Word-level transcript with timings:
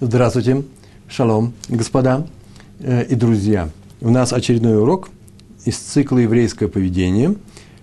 Здравствуйте, 0.00 0.62
шалом, 1.08 1.54
господа 1.68 2.24
э, 2.78 3.04
и 3.06 3.16
друзья. 3.16 3.68
У 4.00 4.10
нас 4.10 4.32
очередной 4.32 4.80
урок 4.80 5.10
из 5.64 5.76
цикла 5.76 6.18
«Еврейское 6.18 6.68
поведение». 6.68 7.34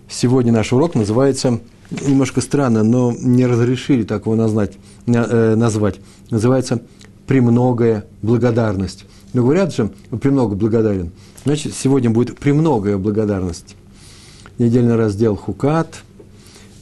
Сегодня 0.07 0.53
наш 0.53 0.71
урок 0.71 0.95
называется, 0.95 1.59
немножко 1.91 2.39
странно, 2.39 2.83
но 2.83 3.11
не 3.11 3.45
разрешили 3.45 4.03
так 4.03 4.27
его 4.27 4.35
назвать, 4.35 4.77
э, 5.07 5.55
назвать. 5.55 5.99
называется 6.29 6.81
«Премногая 7.27 8.05
благодарность». 8.21 9.03
Но 9.33 9.41
говорят 9.41 9.75
же, 9.75 9.91
«премного 10.21 10.55
благодарен». 10.55 11.11
Значит, 11.43 11.73
сегодня 11.73 12.11
будет 12.11 12.39
«премногая 12.39 12.95
благодарность». 12.97 13.75
Недельный 14.57 14.95
раздел 14.95 15.35
«Хукат». 15.35 16.01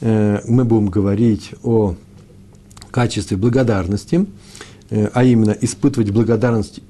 Э, 0.00 0.42
мы 0.46 0.64
будем 0.64 0.90
говорить 0.90 1.50
о 1.64 1.96
качестве 2.92 3.36
благодарности– 3.36 4.26
а 4.90 5.24
именно 5.24 5.56
испытывать 5.60 6.10
благодарность 6.10 6.80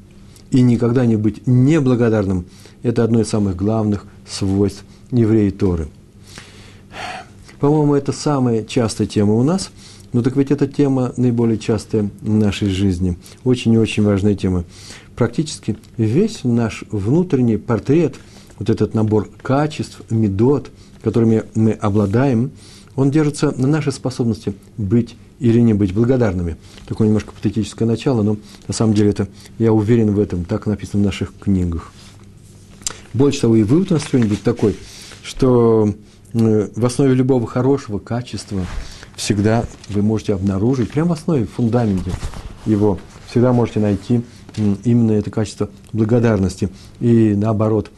и 0.51 0.61
никогда 0.63 1.07
не 1.07 1.17
быть 1.17 1.47
неблагодарным, 1.47 2.47
это 2.83 3.05
одно 3.05 3.21
из 3.21 3.29
самых 3.29 3.57
главных 3.57 4.07
свойств 4.29 4.85
евреи 5.11 5.51
Торы. 5.51 5.89
По-моему, 7.61 7.95
это 7.95 8.13
самая 8.13 8.65
частая 8.65 9.07
тема 9.07 9.35
у 9.35 9.43
нас, 9.43 9.71
но 10.13 10.23
так 10.23 10.37
ведь 10.37 10.51
эта 10.51 10.67
тема 10.67 11.13
наиболее 11.17 11.59
частая 11.59 12.11
в 12.21 12.29
нашей 12.29 12.69
жизни. 12.69 13.17
Очень 13.43 13.73
и 13.73 13.79
очень 13.79 14.05
важная 14.05 14.35
тема. 14.35 14.65
Практически 15.17 15.77
весь 15.97 16.45
наш 16.45 16.85
внутренний 16.91 17.57
портрет, 17.57 18.17
вот 18.59 18.71
этот 18.71 18.95
набор 18.95 19.29
качеств, 19.43 20.03
медот, 20.11 20.71
которыми 21.03 21.45
мы 21.55 21.73
обладаем, 21.73 22.51
он 22.97 23.11
держится 23.11 23.53
на 23.57 23.67
нашей 23.67 23.93
способности 23.93 24.55
быть 24.77 25.17
или 25.41 25.61
не 25.61 25.75
быть 25.75 25.93
благодарными. 25.93 26.57
Такое 26.87 27.09
немножко 27.09 27.33
патетическое 27.33 27.87
начало, 27.87 28.23
но 28.23 28.37
на 28.67 28.75
самом 28.75 28.95
деле 28.95 29.11
это, 29.11 29.29
я 29.59 29.73
уверен 29.73 30.15
в 30.15 30.19
этом, 30.19 30.45
так 30.45 30.67
написано 30.67 31.03
в 31.03 31.07
наших 31.07 31.33
книгах. 31.39 31.93
Больше 33.13 33.43
того, 33.43 33.57
и 33.57 33.63
вывод 33.63 33.91
у 33.91 33.95
нас 33.95 34.05
сегодня 34.11 34.37
такой, 34.37 34.77
что 35.23 35.93
э, 36.33 36.69
в 36.75 36.85
основе 36.85 37.15
любого 37.15 37.47
хорошего 37.47 37.99
качества 37.99 38.67
всегда 39.17 39.65
вы 39.89 40.03
можете 40.03 40.35
обнаружить, 40.35 40.91
прямо 40.91 41.11
в 41.11 41.19
основе, 41.19 41.47
в 41.47 41.53
фундаменте 41.53 42.11
его, 42.67 42.99
всегда 43.29 43.53
можете 43.53 43.81
найти 43.81 44.23
именно 44.85 45.13
это 45.13 45.31
качество 45.31 45.71
благодарности. 45.93 46.69
И 47.01 47.35
наоборот, 47.37 47.91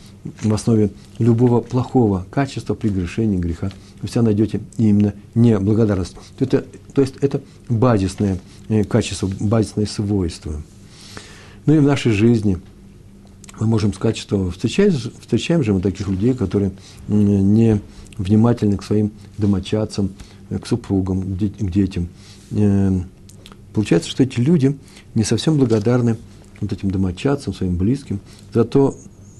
в 0.42 0.52
основе 0.52 0.90
любого 1.18 1.60
плохого 1.60 2.26
качества 2.30 2.74
прегрешения 2.74 3.38
греха 3.38 3.70
вы 4.00 4.08
всегда 4.08 4.22
найдете 4.22 4.60
именно 4.78 5.14
неблагодарность. 5.34 6.16
Это, 6.38 6.64
то 6.94 7.00
есть 7.00 7.14
это 7.20 7.40
базисное 7.68 8.38
э, 8.68 8.84
качество, 8.84 9.30
базисное 9.40 9.86
свойство. 9.86 10.62
Ну 11.64 11.74
и 11.74 11.78
в 11.78 11.82
нашей 11.82 12.12
жизни 12.12 12.58
мы 13.58 13.66
можем 13.66 13.92
сказать, 13.92 14.16
что 14.16 14.50
встречаем, 14.50 14.92
встречаем 14.92 15.62
же 15.62 15.72
мы 15.72 15.80
таких 15.80 16.08
людей, 16.08 16.34
которые 16.34 16.72
не 17.08 17.80
внимательны 18.18 18.76
к 18.76 18.82
своим 18.82 19.12
домочадцам, 19.38 20.10
э, 20.50 20.58
к 20.58 20.66
супругам, 20.66 21.22
к 21.22 21.70
детям. 21.70 22.08
Э, 22.50 23.00
получается, 23.72 24.10
что 24.10 24.22
эти 24.22 24.40
люди 24.40 24.76
не 25.14 25.24
совсем 25.24 25.56
благодарны 25.56 26.16
вот 26.60 26.72
этим 26.72 26.90
домочадцам, 26.90 27.54
своим 27.54 27.76
близким, 27.76 28.20
за 28.52 28.64
то, 28.64 28.96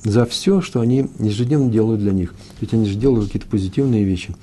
за 0.06 0.24
все, 0.24 0.60
что 0.60 0.80
они 0.80 1.08
ежедневно 1.18 1.68
делают 1.68 2.00
для 2.00 2.12
них. 2.12 2.32
Ведь 2.60 2.72
они 2.72 2.86
же 2.86 2.94
делают 2.94 3.26
какие-то 3.26 3.48
позитивные 3.48 4.04
вещи. 4.04 4.34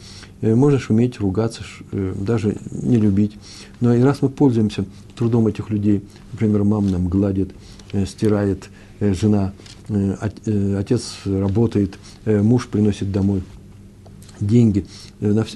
Э, 0.42 0.56
можно 0.56 0.78
шуметь, 0.78 1.22
ругаться, 1.22 1.64
э, 1.92 2.14
даже 2.20 2.58
не 2.72 2.98
любить. 2.98 3.38
Но 3.80 3.94
и 3.94 4.02
раз 4.02 4.22
мы 4.22 4.28
пользуемся 4.28 4.86
трудом 5.16 5.48
этих 5.48 5.70
людей, 5.70 6.04
например, 6.34 6.66
мама 6.66 6.90
нам 6.90 7.08
гладит, 7.08 7.52
э, 7.94 8.06
стирает, 8.06 8.70
жена, 9.00 9.52
отец 10.78 11.16
работает, 11.26 11.98
муж 12.26 12.68
приносит 12.68 13.12
домой 13.12 13.44
деньги. 14.40 14.86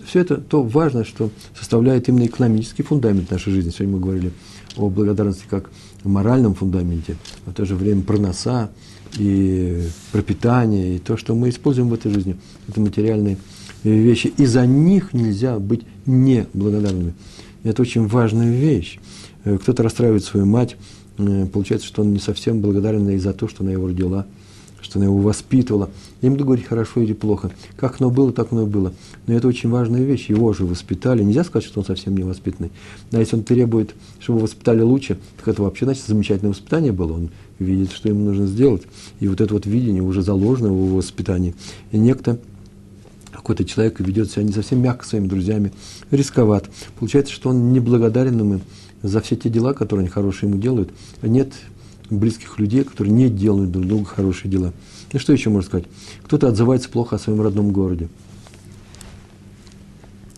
Все 0.06 0.20
это 0.20 0.36
то 0.36 0.64
важное, 0.64 1.06
что 1.06 1.30
составляет 1.58 2.10
именно 2.10 2.26
экономический 2.26 2.84
фундамент 2.84 3.32
нашей 3.32 3.54
жизни. 3.54 3.70
Сегодня 3.70 3.96
мы 3.96 4.02
говорили 4.02 4.32
о 4.76 4.90
благодарности 4.90 5.46
как 5.50 5.70
моральном 6.04 6.56
фундаменте, 6.56 7.16
а 7.46 7.52
в 7.52 7.54
то 7.54 7.64
же 7.64 7.76
время 7.76 8.02
проноса 8.02 8.70
и 9.18 9.84
пропитание, 10.12 10.96
и 10.96 11.00
то, 11.00 11.18
что 11.18 11.36
мы 11.36 11.50
используем 11.50 11.90
в 11.90 11.94
этой 11.94 12.12
жизни. 12.12 12.38
Это 12.68 12.82
материальные 12.82 13.38
вещи. 13.84 14.34
И 14.38 14.46
за 14.46 14.66
них 14.66 15.14
нельзя 15.14 15.60
быть 15.60 15.82
неблагодарными. 16.06 17.14
Это 17.64 17.82
очень 17.82 18.08
важная 18.08 18.52
вещь. 18.52 19.00
Э, 19.44 19.58
кто-то 19.58 19.84
расстраивает 19.84 20.24
свою 20.24 20.46
мать, 20.46 20.76
э, 21.18 21.46
получается, 21.52 21.88
что 21.88 22.02
он 22.02 22.14
не 22.14 22.20
совсем 22.20 22.62
благодарен 22.62 23.08
ей 23.10 23.20
за 23.20 23.34
то, 23.34 23.48
что 23.48 23.64
она 23.64 23.72
его 23.72 23.88
родила– 23.88 24.26
что 24.88 25.00
она 25.00 25.06
его 25.06 25.18
воспитывала. 25.18 25.90
Я 26.22 26.30
не 26.30 26.36
буду 26.36 26.46
говорить 26.46 26.66
хорошо 26.66 27.02
или 27.02 27.14
плохо. 27.14 27.52
Как 27.76 28.00
оно 28.00 28.10
было, 28.10 28.32
так 28.32 28.52
оно 28.52 28.64
и 28.64 28.66
было. 28.66 28.94
Но 29.26 29.34
это 29.34 29.48
очень 29.48 29.70
важная 29.70 30.04
вещь. 30.04 30.30
Его 30.30 30.54
же 30.54 30.66
воспитали. 30.66 31.24
Нельзя 31.24 31.44
сказать, 31.44 31.68
что 31.68 31.80
он 31.80 31.86
совсем 31.86 32.16
не 32.16 32.24
воспитанный. 32.24 32.72
А 33.12 33.20
если 33.20 33.36
он 33.36 33.44
требует, 33.44 33.94
чтобы 34.20 34.40
его 34.40 34.46
воспитали 34.48 34.82
лучше, 34.82 35.18
так 35.38 35.48
это 35.48 35.62
вообще, 35.62 35.86
значит, 35.86 36.06
замечательное 36.06 36.52
воспитание 36.52 36.92
было. 36.92 37.14
Он 37.14 37.30
видит, 37.60 37.92
что 37.92 38.10
ему 38.10 38.26
нужно 38.26 38.48
сделать. 38.48 38.84
И 39.20 39.28
вот 39.28 39.42
это 39.42 39.54
вот 39.54 39.66
видение 39.66 40.02
уже 40.02 40.22
заложено 40.22 40.70
в 40.70 40.86
его 40.86 40.98
воспитании. 40.98 41.56
И 41.92 41.98
некто 41.98 42.40
какой-то 43.32 43.66
человек 43.66 44.00
ведет 44.00 44.32
себя 44.32 44.44
не 44.44 44.52
совсем 44.52 44.82
мягко 44.82 45.06
своими 45.06 45.28
друзьями, 45.28 45.72
рисковат. 46.12 46.70
Получается, 47.00 47.34
что 47.34 47.50
он 47.50 47.72
неблагодарен 47.72 48.40
им 48.40 48.62
за 49.04 49.22
все 49.22 49.36
те 49.36 49.50
дела, 49.50 49.74
которые 49.74 50.04
они 50.04 50.10
хорошие 50.10 50.50
ему 50.50 50.60
делают. 50.60 50.92
Нет 51.22 51.54
близких 52.10 52.58
людей, 52.60 52.84
которые 52.84 53.14
не 53.14 53.30
делают 53.30 53.72
друг 53.72 53.86
другу 53.86 54.06
хорошие 54.06 54.50
дела. 54.50 54.74
И 55.12 55.18
что 55.18 55.34
еще 55.34 55.50
можно 55.50 55.68
сказать? 55.68 55.86
Кто-то 56.24 56.48
отзывается 56.48 56.90
плохо 56.90 57.16
о 57.16 57.20
своем 57.20 57.42
родном 57.42 57.72
городе. 57.72 58.10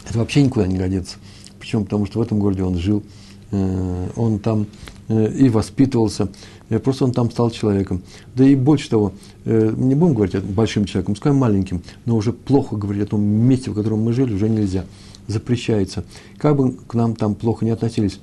Это 0.08 0.18
вообще 0.19 0.44
никуда 0.44 0.68
не 0.68 0.78
годится. 0.78 1.18
Почему? 1.59 1.84
Потому 1.84 2.06
что 2.06 2.19
в 2.19 2.22
этом 2.22 2.40
городе 2.40 2.63
он 2.63 2.78
жил, 2.78 3.03
э, 3.52 4.09
он 4.16 4.40
там 4.40 4.68
и 5.09 5.50
воспитывался, 5.50 6.30
э, 6.70 6.80
просто 6.80 7.06
он 7.06 7.12
там 7.12 7.31
стал 7.31 7.52
человеком. 7.52 8.02
Да 8.36 8.46
и 8.46 8.56
больше 8.56 8.90
того, 8.90 9.14
не 9.46 9.96
будем 9.96 10.14
говорить 10.14 10.36
о 10.36 10.42
большим 10.42 10.86
человеком, 10.86 11.16
скажем 11.16 11.38
маленьким, 11.38 11.81
но 12.06 12.16
уже 12.16 12.31
плохо 12.34 12.75
говорить 12.75 13.03
о 13.03 13.08
том 13.08 13.22
месте, 13.22 13.72
в 13.72 13.74
котором 13.74 14.03
мы 14.03 14.14
жили, 14.14 14.34
уже 14.34 14.47
нельзя. 14.47 14.86
Запрещается. 15.28 16.03
Как 16.38 16.56
бы 16.56 16.74
к 16.74 16.94
нам 16.94 17.16
там 17.16 17.36
плохо 17.36 17.66
не 17.66 17.72
относились, 17.72 18.20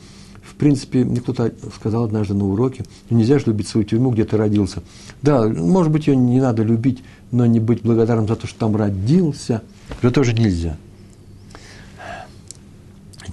в 0.47 0.54
принципе, 0.54 1.04
мне 1.04 1.20
кто-то 1.20 1.52
сказал 1.74 2.04
однажды 2.04 2.34
на 2.34 2.47
уроке, 2.47 2.84
«Ну, 3.10 3.18
нельзя 3.18 3.38
же 3.38 3.47
любить 3.47 3.68
свою 3.68 3.86
тюрьму, 3.86 4.10
где 4.10 4.24
ты 4.24 4.36
родился. 4.36 4.82
Да, 5.20 5.47
может 5.48 5.92
быть, 5.92 6.06
ее 6.06 6.16
не 6.16 6.41
надо 6.41 6.62
любить, 6.62 7.03
но 7.32 7.44
не 7.47 7.60
быть 7.60 7.82
благодарным 7.82 8.28
за 8.28 8.36
то, 8.36 8.47
что 8.47 8.58
там 8.60 8.76
родился, 8.76 9.62
это 10.00 10.10
тоже 10.10 10.32
нельзя. 10.32 10.76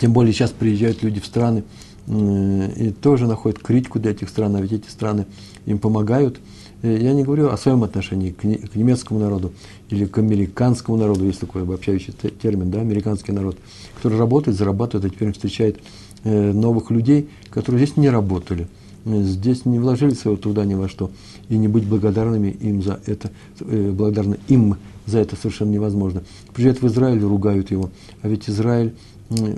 Тем 0.02 0.12
более 0.12 0.34
сейчас 0.34 0.52
приезжают 0.52 1.03
люди 1.03 1.20
в 1.20 1.25
страны 1.25 1.64
и 2.08 2.94
тоже 3.02 3.28
находят 3.28 3.59
критику 3.59 4.00
для 4.00 4.12
этих 4.12 4.30
стран, 4.30 4.56
а 4.56 4.62
ведь 4.62 4.74
эти 4.74 4.90
страны 4.90 5.25
им 5.66 5.80
помогают. 5.80 6.40
Я 6.81 7.14
не 7.14 7.24
говорю 7.24 7.47
о 7.47 7.58
своем 7.58 7.84
отношении 7.84 8.31
к, 8.31 8.44
немецкому 8.44 9.22
народу 9.22 9.53
или 9.90 10.06
к 10.06 10.18
американскому 10.18 10.97
народу, 10.97 11.25
есть 11.25 11.40
такой 11.40 11.62
обобщающий 11.62 12.14
термин, 12.14 12.72
да, 12.72 12.81
американский 12.81 13.31
народ, 13.31 13.58
который 13.96 14.18
работает, 14.18 14.58
зарабатывает, 14.58 15.06
а 15.06 15.16
теперь 15.16 15.31
встречает 15.31 15.80
Э, 16.25 16.53
новых 16.53 16.90
людей, 16.90 17.30
которые 17.50 17.86
здесь 17.86 17.97
не 17.97 18.09
работали, 18.09 18.70
э, 19.03 19.24
здесь 19.24 19.66
не 19.66 19.78
вложили 19.78 20.14
своего 20.14 20.40
труда 20.40 20.64
ни 20.64 20.74
во 20.74 20.88
что, 20.88 21.12
и 21.50 21.58
не 21.58 21.68
быть 21.68 21.85
благодарными 21.85 22.47
им 22.47 22.81
за 22.81 23.02
это, 23.06 23.30
э, 23.59 23.91
благодарны 23.91 24.38
им 24.47 24.78
за 25.06 25.20
это 25.20 25.35
совершенно 25.35 25.72
невозможно. 25.72 26.24
Приезжают 26.53 26.81
в 26.81 26.88
Израиль, 26.88 27.22
ругают 27.22 27.72
его, 27.72 27.90
а 28.22 28.30
ведь 28.30 28.50
Израиль 28.50 28.94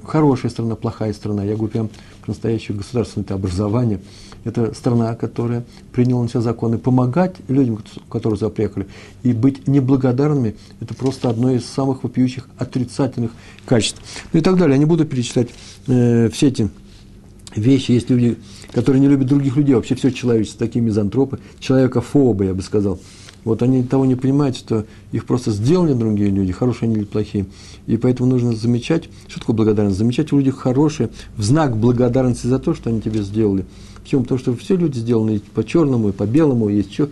хорошая 0.05 0.51
страна, 0.51 0.75
плохая 0.75 1.13
страна. 1.13 1.43
Я 1.43 1.55
говорю 1.55 1.71
прям 1.71 1.89
настоящее 2.27 2.77
государственное 2.77 3.27
образование. 3.29 4.01
Это 4.43 4.73
страна, 4.73 5.15
которая 5.15 5.65
приняла 5.91 6.23
на 6.23 6.29
себя 6.29 6.41
законы 6.41 6.77
помогать 6.77 7.35
людям, 7.47 7.79
которые 8.09 8.37
сюда 8.37 8.51
приехали, 8.51 8.87
и 9.23 9.33
быть 9.33 9.67
неблагодарными– 9.67 10.55
это 10.81 10.93
просто 10.93 11.29
одно 11.29 11.51
из 11.51 11.65
самых 11.65 12.03
вопиющих 12.03 12.47
отрицательных 12.57 13.31
качеств. 13.65 14.01
Ну 14.33 14.39
и 14.39 14.43
так 14.43 14.57
далее. 14.57 14.75
Я 14.75 14.79
не 14.79 14.85
буду 14.85 15.05
перечислять 15.05 15.49
э, 15.87 16.29
все 16.29 16.49
эти 16.49 16.69
вещи. 17.55 17.91
Есть 17.91 18.09
люди, 18.11 18.37
которые 18.71 19.01
не 19.01 19.07
любят 19.07 19.27
других 19.27 19.55
людей, 19.57 19.73
вообще 19.73 19.95
все 19.95 20.11
человечество, 20.11 20.67
такие 20.67 20.83
мизантропы, 20.83 21.39
человекофобы, 21.59 22.45
я 22.45 22.53
бы 22.53 22.61
сказал– 22.61 22.99
вот 23.45 23.61
они 23.61 23.83
того 23.83 24.05
не 24.05 24.15
понимают, 24.15 24.57
что 24.57 24.85
их 25.13 25.25
просто 25.25 25.51
сделали 25.51 25.93
другие 25.93 26.31
люди, 26.31 26.51
хорошие 26.51 26.87
они 26.89 26.97
или 26.97 27.05
плохие. 27.05 27.45
И 27.87 27.95
поэтому 27.95 28.27
нужно 28.29 28.53
замечать, 28.53 29.07
что 29.27 29.39
такое 29.39 29.55
благодарность? 29.55 29.97
Замечать 29.97 30.33
у 30.33 30.37
людей 30.39 30.51
хорошее, 30.51 31.11
в 31.37 31.43
знак 31.43 31.77
благодарности 31.77 32.47
за 32.47 32.59
то, 32.59 32.73
что 32.73 32.89
они 32.89 33.01
тебе 33.01 33.21
сделали. 33.21 33.65
Почему? 34.03 34.23
Потому 34.23 34.39
что 34.39 34.55
все 34.55 34.75
люди 34.75 34.97
сделаны 34.97 35.41
по 35.53 35.63
черному 35.63 36.09
и 36.09 36.11
по 36.11 36.25
белому, 36.25 36.69
есть 36.69 36.89
еще 36.89 37.09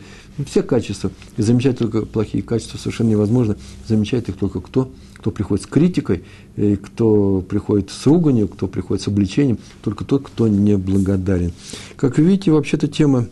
Все 0.47 0.63
качества. 0.63 1.12
И 1.38 1.41
замечать 1.44 1.77
только 1.77 2.06
плохие 2.06 2.44
качества 2.44 2.77
совершенно 2.77 3.09
невозможно. 3.09 3.56
Замечает 3.88 4.30
их 4.30 4.35
только 4.35 4.62
кто? 4.62 4.89
Кто 5.18 5.30
приходит 5.31 5.63
с 5.63 5.68
критикой, 5.68 6.24
и 6.57 6.75
кто 6.75 7.41
приходит 7.41 7.91
с 7.91 8.06
руганью, 8.07 8.47
кто 8.47 8.68
приходит 8.68 9.03
с 9.03 9.07
обличением. 9.07 9.59
Только 9.83 10.03
тот, 10.06 10.24
кто 10.24 10.47
не 10.47 10.75
благодарен. 10.75 11.53
Как 11.95 12.18
видите, 12.18 12.51
вообще-то 12.51 12.88
тема 12.88 13.27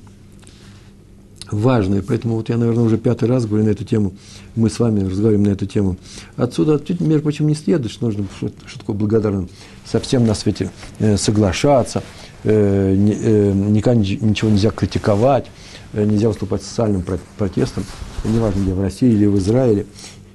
важная, 1.52 2.02
поэтому 2.02 2.36
вот 2.36 2.50
я, 2.50 2.58
наверное, 2.58 2.84
уже 2.84 2.98
пятый 2.98 3.28
раз 3.28 3.46
говорю 3.46 3.66
на 3.66 3.70
эту 3.70 3.84
тему, 3.84 4.14
мы 4.56 4.70
с 4.70 4.80
вами 4.80 5.02
разговариваем 5.02 5.44
на 5.44 5.54
эту 5.54 5.66
тему. 5.66 5.98
Отсюда, 6.36 6.82
между 7.00 7.22
прочим, 7.22 7.48
не 7.48 7.56
следует, 7.56 7.92
что 7.92 8.06
нужно, 8.06 8.26
что, 8.38 8.52
что 8.66 8.80
такое 8.80 8.96
благодарным, 8.96 9.50
совсем 9.86 10.26
на 10.26 10.34
свете 10.34 10.72
э, 11.00 11.18
соглашаться, 11.18 12.04
э, 12.44 12.96
э, 12.96 13.54
никогда 13.54 14.00
ничего 14.00 14.50
нельзя 14.50 14.72
критиковать, 14.72 15.48
э, 15.94 16.06
нельзя 16.06 16.30
выступать 16.30 16.64
социальным 16.64 17.04
протестом, 17.38 17.84
неважно, 18.24 18.62
где 18.62 18.74
в 18.74 18.82
России 18.82 19.12
или 19.12 19.26
в 19.26 19.38
Израиле, 19.38 19.86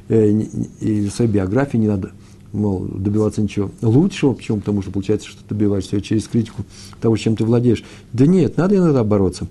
э, 0.09 0.29
и 0.81 1.09
в 1.09 1.11
своей 1.13 1.31
биографии 1.31 1.79
не 1.79 1.89
надо 1.89 2.13
мол, 2.57 2.87
добиваться 2.87 3.43
ничего 3.43 3.71
лучшего, 3.83 4.33
почему? 4.33 4.59
Потому 4.59 4.83
что 4.83 4.91
получается, 4.91 5.29
что 5.29 5.43
ты 5.43 5.55
добиваешься 5.55 6.01
через 6.01 6.27
критику 6.27 6.65
того, 7.01 7.17
чем 7.17 7.37
ты 7.37 7.45
владеешь. 7.45 7.85
Да 8.13 8.27
нет, 8.27 8.57
надо 8.57 8.77
иногда 8.77 9.05
бороться. 9.05 9.47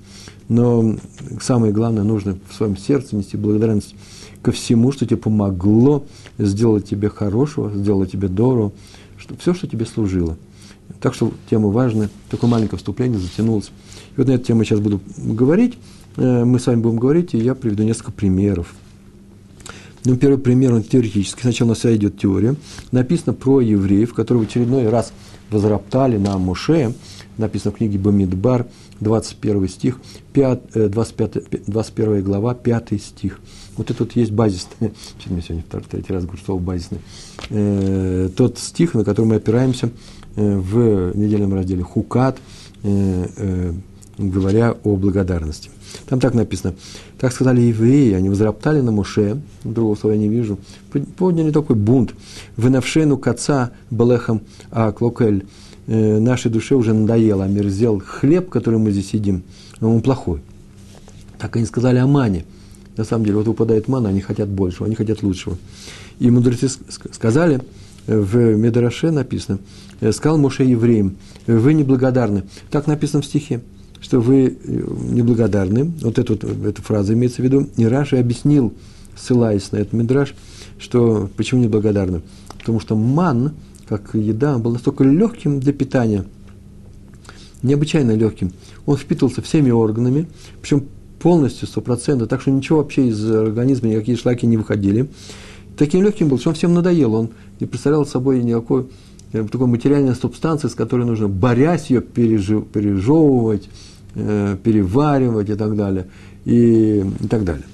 Но 0.50 0.96
самое 1.42 1.72
главное, 1.72 2.04
нужно 2.04 2.38
в 2.50 2.54
своем 2.54 2.78
сердце 2.78 3.16
нести 3.16 3.38
благодарность 3.38 3.96
ко 4.42 4.52
всему, 4.52 4.92
что 4.92 5.06
тебе 5.06 5.18
помогло 5.18 6.06
сделать 6.38 6.88
тебе 6.88 7.10
хорошего, 7.10 7.72
сделать 7.72 8.12
тебе 8.12 8.28
здорово, 8.28 8.72
что, 9.18 9.36
все, 9.38 9.54
что 9.54 9.68
тебе 9.68 9.86
служило. 9.86 10.38
Так 11.02 11.14
что 11.14 11.32
тема 11.50 11.70
важная, 11.70 12.10
такое 12.30 12.50
маленькое 12.50 12.78
вступление 12.78 13.20
затянулось. 13.20 13.72
И 14.16 14.18
вот 14.18 14.28
на 14.28 14.34
эту 14.34 14.46
тему 14.46 14.62
я 14.62 14.66
сейчас 14.66 14.80
буду 14.80 15.02
говорить, 15.18 15.74
э, 16.18 16.46
мы 16.46 16.60
с 16.60 16.68
вами 16.68 16.80
будем 16.80 16.98
говорить, 16.98 17.34
и 17.34 17.38
я 17.40 17.56
приведу 17.56 17.84
несколько 17.84 18.12
примеров. 18.12 18.76
Ну, 20.06 20.18
первый 20.18 20.38
пример, 20.38 20.74
он 20.74 20.84
теоретический. 20.84 21.42
Сначала 21.42 21.70
у 21.70 21.72
нас 21.72 21.84
идет 21.84 22.20
теория. 22.20 22.56
Написано 22.92 23.34
про 23.34 23.60
евреев, 23.60 24.14
которые 24.14 24.46
в 24.46 24.48
очередной 24.48 24.88
раз 24.88 25.12
возроптали 25.50 26.18
на 26.18 26.38
Муше. 26.38 26.94
Написано 27.38 27.72
в 27.72 27.78
книге 27.78 27.98
Бамидбар, 27.98 28.68
21 29.00 29.68
стих, 29.68 30.00
5, 30.34 30.92
25, 30.92 31.66
21 31.66 32.24
глава, 32.24 32.54
5 32.54 33.02
стих. 33.02 33.40
Вот 33.78 33.90
это 33.90 34.04
вот 34.04 34.16
есть 34.16 34.32
базисный, 34.32 34.94
что 35.20 35.30
сегодня 35.30 35.64
второй, 35.68 35.86
третий 35.90 36.14
раз 36.14 36.24
говорю 36.24 36.42
слово 36.46 36.60
базисный, 36.60 37.00
э, 37.50 38.30
тот 38.38 38.58
стих, 38.58 38.94
на 38.94 39.04
который 39.04 39.26
мы 39.26 39.36
опираемся 39.36 39.90
э, 40.36 40.58
в 40.58 41.18
недельном 41.18 41.54
разделе 41.54 41.84
Хукат, 41.84 42.38
э, 42.84 43.74
говоря 44.18 44.78
о 44.84 44.96
благодарности. 44.96 45.72
Там 46.08 46.20
так 46.20 46.34
написано. 46.34 46.76
Так 47.20 47.32
сказали 47.32 47.62
евреи, 47.62 48.14
они 48.14 48.30
возроптали 48.30 48.82
на 48.82 48.92
Муше, 48.92 49.42
другого 49.64 49.96
слова 49.96 50.14
я 50.14 50.20
не 50.20 50.28
вижу, 50.28 50.58
подняли 51.18 51.52
такой 51.52 51.76
бунт. 51.76 52.14
Вынавшену 52.58 53.18
каца 53.18 53.72
балехам 53.90 54.42
а 54.72 54.92
клокель. 54.92 55.46
Э, 55.88 56.20
нашей 56.20 56.50
душе 56.50 56.76
уже 56.76 56.94
надоело, 56.94 57.44
омерзел 57.44 58.02
хлеб, 58.04 58.50
который 58.50 58.80
мы 58.80 58.92
здесь 58.92 59.14
едим, 59.14 59.44
он 59.82 60.02
плохой. 60.02 60.42
Так 61.38 61.56
они 61.58 61.66
сказали 61.66 61.98
о 62.00 62.08
мане. 62.08 62.46
На 62.98 63.04
самом 63.04 63.26
деле, 63.26 63.38
вот 63.38 63.48
выпадает 63.48 63.88
мана, 63.88 64.10
они 64.10 64.22
хотят 64.22 64.50
большего, 64.50 64.88
они 64.88 64.96
хотят 64.96 65.22
лучшего. 65.22 65.58
И 66.18 66.32
мудрецы 66.32 66.70
сказали, 67.12 67.62
в 68.08 68.56
Медраше 68.56 69.12
написано, 69.12 69.60
э, 70.00 70.12
сказал 70.12 70.38
Моше 70.38 70.64
евреям, 70.64 71.18
вы 71.46 71.74
неблагодарны. 71.74 72.44
Так 72.72 72.88
написано 72.88 73.22
в 73.22 73.26
стихе 73.26 73.62
что 74.06 74.20
вы 74.20 74.46
э, 74.46 74.84
неблагодарны. 75.10 75.92
Вот 76.02 76.20
эту, 76.20 76.36
эту 76.36 76.82
фразу 76.84 77.14
имеется 77.14 77.42
в 77.42 77.46
виду. 77.46 77.68
И 77.76 77.88
Раши 77.88 78.18
объяснил, 78.18 78.72
ссылаясь 79.18 79.72
на 79.72 79.78
этот 79.78 79.94
мидраж, 79.94 80.36
что 80.78 81.28
почему 81.36 81.64
неблагодарны. 81.64 82.22
Потому 82.60 82.80
что 82.80 82.96
ман, 82.96 83.56
как 83.90 84.14
еда, 84.14 84.60
был 84.60 84.74
настолько 84.74 85.04
легким 85.04 85.60
для 85.60 85.74
питания, 85.74 86.24
необычайно 87.64 88.12
легким. 88.12 88.54
Он 88.86 88.96
впитывался 88.96 89.42
всеми 89.42 89.72
органами, 89.72 90.28
причем 90.62 90.84
полностью, 91.20 91.68
стопроцентно, 91.68 92.28
так 92.28 92.42
что 92.42 92.52
ничего 92.52 92.78
вообще 92.78 93.08
из 93.08 93.28
организма, 93.28 93.90
никакие 93.90 94.18
шлаки 94.18 94.46
не 94.46 94.58
выходили. 94.58 95.10
Таким 95.78 96.04
легким 96.04 96.28
был, 96.28 96.38
что 96.38 96.50
он 96.50 96.56
всем 96.56 96.76
надоел, 96.76 97.16
он 97.16 97.32
не 97.60 97.66
представлял 97.66 98.06
собой 98.06 98.44
никакой 98.44 98.86
э, 99.34 99.44
такой 99.52 99.66
материальной 99.66 100.14
субстанции, 100.14 100.68
с 100.68 100.76
которой 100.76 101.08
нужно, 101.08 101.28
борясь 101.28 101.90
ее, 101.90 102.02
пережевывать, 102.02 103.68
Э, 104.18 104.56
переваривать 104.64 105.50
и 105.50 105.56
так 105.56 105.76
далее, 105.76 106.08
и, 106.46 107.04
и 107.20 107.28
так 107.28 107.44
далее. 107.44 107.66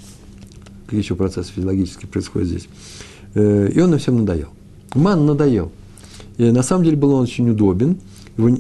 Какие 0.85 1.01
еще 1.03 1.15
процессы 1.15 1.51
физиологические 1.51 2.09
происходят 2.09 2.49
здесь. 2.49 2.67
Э, 3.35 3.69
и 3.71 3.79
он 3.79 3.91
нам 3.91 3.99
всем 3.99 4.17
надоел. 4.17 4.47
Ман 4.95 5.27
надоел. 5.27 5.71
И 6.38 6.49
на 6.49 6.63
самом 6.63 6.83
деле 6.83 6.97
был 6.97 7.13
он 7.13 7.21
очень 7.21 7.47
удобен. 7.47 7.97
Его, 8.38 8.57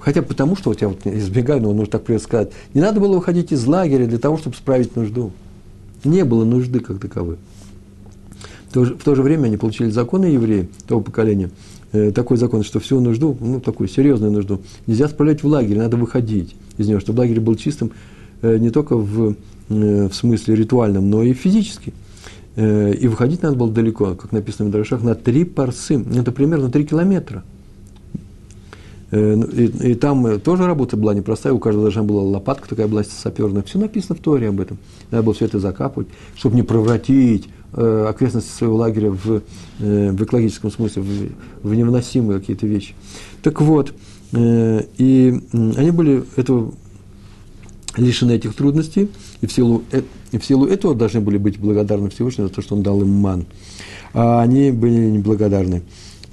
хотя 0.00 0.22
потому, 0.22 0.56
что 0.56 0.70
вот 0.70 0.82
я 0.82 0.88
вот 0.88 1.06
избегаю, 1.06 1.62
но 1.62 1.72
нужно 1.72 1.92
так 1.92 2.02
придется 2.02 2.26
сказать, 2.26 2.50
не 2.74 2.80
надо 2.80 2.98
было 2.98 3.14
выходить 3.14 3.52
из 3.52 3.64
лагеря 3.66 4.06
для 4.06 4.18
того, 4.18 4.36
чтобы 4.36 4.56
справить 4.56 4.96
нужду. 4.96 5.30
Не 6.02 6.24
было 6.24 6.44
нужды 6.44 6.80
как 6.80 6.98
таковой. 6.98 7.36
В 8.68 8.72
то 8.72 8.84
же, 8.84 8.96
в 8.96 9.04
то 9.04 9.14
же 9.14 9.22
время 9.22 9.44
они 9.44 9.58
получили 9.58 9.90
законы 9.90 10.24
евреи 10.24 10.68
того 10.88 11.00
поколения, 11.00 11.50
такой 12.14 12.38
закон, 12.38 12.62
что 12.62 12.80
всю 12.80 13.00
нужду, 13.00 13.36
ну, 13.38 13.60
такую 13.60 13.88
серьезную 13.88 14.32
нужду, 14.32 14.62
нельзя 14.86 15.08
справлять 15.08 15.42
в 15.42 15.46
лагере, 15.46 15.78
надо 15.78 15.96
выходить 15.96 16.54
из 16.78 16.88
него, 16.88 17.00
чтобы 17.00 17.20
лагерь 17.20 17.40
был 17.40 17.54
чистым 17.54 17.92
э, 18.42 18.58
не 18.58 18.70
только 18.70 18.96
в, 18.96 19.36
э, 19.68 20.08
в 20.08 20.14
смысле 20.14 20.54
ритуальном, 20.54 21.10
но 21.10 21.22
и 21.22 21.32
физически. 21.32 21.92
Э, 22.56 22.92
и 22.94 23.08
выходить 23.08 23.42
надо 23.42 23.56
было 23.56 23.70
далеко, 23.70 24.14
как 24.14 24.32
написано 24.32 24.66
в 24.66 24.68
Медрашах, 24.68 25.02
на 25.02 25.14
три 25.14 25.44
парсы. 25.44 26.02
Это 26.14 26.32
примерно 26.32 26.70
три 26.70 26.84
километра. 26.84 27.44
Ну, 29.14 29.44
и, 29.44 29.90
и 29.90 29.94
там 29.94 30.40
тоже 30.40 30.64
работа 30.64 30.96
была 30.96 31.12
непростая, 31.12 31.52
у 31.52 31.58
каждого 31.58 31.84
должна 31.84 32.02
была 32.02 32.22
лопатка 32.22 32.66
такая 32.66 32.88
была 32.88 33.04
саперная. 33.04 33.62
Все 33.62 33.78
написано 33.78 34.14
в 34.14 34.20
Торе 34.20 34.48
об 34.48 34.58
этом. 34.58 34.78
Надо 35.10 35.22
было 35.22 35.34
все 35.34 35.44
это 35.44 35.58
закапывать, 35.58 36.08
чтобы 36.34 36.56
не 36.56 36.62
превратить 36.62 37.50
э, 37.74 38.06
окрестности 38.08 38.50
своего 38.50 38.76
лагеря 38.76 39.10
в, 39.10 39.42
э, 39.80 40.10
в 40.10 40.22
экологическом 40.22 40.70
смысле, 40.70 41.02
в, 41.02 41.68
в 41.68 41.74
невыносимые 41.74 42.40
какие-то 42.40 42.66
вещи. 42.66 42.94
Так 43.42 43.60
вот, 43.60 43.94
Э, 44.32 44.82
и 44.96 45.40
они 45.52 45.90
были 45.90 46.24
этого 46.36 46.72
лишены 47.96 48.32
этих 48.32 48.54
трудностей, 48.54 49.10
и 49.42 49.46
в, 49.46 49.52
силу, 49.52 49.82
э, 49.92 50.02
и 50.32 50.38
в 50.38 50.44
силу 50.44 50.66
этого 50.66 50.94
должны 50.94 51.20
были 51.20 51.36
быть 51.36 51.58
благодарны 51.58 52.08
Всевышнему 52.08 52.48
за 52.48 52.54
то, 52.54 52.62
что 52.62 52.74
он 52.74 52.82
дал 52.82 53.00
им 53.02 53.10
ман. 53.10 53.44
А 54.14 54.40
они 54.40 54.70
были 54.70 55.10
неблагодарны. 55.10 55.82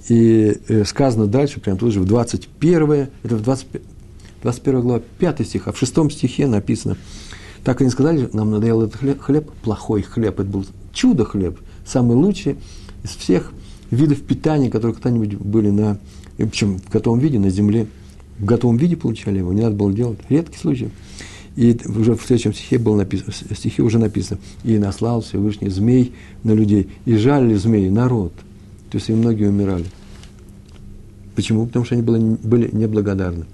И 0.08 0.58
сказано 0.86 1.28
дальше, 1.28 1.60
прямо 1.60 1.78
тут 1.78 1.94
же, 1.94 2.00
в 2.00 2.06
21, 2.06 3.10
это 3.24 3.36
в 3.36 3.42
20, 3.42 3.68
21 4.42 4.82
глава, 4.82 5.02
5 5.20 5.46
стих, 5.46 5.68
а 5.68 5.74
в 5.74 5.78
6 5.78 6.12
стихе 6.12 6.48
написано, 6.48 6.98
так 7.64 7.82
они 7.82 7.90
сказали, 7.90 8.30
нам 8.32 8.50
надоел 8.50 8.84
этот 8.84 8.96
хлеб, 8.96 9.22
хлеб, 9.22 9.52
плохой 9.62 10.02
хлеб, 10.02 10.40
это 10.40 10.50
был 10.50 10.66
чудо-хлеб, 11.00 11.58
самый 11.86 12.18
лучший 12.18 12.58
из 13.04 13.12
всех 13.12 13.54
видов 13.90 14.22
питания, 14.22 14.70
которые 14.70 14.96
когда-нибудь 14.96 15.36
были 15.36 15.70
на 15.70 15.98
причем 16.38 16.80
в 16.80 16.90
готовом 16.90 17.20
виде 17.20 17.40
на 17.40 17.50
земле, 17.50 17.88
в 18.38 18.46
готовом 18.46 18.78
виде 18.78 18.96
получали 18.96 19.40
его, 19.40 19.54
не 19.54 19.62
надо 19.62 19.76
было 19.76 19.92
делать. 19.92 20.20
Редкий 20.30 20.58
случай. 20.58 20.90
И 21.56 21.78
уже 21.86 22.16
в 22.16 22.22
следующем 22.22 22.54
стихе, 22.54 22.78
было 22.78 22.96
написано, 22.96 23.34
стихе 23.34 23.82
уже 23.82 23.98
написано, 23.98 24.40
и 24.64 24.78
наслал 24.78 25.22
Всевышний 25.22 25.70
змей 25.70 26.14
на 26.44 26.52
людей, 26.52 26.90
и 27.06 27.16
жалили 27.16 27.56
змеи 27.56 27.90
народ. 27.90 28.34
То 28.90 28.98
есть 28.98 29.10
и 29.10 29.14
многие 29.14 29.50
умирали. 29.50 29.86
Почему? 31.36 31.66
Потому 31.66 31.86
что 31.86 31.96
они 31.96 32.04
были, 32.04 32.38
были 32.42 32.70
неблагодарны. 32.74 33.46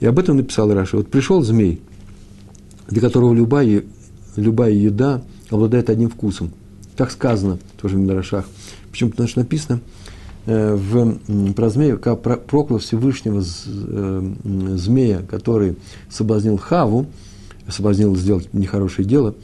И 0.00 0.06
об 0.06 0.18
этом 0.18 0.36
написал 0.36 0.72
Раша. 0.72 0.98
Вот 0.98 1.08
пришел 1.08 1.42
змей, 1.42 1.80
для 2.88 3.00
которого 3.00 3.32
любая, 3.32 3.84
любая 4.36 4.72
еда 4.72 5.22
обладает 5.54 5.90
одним 5.90 6.10
вкусом. 6.10 6.50
Так 6.96 7.10
сказано 7.10 7.58
тоже 7.80 7.96
в 7.96 7.98
Мидрашах. 7.98 8.46
Почему? 8.90 9.10
Потому 9.10 9.28
что 9.28 9.40
написано– 9.40 9.80
Э, 10.46 10.74
в, 10.74 11.54
про 11.54 11.70
змею, 11.70 11.98
как 11.98 12.20
проклял 12.20 12.78
Всевышнего 12.78 13.40
э, 13.40 14.32
змея, 14.76 15.22
который 15.22 15.76
соблазнил 16.10 16.58
Хаву, 16.58 17.06
соблазнил 17.68 18.14
сделать 18.14 18.52
нехорошее 18.52 19.08
дело, 19.08 19.34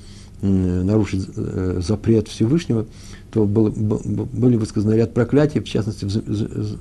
нарушить 0.42 1.26
э, 1.36 1.80
запрет 1.82 2.28
Всевышнего, 2.28 2.84
то 3.32 3.46
было, 3.46 3.70
были 3.70 4.56
высказаны 4.56 4.92
ряд 4.92 5.14
проклятий, 5.14 5.60
в 5.60 5.64
частности, 5.64 6.04
в 6.04 6.78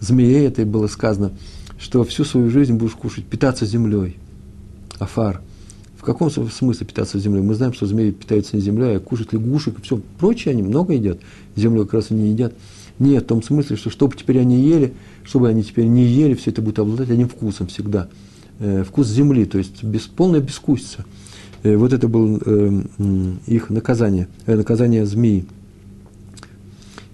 змее 0.00 0.44
это 0.44 0.66
было 0.66 0.86
сказано, 0.86 1.32
что 1.78 2.04
всю 2.04 2.26
свою 2.26 2.50
жизнь 2.50 2.74
будешь 2.74 2.92
кушать, 2.92 3.24
питаться 3.24 3.64
землей, 3.64 4.18
афар. 4.98 5.40
В 6.02 6.04
каком 6.04 6.30
смысле 6.30 6.84
питаться 6.84 7.20
землей? 7.20 7.42
Мы 7.42 7.54
знаем, 7.54 7.72
что 7.72 7.86
змеи 7.86 8.10
питаются 8.10 8.56
не 8.56 8.62
землей, 8.62 8.96
а 8.96 8.98
кушают 8.98 9.32
лягушек 9.32 9.78
и 9.78 9.82
все 9.82 10.00
прочее, 10.18 10.50
они 10.50 10.64
много 10.64 10.94
едят, 10.94 11.20
землю 11.54 11.84
как 11.84 11.94
раз 11.94 12.10
и 12.10 12.14
не 12.14 12.30
едят. 12.30 12.54
Нет, 12.98 13.22
в 13.22 13.26
том 13.28 13.40
смысле, 13.40 13.76
что 13.76 13.88
чтобы 13.88 14.16
теперь 14.16 14.40
они 14.40 14.60
ели, 14.60 14.94
чтобы 15.22 15.48
они 15.48 15.62
теперь 15.62 15.86
не 15.86 16.04
ели, 16.04 16.34
все 16.34 16.50
это 16.50 16.60
будет 16.60 16.80
обладать 16.80 17.08
одним 17.08 17.28
вкусом 17.28 17.68
всегда. 17.68 18.08
Э, 18.58 18.82
вкус 18.82 19.06
земли, 19.06 19.44
то 19.44 19.58
есть 19.58 19.84
без, 19.84 20.02
полная 20.02 20.40
бескусица. 20.40 21.04
Вот 21.62 21.92
это 21.92 22.08
было 22.08 22.82
их 23.46 23.70
наказание, 23.70 24.26
наказание 24.48 25.06
змеи, 25.06 25.46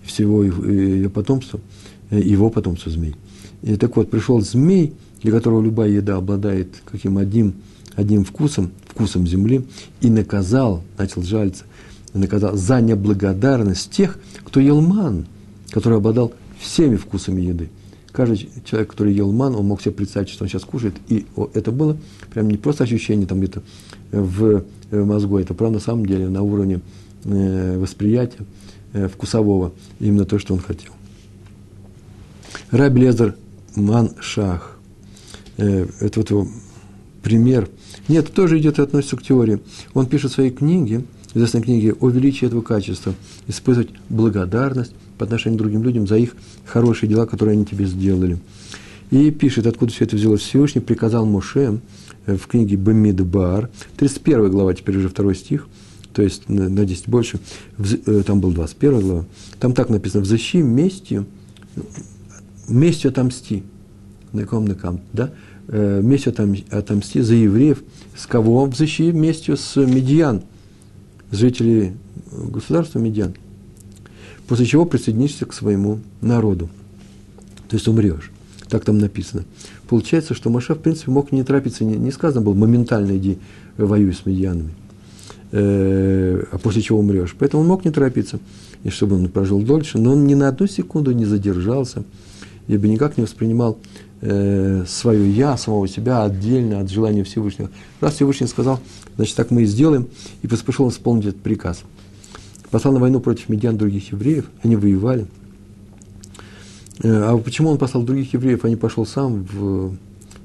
всего 0.03 0.43
ее 0.43 1.11
потомства, 1.11 1.61
его 2.11 2.49
потомства 2.49 2.91
змей. 2.91 3.17
И 3.61 3.77
так 3.77 3.95
вот, 3.97 4.11
пришел 4.11 4.41
змей, 4.41 4.95
для 5.23 5.33
которого 5.33 5.61
любая 5.61 5.91
еда 5.91 6.17
обладает 6.17 6.69
каким 6.87 7.19
одним, 7.19 7.53
одним 7.99 8.25
вкусом, 8.25 8.71
вкусом 8.87 9.27
земли, 9.27 9.67
и 10.01 10.09
наказал, 10.09 10.85
начал 10.97 11.23
жалиться, 11.23 11.65
наказал 12.15 12.57
за 12.57 12.81
неблагодарность 12.81 13.91
тех, 13.91 14.19
кто 14.45 14.61
ел 14.61 14.81
ман, 14.81 15.27
который 15.71 15.99
обладал 15.99 16.33
всеми 16.61 16.95
вкусами 16.95 17.41
еды. 17.41 17.71
Каждый 18.13 18.49
человек, 18.65 18.91
который 18.91 19.13
ел 19.13 19.33
ман, 19.33 19.57
он 19.57 19.67
мог 19.67 19.83
себе 19.83 19.93
представить, 19.93 20.29
что 20.29 20.45
он 20.45 20.49
сейчас 20.49 20.63
кушает, 20.63 20.95
и 21.09 21.27
это 21.55 21.73
было 21.73 21.97
прям 22.33 22.49
не 22.49 22.57
просто 22.57 22.85
ощущение 22.85 23.27
там 23.27 23.41
где-то 23.41 23.63
в 24.13 24.65
мозгу, 24.93 25.39
это 25.39 25.55
правда 25.55 25.75
на 25.75 25.81
самом 25.81 26.07
деле 26.07 26.29
на 26.29 26.43
уровне 26.43 26.81
э, 27.25 27.79
восприятия 27.79 28.45
э, 28.93 29.09
вкусового, 29.09 29.73
именно 29.99 30.25
то, 30.25 30.39
что 30.39 30.55
он 30.55 30.61
хотел. 30.61 30.93
Раби 32.71 33.01
Лезер 33.01 33.35
Ман 33.75 34.13
Шах. 34.21 34.79
Э, 35.57 35.87
это 36.01 36.21
вот 36.21 36.31
его 36.31 36.49
пример. 37.23 37.69
Нет, 38.07 38.33
тоже 38.33 38.59
идет 38.59 38.79
и 38.79 38.83
относится 38.83 39.17
к 39.17 39.23
теории. 39.23 39.59
Он 39.95 40.07
пишет 40.07 40.31
в 40.31 40.35
своей 40.35 40.51
книге, 40.51 41.05
известной 41.35 41.63
книге, 41.63 41.95
о 41.95 42.09
величии 42.09 42.47
этого 42.47 42.63
качества, 42.63 43.15
испытывать 43.47 43.91
благодарность 44.09 44.93
по 45.19 45.25
отношению 45.25 45.59
к 45.59 45.63
другим 45.63 45.83
людям 45.83 46.07
за 46.07 46.17
их 46.17 46.35
хорошие 46.65 47.09
дела, 47.09 47.27
которые 47.27 47.55
они 47.55 47.65
тебе 47.65 47.87
сделали. 47.87 48.39
И 49.11 49.31
пишет, 49.31 49.67
откуда 49.67 49.93
все 49.93 50.05
это 50.05 50.17
взялось. 50.17 50.43
Всевышний 50.43 50.81
приказал 50.81 51.27
Моше 51.27 51.81
э, 52.27 52.37
в 52.37 52.47
книге 52.47 52.77
Бамидбар, 52.77 53.71
31 53.97 54.51
глава, 54.51 54.75
теперь 54.75 54.99
уже 54.99 55.09
второй 55.09 55.35
стих, 55.35 55.67
то 56.13 56.23
есть 56.23 56.49
на 56.49 56.85
10 56.85 57.09
больше, 57.09 57.41
э, 57.79 58.23
там 58.27 58.41
был 58.41 58.53
21 58.53 59.01
глава, 59.01 59.25
там 59.61 59.73
так 59.73 59.89
написано, 59.89 60.23
«Взыщи 60.23 60.59
местью, 60.59 61.27
местью 62.69 63.11
отомсти» 63.11 63.63
на 64.33 64.43
каком 64.43 64.67
накам, 64.67 65.01
да, 65.13 65.31
э, 65.69 66.01
месть 66.03 66.27
отомсти 66.27 67.21
за 67.21 67.35
евреев, 67.35 67.83
с 68.17 68.27
кого 68.27 68.65
взыщи 68.67 69.11
вместе 69.11 69.57
с 69.57 69.77
Медьян, 69.77 70.43
жителей 71.31 71.93
государства 72.33 72.99
Медьян, 72.99 73.35
после 74.47 74.67
чего 74.67 74.85
присоединишься 74.85 75.47
к 75.47 75.53
своему 75.53 76.01
народу, 76.21 76.69
то 77.69 77.77
есть 77.77 77.87
умрешь. 77.89 78.31
Так 78.69 78.85
там 78.85 78.99
написано. 78.99 79.45
Получается, 79.89 80.35
что 80.35 80.51
Маша, 80.51 80.75
в 80.75 80.81
принципе, 80.81 81.11
мог 81.11 81.33
не 81.33 81.43
торопиться, 81.43 81.85
не, 81.85 81.97
не 81.97 82.11
сказано 82.11 82.43
было 82.43 82.55
моментально 82.55 83.17
иди 83.17 83.39
воюй 83.79 84.13
с 84.13 84.27
медианами, 84.27 84.75
э, 85.53 86.45
а 86.53 86.59
после 86.59 86.83
чего 86.83 86.99
умрешь. 86.99 87.35
Поэтому 87.39 87.63
он 87.63 87.69
мог 87.69 87.85
не 87.85 87.91
торопиться, 87.91 88.41
и 88.85 88.91
чтобы 88.91 89.17
он 89.17 89.29
прожил 89.29 89.63
дольше, 89.63 89.99
но 89.99 90.13
он 90.13 90.27
ни 90.27 90.35
на 90.35 90.49
одну 90.49 90.67
секунду 90.67 91.13
не 91.13 91.25
задержался, 91.25 92.05
и 92.67 92.77
бы 92.77 92.89
никак 92.89 93.17
не 93.17 93.23
воспринимал 93.23 93.79
э, 94.21 94.85
свое 94.87 95.31
«я», 95.31 95.57
самого 95.57 95.89
себя 95.89 96.25
отдельно 96.25 96.81
от 96.81 96.91
желания 96.91 97.25
Всевышнего. 97.25 97.71
Раз 98.01 98.15
Всевышний 98.15 98.47
сказал, 98.47 98.81
значит, 99.17 99.37
так 99.37 99.51
мы 99.51 99.63
и 99.63 99.67
сделаем, 99.67 100.09
и 100.43 100.49
поспешил 100.49 100.89
исполнить 100.89 101.27
этот 101.27 101.41
приказ. 101.41 101.83
Послал 102.71 102.95
на 102.95 103.01
войну 103.01 103.21
против 103.21 103.49
медиан 103.49 103.77
других 103.77 104.13
евреев, 104.13 104.47
они 104.63 104.77
воевали. 104.77 105.27
Э, 107.03 107.31
а 107.31 107.39
почему 107.39 107.71
он 107.71 107.79
послал 107.79 108.03
других 108.03 108.33
евреев, 108.33 108.65
а 108.65 108.69
не 108.69 108.77
пошел 108.77 109.07
сам 109.07 109.45
в... 109.45 109.95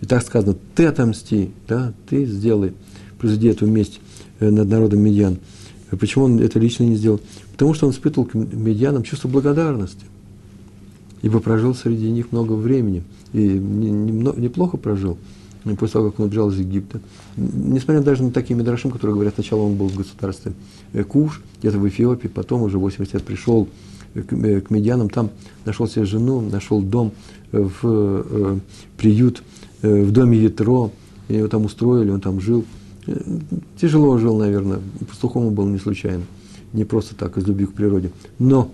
И 0.01 0.06
так 0.06 0.22
сказано, 0.24 0.56
ты 0.75 0.86
отомсти, 0.86 1.51
да, 1.68 1.94
ты 2.10 2.25
сделай, 2.25 2.74
произведи 3.18 3.48
эту 3.48 3.65
месть 3.65 4.01
э, 4.39 4.50
над 4.50 4.68
народом 4.68 5.00
медиан. 5.00 5.39
Почему 5.92 6.25
он 6.25 6.39
это 6.39 6.60
лично 6.60 6.84
не 6.84 6.96
сделал? 6.96 7.22
Потому 7.51 7.74
что 7.74 7.86
он 7.86 7.94
испытывал 7.94 8.27
к 8.27 8.34
медианам 8.34 9.03
чувство 9.03 9.27
благодарности 9.27 10.06
ибо 11.24 11.39
прожил 11.39 11.74
среди 11.74 12.12
них 12.12 12.32
много 12.32 12.53
времени, 12.53 13.01
и 13.32 13.39
неплохо 13.39 14.77
прожил, 14.77 15.18
после 15.80 15.94
того, 15.94 16.12
как 16.12 16.20
он 16.20 16.25
убежал 16.25 16.50
из 16.50 16.60
Египта. 16.60 17.00
Несмотря 17.38 18.01
даже 18.01 18.24
на 18.24 18.32
такие 18.32 18.56
медрашим, 18.56 18.92
которые 18.92 19.15
говорят, 19.15 19.36
сначала 19.36 19.62
он 19.62 19.75
был 19.75 19.88
в 19.88 19.96
государстве 19.96 20.51
э, 20.92 21.03
Куш, 21.03 21.42
где-то 21.60 21.80
в 21.80 21.88
Эфиопии, 21.88 22.27
потом 22.27 22.63
уже 22.63 22.77
80 22.77 23.13
лет 23.13 23.24
пришел 23.24 23.70
э, 24.13 24.22
э, 24.30 24.62
к 24.62 24.70
медианам, 24.70 25.10
там 25.10 25.32
нашел 25.65 25.88
себе 25.88 26.06
жену, 26.06 26.42
нашел 26.42 26.82
дом, 26.82 27.13
в 27.51 28.60
приют, 28.98 29.44
в 29.84 30.12
доме 30.12 30.39
Ятро, 30.39 30.89
его 31.30 31.48
там 31.48 31.65
устроили, 31.65 32.10
он 32.10 32.20
там 32.20 32.42
жил. 32.42 32.65
Тяжело 33.80 34.18
жил, 34.18 34.38
наверное, 34.38 34.80
пастухом 35.08 35.53
был 35.53 35.68
не 35.68 35.77
случайно, 35.77 36.24
не 36.74 36.84
просто 36.84 37.15
так, 37.15 37.38
из 37.38 37.46
любви 37.46 37.68
к 37.68 37.74
природе. 37.74 38.12
Но 38.39 38.72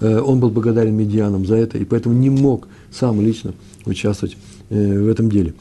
он 0.00 0.40
был 0.40 0.50
благодарен 0.50 0.94
медианам 0.94 1.46
за 1.46 1.56
это, 1.56 1.78
и 1.78 1.84
поэтому 1.84 2.14
не 2.14 2.30
мог 2.30 2.68
сам 2.90 3.20
лично 3.20 3.54
участвовать 3.86 4.36
э, 4.70 5.00
в 5.00 5.08
этом 5.08 5.30
деле, 5.30 5.54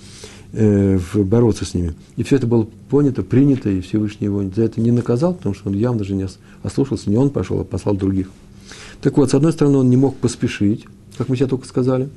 э, 0.54 1.00
бороться 1.16 1.66
с 1.66 1.74
ними. 1.74 1.94
И 2.16 2.24
все 2.24 2.38
это 2.38 2.48
было 2.48 2.68
понято, 2.90 3.24
принято, 3.24 3.70
и 3.70 3.82
Всевышний 3.82 4.26
его 4.26 4.44
за 4.44 4.64
это 4.64 4.82
не 4.82 4.92
наказал, 4.92 5.34
потому 5.34 5.56
что 5.56 5.70
он 5.70 5.76
явно 5.76 6.04
же 6.04 6.16
не 6.16 6.28
ослушался, 6.62 7.10
не 7.10 7.18
он 7.18 7.30
пошел, 7.30 7.60
а 7.60 7.64
послал 7.64 7.96
других. 7.96 8.30
Так 9.02 9.18
вот, 9.18 9.32
с 9.32 9.34
одной 9.34 9.52
стороны, 9.52 9.78
он 9.78 9.90
не 9.90 9.98
мог 9.98 10.16
поспешить, 10.16 10.86
как 11.18 11.30
мы 11.30 11.36
сейчас 11.36 11.50
только 11.50 11.68
сказали. 11.68 12.10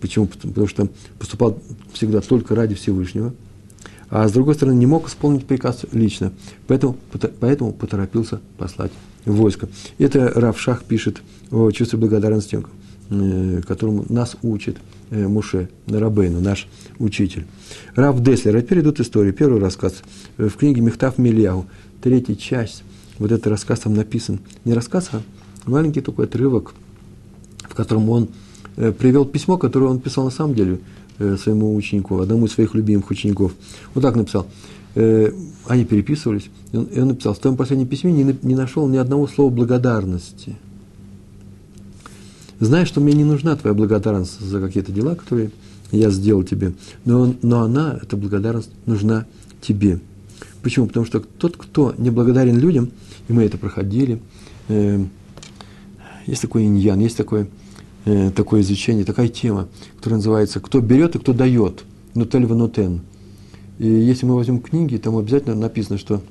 Почему? 0.00 0.26
Потому 0.26 0.66
что 0.66 0.88
поступал 1.18 1.58
всегда 1.92 2.20
только 2.20 2.54
ради 2.54 2.74
Всевышнего. 2.74 3.32
А 4.10 4.28
с 4.28 4.32
другой 4.32 4.54
стороны, 4.54 4.76
не 4.76 4.86
мог 4.86 5.08
исполнить 5.08 5.46
приказ 5.46 5.86
лично. 5.92 6.32
Поэтому, 6.66 6.96
поэтому 7.40 7.72
поторопился 7.72 8.40
послать 8.58 8.92
войско. 9.24 9.68
Это 9.98 10.28
Рав 10.34 10.60
Шах 10.60 10.84
пишет 10.84 11.22
о 11.50 11.70
чувстве 11.70 11.98
благодарности, 11.98 12.62
э, 13.10 13.60
которому 13.66 14.04
нас 14.08 14.36
учит 14.42 14.76
э, 15.10 15.26
Муше 15.26 15.68
Рабейну, 15.86 16.40
наш 16.40 16.68
учитель. 16.98 17.46
Рав 17.94 18.20
Деслер. 18.22 18.56
А 18.56 18.62
теперь 18.62 18.80
идут 18.80 19.00
истории. 19.00 19.32
Первый 19.32 19.60
рассказ 19.60 20.02
э, 20.36 20.48
в 20.48 20.56
книге 20.56 20.80
Мехтав 20.80 21.18
Мильяу, 21.18 21.66
третья 22.02 22.34
часть. 22.34 22.82
Вот 23.18 23.30
этот 23.30 23.46
рассказ 23.46 23.80
там 23.80 23.94
написан. 23.94 24.40
Не 24.64 24.74
рассказ, 24.74 25.10
а 25.12 25.22
маленький 25.66 26.00
такой 26.00 26.26
отрывок, 26.26 26.74
в 27.60 27.74
котором 27.74 28.10
он 28.10 28.28
привел 28.74 29.24
письмо, 29.24 29.56
которое 29.56 29.86
он 29.86 30.00
писал 30.00 30.24
на 30.24 30.32
самом 30.32 30.56
деле 30.56 30.80
своему 31.18 31.76
ученику, 31.76 32.18
одному 32.18 32.46
из 32.46 32.52
своих 32.52 32.74
любимых 32.74 33.08
учеников. 33.10 33.52
Вот 33.94 34.00
так 34.00 34.16
написал 34.16 34.48
они 34.94 35.84
переписывались, 35.84 36.50
и 36.72 36.76
он, 36.76 36.84
и 36.84 37.00
он 37.00 37.08
написал, 37.08 37.34
в 37.34 37.38
твоем 37.38 37.56
последнем 37.56 37.88
письме 37.88 38.12
не, 38.12 38.36
не 38.42 38.54
нашел 38.54 38.86
ни 38.86 38.96
одного 38.96 39.26
слова 39.26 39.50
благодарности. 39.50 40.56
Знаешь, 42.60 42.88
что 42.88 43.00
мне 43.00 43.12
не 43.14 43.24
нужна 43.24 43.56
твоя 43.56 43.74
благодарность 43.74 44.40
за 44.40 44.60
какие-то 44.60 44.92
дела, 44.92 45.16
которые 45.16 45.50
я 45.90 46.10
сделал 46.10 46.44
тебе, 46.44 46.74
но, 47.04 47.34
но 47.42 47.62
она, 47.62 47.98
эта 48.00 48.16
благодарность, 48.16 48.70
нужна 48.86 49.26
тебе. 49.60 50.00
Почему? 50.62 50.86
Потому 50.86 51.06
что 51.06 51.20
тот, 51.20 51.56
кто 51.56 51.94
не 51.98 52.10
благодарен 52.10 52.58
людям, 52.58 52.90
и 53.28 53.32
мы 53.32 53.42
это 53.42 53.58
проходили, 53.58 54.20
э, 54.68 55.04
есть 56.26 56.42
такой 56.42 56.66
иньян, 56.66 57.00
есть 57.00 57.16
такое, 57.16 57.48
э, 58.04 58.30
такое 58.30 58.60
изучение, 58.60 59.04
такая 59.04 59.28
тема, 59.28 59.68
которая 59.96 60.18
называется 60.18 60.60
«Кто 60.60 60.80
берет 60.80 61.16
и 61.16 61.18
кто 61.18 61.32
дает?» 61.32 61.84
Нутель 62.14 62.46
ванутен– 62.46 63.00
и 63.78 63.86
если 63.86 64.26
мы 64.26 64.34
возьмем 64.36 64.60
книги, 64.60 64.96
там 64.96 65.16
обязательно 65.16 65.56
написано, 65.56 65.98
что 65.98 66.22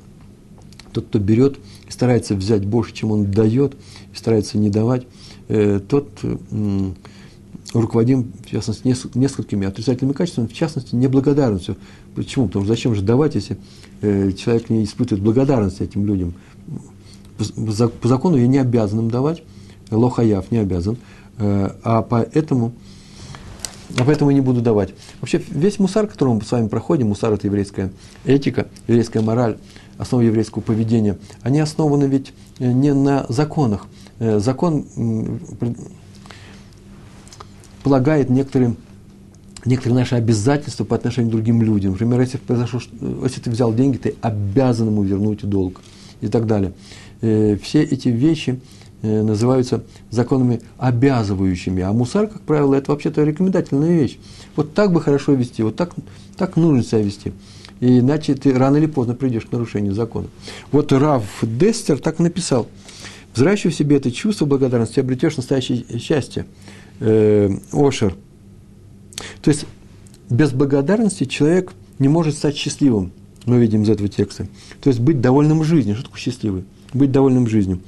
тот, 0.91 1.05
кто 1.05 1.19
берет 1.19 1.57
старается 1.89 2.35
взять 2.35 2.65
больше, 2.65 2.93
чем 2.93 3.12
он 3.12 3.31
дает, 3.31 3.75
старается 4.13 4.57
не 4.57 4.69
давать, 4.69 5.05
э, 5.47 5.79
тот 5.88 6.09
руководим, 7.73 8.31
в 8.45 8.50
частности, 8.50 8.95
несколькими 9.15 9.67
отрицательными 9.67 10.13
качествами, 10.13 10.47
в 10.47 10.53
частности, 10.53 10.95
неблагодарностью. 10.95 11.77
Почему? 12.15 12.47
Потому 12.47 12.65
что 12.65 12.73
зачем 12.73 12.95
же 12.95 13.01
давать, 13.01 13.35
если 13.35 13.57
э, 14.01 14.31
человек 14.33 14.69
не 14.69 14.83
испытывает 14.83 15.23
благодарности 15.23 15.83
этим 15.83 16.05
людям? 16.05 16.33
По, 17.38 18.07
закону 18.07 18.38
я 18.38 18.47
не 18.47 18.59
обязан 18.59 19.00
им 19.00 19.09
давать, 19.09 19.43
лохаяв 19.89 20.51
не 20.51 20.59
обязан, 20.59 20.97
э, 21.38 21.71
а 21.83 22.01
поэтому 22.03 22.73
поэтому 24.05 24.31
и 24.31 24.33
не 24.33 24.41
буду 24.41 24.62
давать. 24.62 24.93
Вообще, 25.21 25.41
весь 25.50 25.79
мусар, 25.79 26.07
который 26.07 26.33
мы 26.33 26.41
с 26.41 26.51
вами 26.51 26.67
проходим, 26.67 27.09
мусар– 27.09 27.33
это 27.33 27.47
еврейская 27.47 27.91
этика, 28.25 28.67
еврейская 28.88 29.21
мораль, 29.21 29.57
основа 29.97 30.21
еврейского 30.21 30.62
поведения, 30.62 31.17
они 31.41 31.59
основаны 31.59 32.05
ведь 32.05 32.33
э, 32.59 32.71
не 32.71 32.93
на 32.93 33.25
законах. 33.29 33.88
Э, 34.19 34.39
закон 34.39 34.85
полагает 37.83 38.29
некоторые, 38.29 38.75
некоторые 39.65 40.00
наши 40.00 40.15
обязательства 40.15 40.85
по 40.85 40.95
отношению 40.95 41.29
к 41.29 41.33
другим 41.33 41.62
людям. 41.62 41.91
Например, 41.91 42.21
если, 42.21 42.38
произошло, 42.38 42.81
если 43.23 43.41
ты 43.41 43.50
взял 43.50 43.73
деньги, 43.73 43.97
ты 43.97 44.15
обязан 44.21 44.88
ему 44.88 45.03
вернуть 45.03 45.47
долг 45.47 45.81
и 46.21 46.27
так 46.27 46.47
далее. 46.47 46.73
Э, 47.21 47.57
все 47.62 47.83
эти 47.83 48.09
вещи– 48.09 48.59
называются 49.03 49.83
законами 50.10 50.62
обязывающими, 50.77 51.83
а 51.83 51.91
мусар, 51.91 52.27
как 52.27 52.41
правило, 52.41 52.75
это 52.75 52.91
вообще-то 52.91 53.24
рекомендательная 53.24 54.00
вещь. 54.00 54.17
Вот 54.55 54.74
так 54.74 54.91
бы 54.91 55.01
хорошо 55.01 55.33
вести, 55.33 55.62
вот 55.62 55.75
так, 55.75 55.93
так 56.38 56.55
нужно 56.55 56.83
себя 56.83 57.01
вести. 57.01 57.33
Иначе 57.81 58.36
ты 58.36 58.53
рано 58.53 58.77
или 58.77 58.86
поздно 58.86 59.13
придешь 59.13 59.45
к 59.45 59.51
нарушению 59.51 59.93
закона. 59.93 60.27
Вот 60.72 60.93
Рав 60.93 61.25
Дестер 61.41 62.00
так 62.00 62.19
написал. 62.19 62.67
Взращивай 63.33 63.74
в 63.74 63.75
себе 63.75 63.98
это 63.98 64.12
чувство 64.12 64.45
благодарности, 64.45 65.00
обретешь 65.00 65.36
настоящее 65.36 65.83
счастье. 66.00 66.45
Э, 67.01 67.50
Ошер. 67.74 68.15
То 69.41 69.51
есть, 69.51 69.65
без 70.29 70.51
благодарности 70.51 71.25
человек 71.25 71.74
не 72.00 72.07
может 72.07 72.36
стать 72.36 72.55
счастливым. 72.55 73.12
Мы 73.45 73.60
видим 73.60 73.83
из 73.83 73.89
этого 73.89 74.07
текста. 74.07 74.48
То 74.81 74.89
есть, 74.89 75.01
быть 75.01 75.19
довольным 75.19 75.63
жизнью. 75.63 75.95
Что 75.95 76.05
такое 76.05 76.22
счастливый? 76.22 76.63
Быть 76.93 77.12
довольным 77.12 77.48
жизнью. 77.48 77.81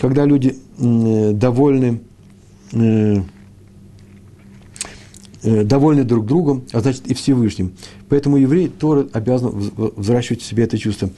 Когда 0.00 0.24
люди 0.24 0.56
э, 0.78 1.32
довольны 1.32 2.00
э, 2.72 3.22
Э, 5.40 5.62
довольны 5.62 6.02
друг 6.02 6.26
другом, 6.26 6.64
а 6.72 6.80
значит 6.80 7.06
и 7.06 7.14
Всевышним. 7.14 7.72
Поэтому 8.08 8.38
еврей 8.38 8.68
Тора 8.68 9.06
обязан 9.12 9.70
взращивать 9.96 10.42
в 10.42 10.44
себе 10.44 10.64
это 10.64 10.76
чувство. 10.76 11.10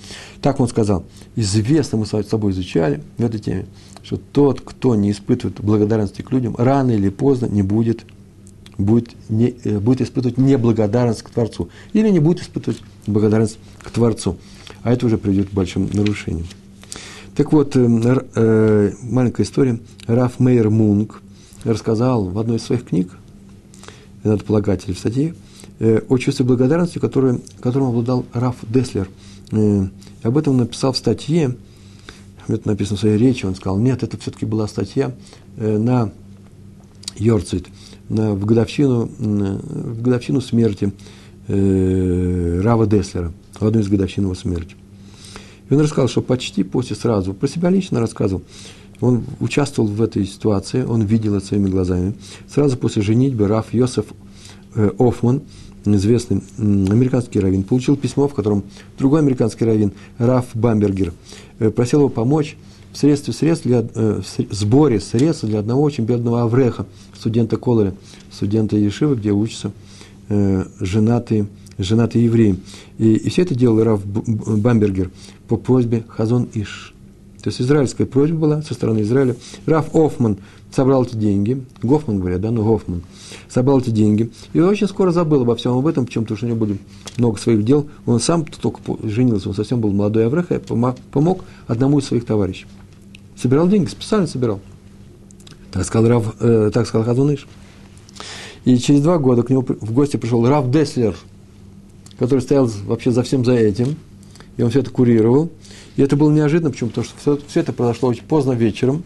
Так 0.42 0.60
он 0.60 0.68
сказал. 0.68 1.04
Известно, 1.36 1.96
мы 1.96 2.04
с 2.04 2.10
собой 2.10 2.52
изучали 2.52 3.02
в 3.16 3.24
этой 3.24 3.40
теме, 3.40 3.66
что 4.02 4.18
тот, 4.18 4.60
кто 4.60 4.94
не 4.94 5.10
испытывает 5.10 5.60
благодарности 5.62 6.20
к 6.20 6.30
людям, 6.32 6.54
рано 6.58 6.90
или 6.90 7.08
поздно 7.08 7.46
не 7.46 7.62
будет, 7.62 8.04
будет, 8.76 9.12
не, 9.30 9.52
будет 9.78 10.02
испытывать 10.02 10.36
неблагодарность 10.36 11.22
к 11.22 11.30
Творцу. 11.30 11.70
Или 11.94 12.10
не 12.10 12.18
будет 12.18 12.42
испытывать 12.42 12.82
благодарность 13.06 13.58
к 13.78 13.90
Творцу. 13.90 14.36
А 14.82 14.92
это 14.92 15.06
уже 15.06 15.16
приведет 15.16 15.48
к 15.48 15.52
большим 15.52 15.88
нарушениям. 15.94 16.46
Так 17.40 17.54
вот, 17.54 17.74
э, 17.74 17.80
э, 18.34 18.92
маленькая 19.00 19.44
история. 19.44 19.80
Раф 20.06 20.40
Мейер 20.40 20.68
Мунг 20.68 21.22
рассказал 21.64 22.26
в 22.26 22.38
одной 22.38 22.58
из 22.58 22.64
своих 22.64 22.84
книг, 22.84 23.16
надо 24.24 24.44
полагать, 24.44 24.86
или 24.86 24.92
в 24.92 24.98
статье, 24.98 25.34
э, 25.78 26.02
о 26.06 26.18
чувстве 26.18 26.44
благодарности, 26.44 26.98
которое, 26.98 27.40
которым 27.62 27.88
обладал 27.88 28.26
Раф 28.34 28.56
Деслер. 28.68 29.08
Э, 29.52 29.86
об 30.22 30.36
этом 30.36 30.52
он 30.52 30.58
написал 30.58 30.92
в 30.92 30.98
статье, 30.98 31.56
это 32.46 32.68
написано 32.68 32.98
в 32.98 33.00
своей 33.00 33.16
речи, 33.16 33.46
он 33.46 33.54
сказал, 33.54 33.78
нет, 33.78 34.02
это 34.02 34.18
все-таки 34.18 34.44
была 34.44 34.68
статья 34.68 35.14
на 35.56 36.12
Йорцит, 37.16 37.68
на, 38.10 38.34
в, 38.34 38.44
годовщину, 38.44 39.08
в 39.18 40.02
годовщину 40.02 40.42
смерти 40.42 40.92
Рава 41.48 42.86
Деслера, 42.86 43.32
в 43.58 43.64
одну 43.64 43.80
из 43.80 43.88
годовщин 43.88 44.24
его 44.24 44.34
смерти. 44.34 44.76
И 45.70 45.74
он 45.74 45.80
рассказал, 45.80 46.08
что 46.08 46.20
почти 46.20 46.64
после 46.64 46.96
сразу, 46.96 47.32
про 47.32 47.48
себя 47.48 47.70
лично 47.70 48.00
рассказывал, 48.00 48.42
он 49.00 49.24
участвовал 49.38 49.88
в 49.88 50.02
этой 50.02 50.26
ситуации, 50.26 50.82
он 50.82 51.02
видел 51.02 51.36
это 51.36 51.46
своими 51.46 51.68
глазами. 51.68 52.14
Сразу 52.52 52.76
после 52.76 53.02
женитьбы 53.02 53.48
Раф 53.48 53.72
Йосеф 53.72 54.06
э, 54.74 54.90
Офман, 54.98 55.42
известный 55.86 56.42
американский 56.58 57.40
раввин, 57.40 57.62
получил 57.62 57.96
письмо, 57.96 58.28
в 58.28 58.34
котором 58.34 58.64
другой 58.98 59.20
американский 59.20 59.64
раввин, 59.64 59.92
Раф 60.18 60.46
Бамбергер, 60.54 61.14
э, 61.60 61.70
просил 61.70 62.00
его 62.00 62.08
помочь 62.10 62.56
в 62.92 62.98
средстве 62.98 63.32
средств 63.32 63.64
для, 63.64 63.86
э, 63.94 64.20
в 64.20 64.54
сборе 64.54 65.00
средств 65.00 65.44
для 65.44 65.60
одного 65.60 65.82
очень 65.82 66.04
бедного 66.04 66.42
Авреха, 66.42 66.84
студента 67.16 67.56
Кололя, 67.56 67.94
студента 68.30 68.76
Ешивы, 68.76 69.14
где 69.14 69.32
учатся 70.30 70.70
женатые, 70.80 71.46
женатые 71.78 72.24
евреи. 72.24 72.56
И, 72.98 73.14
и 73.14 73.28
все 73.30 73.42
это 73.42 73.54
делал 73.54 73.82
Раф 73.82 74.04
Бамбергер 74.04 75.10
по 75.48 75.56
просьбе 75.56 76.04
Хазон 76.08 76.48
Иш. 76.54 76.94
То 77.42 77.48
есть 77.48 77.60
израильская 77.60 78.04
просьба 78.04 78.36
была 78.36 78.62
со 78.62 78.74
стороны 78.74 79.00
Израиля. 79.00 79.36
Раф 79.66 79.94
Офман 79.94 80.38
собрал 80.70 81.04
эти 81.04 81.16
деньги, 81.16 81.64
Гофман 81.82 82.20
говорят, 82.20 82.42
да, 82.42 82.50
ну 82.50 82.62
Гофман, 82.62 83.02
собрал 83.48 83.80
эти 83.80 83.90
деньги, 83.90 84.30
и 84.52 84.60
очень 84.60 84.86
скоро 84.86 85.10
забыл 85.10 85.42
обо 85.42 85.56
всем 85.56 85.76
об 85.76 85.86
этом, 85.86 86.06
почему 86.06 86.24
потому 86.24 86.36
что 86.36 86.46
у 86.46 86.48
него 86.50 86.60
были 86.60 86.78
много 87.16 87.38
своих 87.38 87.64
дел. 87.64 87.88
Он 88.06 88.20
сам 88.20 88.44
только 88.44 88.80
женился, 89.02 89.48
он 89.48 89.54
совсем 89.54 89.80
был 89.80 89.90
молодой 89.90 90.26
Авреха, 90.26 90.56
и 90.56 90.58
помог 90.58 91.44
одному 91.66 91.98
из 91.98 92.04
своих 92.04 92.24
товарищей. 92.24 92.66
Собирал 93.36 93.68
деньги, 93.68 93.88
специально 93.88 94.26
собирал. 94.26 94.60
Так 95.72 95.84
сказал, 95.84 96.08
Рав, 96.08 96.34
э, 96.40 96.70
так 96.72 96.86
сказал 96.86 97.06
Хазуныш. 97.06 97.46
И 98.64 98.76
через 98.78 99.00
два 99.00 99.18
года 99.18 99.42
к 99.42 99.50
нему 99.50 99.62
в 99.62 99.92
гости 99.92 100.16
пришел 100.16 100.46
Рав 100.46 100.70
Деслер, 100.70 101.16
который 102.18 102.40
стоял 102.40 102.70
вообще 102.84 103.10
за 103.10 103.22
всем 103.22 103.44
за 103.44 103.54
этим, 103.54 103.96
и 104.56 104.62
он 104.62 104.70
все 104.70 104.80
это 104.80 104.90
курировал. 104.90 105.50
И 105.96 106.02
это 106.02 106.16
было 106.16 106.30
неожиданно, 106.30 106.70
почему? 106.70 106.90
Потому 106.90 107.06
что 107.06 107.18
все, 107.18 107.38
все 107.48 107.60
это 107.60 107.72
произошло 107.72 108.10
очень 108.10 108.24
поздно 108.24 108.52
вечером. 108.52 109.02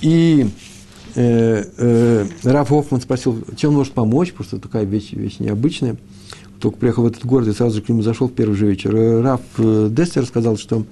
И 0.00 0.46
э, 1.14 1.64
э, 1.76 2.26
Раф 2.42 2.68
Хоффман 2.68 3.00
спросил, 3.00 3.42
чем 3.56 3.70
он 3.70 3.76
может 3.76 3.92
помочь, 3.92 4.32
потому 4.32 4.46
что 4.46 4.58
такая 4.58 4.84
вещь, 4.84 5.12
вещь 5.12 5.38
необычная. 5.38 5.96
Только 6.60 6.78
приехал 6.78 7.02
в 7.02 7.06
этот 7.06 7.24
город 7.26 7.48
и 7.48 7.52
сразу 7.52 7.76
же 7.76 7.82
к 7.82 7.88
нему 7.88 8.02
зашел 8.02 8.28
в 8.28 8.32
первый 8.32 8.54
же 8.54 8.66
вечер. 8.66 8.94
Э, 8.96 9.20
Раф 9.20 9.42
э, 9.58 9.88
Дестер 9.90 10.24
сказал, 10.26 10.56
что 10.56 10.84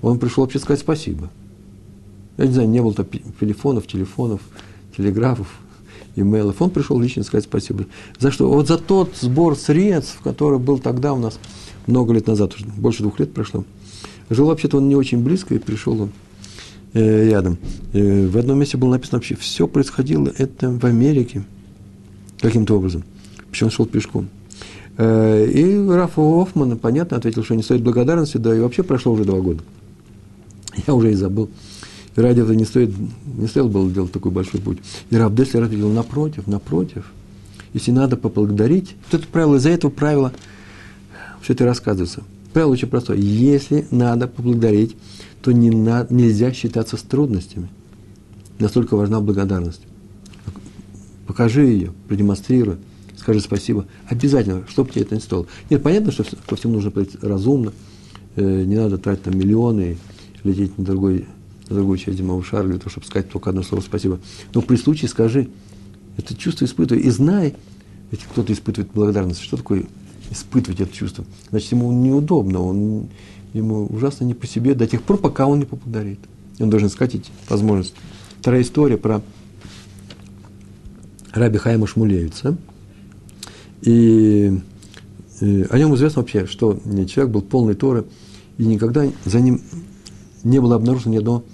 он 0.00 0.18
пришел 0.18 0.44
вообще 0.44 0.58
сказать 0.58 0.80
спасибо. 0.80 1.30
Я 2.36 2.46
не 2.46 2.52
знаю, 2.52 2.68
не 2.68 2.80
было 2.80 2.94
там 2.94 3.06
телефонов, 3.40 3.88
телефонов, 3.88 4.40
телеграфов, 4.96 5.48
имейлов. 6.20 6.60
Он 6.60 6.70
пришел 6.70 6.98
лично 6.98 7.22
сказать 7.22 7.44
спасибо. 7.44 7.86
За 8.18 8.30
что? 8.30 8.48
Вот 8.48 8.68
за 8.68 8.78
тот 8.78 9.14
сбор 9.20 9.56
средств, 9.56 10.20
который 10.22 10.58
был 10.58 10.78
тогда 10.78 11.12
у 11.12 11.18
нас 11.18 11.38
много 11.86 12.12
лет 12.12 12.26
назад, 12.26 12.54
уже 12.54 12.66
больше 12.66 13.02
двух 13.02 13.18
лет 13.18 13.32
прошло. 13.32 13.64
Жил 14.30 14.46
вообще-то 14.46 14.76
он 14.76 14.88
не 14.88 14.96
очень 14.96 15.22
близко, 15.22 15.54
и 15.54 15.58
пришел 15.58 16.02
он 16.02 16.10
э, 16.92 17.30
рядом. 17.30 17.58
Э, 17.92 18.26
в 18.26 18.36
одном 18.36 18.58
месте 18.58 18.76
было 18.76 18.90
написано 18.90 19.18
вообще, 19.18 19.36
все 19.36 19.66
происходило 19.66 20.32
это 20.36 20.70
в 20.70 20.84
Америке. 20.84 21.44
Каким-то 22.40 22.76
образом. 22.76 23.04
Почему 23.50 23.68
он 23.68 23.72
шел 23.72 23.86
пешком. 23.86 24.28
Э, 24.96 25.46
и 25.46 25.88
Рафа 25.88 26.20
Оффман, 26.20 26.76
понятно, 26.78 27.16
ответил, 27.16 27.42
что 27.42 27.54
не 27.54 27.62
стоит 27.62 27.82
благодарности, 27.82 28.36
да 28.36 28.54
и 28.54 28.60
вообще 28.60 28.82
прошло 28.82 29.12
уже 29.12 29.24
два 29.24 29.40
года. 29.40 29.62
Я 30.86 30.94
уже 30.94 31.12
и 31.12 31.14
забыл. 31.14 31.48
И 32.18 32.20
ради 32.20 32.40
этого 32.40 32.52
не 32.52 32.66
стоит, 32.66 32.90
не 33.38 33.46
стоило 33.46 33.68
было 33.68 33.90
делать 33.90 34.12
такой 34.12 34.32
большой 34.32 34.60
путь. 34.60 34.78
И 35.08 35.16
Раб 35.16 35.34
Деслер 35.34 35.62
ответил, 35.62 35.90
напротив, 35.90 36.46
напротив. 36.46 37.10
Если 37.72 37.92
надо 37.92 38.18
поблагодарить, 38.18 38.96
вот 39.10 39.20
это 39.20 39.30
правило, 39.30 39.56
из-за 39.56 39.70
этого 39.70 39.90
правила 39.90 40.32
все 41.40 41.54
это 41.54 41.64
рассказывается– 41.64 42.24
Правило 42.52 42.72
очень 42.72 42.88
простое. 42.88 43.18
Если 43.18 43.86
надо 43.90 44.26
поблагодарить, 44.26 44.96
то 45.42 45.52
не 45.52 45.70
на, 45.70 46.06
нельзя 46.10 46.52
считаться 46.52 46.96
с 46.96 47.02
трудностями. 47.02 47.68
Настолько 48.58 48.96
важна 48.96 49.20
благодарность. 49.20 49.82
Покажи 51.26 51.66
ее, 51.66 51.92
продемонстрируй, 52.08 52.76
скажи 53.16 53.40
спасибо. 53.40 53.86
Обязательно, 54.08 54.64
чтобы 54.68 54.90
тебе 54.90 55.02
это 55.02 55.14
не 55.14 55.20
стоило. 55.20 55.46
Нет, 55.68 55.82
понятно, 55.82 56.10
что 56.10 56.24
ко 56.48 56.56
всему 56.56 56.74
нужно 56.74 56.90
подойти 56.90 57.18
разумно. 57.20 57.72
Э, 58.36 58.64
не 58.64 58.76
надо 58.76 58.96
тратить 58.98 59.24
там 59.24 59.38
миллионы 59.38 59.98
лететь 60.42 60.76
на, 60.78 60.84
другой, 60.84 61.26
на 61.68 61.76
другую 61.76 61.98
часть 61.98 62.18
земного 62.18 62.42
шара 62.42 62.66
для 62.66 62.78
того, 62.78 62.90
чтобы 62.90 63.06
сказать 63.06 63.30
только 63.30 63.50
одно 63.50 63.62
слово 63.62 63.82
спасибо. 63.82 64.20
Но 64.54 64.62
при 64.62 64.76
случае 64.76 65.08
скажи, 65.08 65.48
это 66.16 66.34
чувство 66.34 66.64
испытывай 66.64 67.02
и 67.02 67.10
знай, 67.10 67.54
если 68.10 68.24
кто-то 68.26 68.52
испытывает 68.52 68.90
благодарность, 68.92 69.42
что 69.42 69.56
такое 69.56 69.84
испытывать 70.30 70.80
это 70.80 70.92
чувство. 70.92 71.24
Значит, 71.50 71.72
ему 71.72 71.92
неудобно, 71.92 72.62
он, 72.62 73.08
ему 73.52 73.86
ужасно 73.86 74.24
не 74.24 74.34
по 74.34 74.46
себе 74.46 74.74
до 74.74 74.86
тех 74.86 75.02
пор, 75.02 75.18
пока 75.18 75.46
он 75.46 75.60
не 75.60 75.64
поблагодарит. 75.64 76.20
Он 76.58 76.70
должен 76.70 76.88
искать 76.88 77.14
эти 77.14 77.30
возможности. 77.48 77.96
Вторая 78.40 78.62
история 78.62 78.96
про 78.96 79.22
Раби 81.32 81.58
Хайма 81.58 81.86
Шмулевица. 81.86 82.56
И, 83.82 84.60
и 85.40 85.66
о 85.70 85.78
нем 85.78 85.94
известно 85.94 86.22
вообще, 86.22 86.46
что 86.46 86.80
человек 87.06 87.32
был 87.32 87.42
полный 87.42 87.74
Торы, 87.74 88.06
и 88.56 88.64
никогда 88.64 89.06
за 89.24 89.40
ним 89.40 89.60
не 90.42 90.60
было 90.60 90.76
обнаружено 90.76 91.14
ни 91.14 91.18
одного 91.18 91.44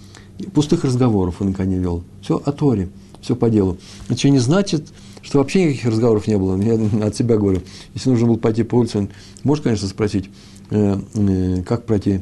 пустых 0.52 0.84
разговоров 0.84 1.36
он 1.40 1.48
никогда 1.48 1.70
не 1.70 1.78
вел. 1.78 2.02
Все 2.20 2.40
о 2.44 2.52
Торе, 2.52 2.88
все 3.20 3.36
по 3.36 3.50
делу. 3.50 3.78
Это 4.08 4.28
не 4.28 4.38
значит, 4.38 4.92
что 5.22 5.38
вообще 5.38 5.64
никаких 5.64 5.86
разговоров 5.86 6.26
не 6.26 6.36
было. 6.36 6.60
Я 6.60 6.74
от 7.06 7.16
себя 7.16 7.36
говорю. 7.36 7.62
Если 7.94 8.10
нужно 8.10 8.26
было 8.26 8.36
пойти 8.36 8.62
по 8.62 8.76
улице, 8.76 8.98
он 8.98 9.08
может, 9.42 9.64
конечно, 9.64 9.88
спросить, 9.88 10.30
э, 10.70 10.98
э, 11.14 11.62
как 11.62 11.86
пройти 11.86 12.20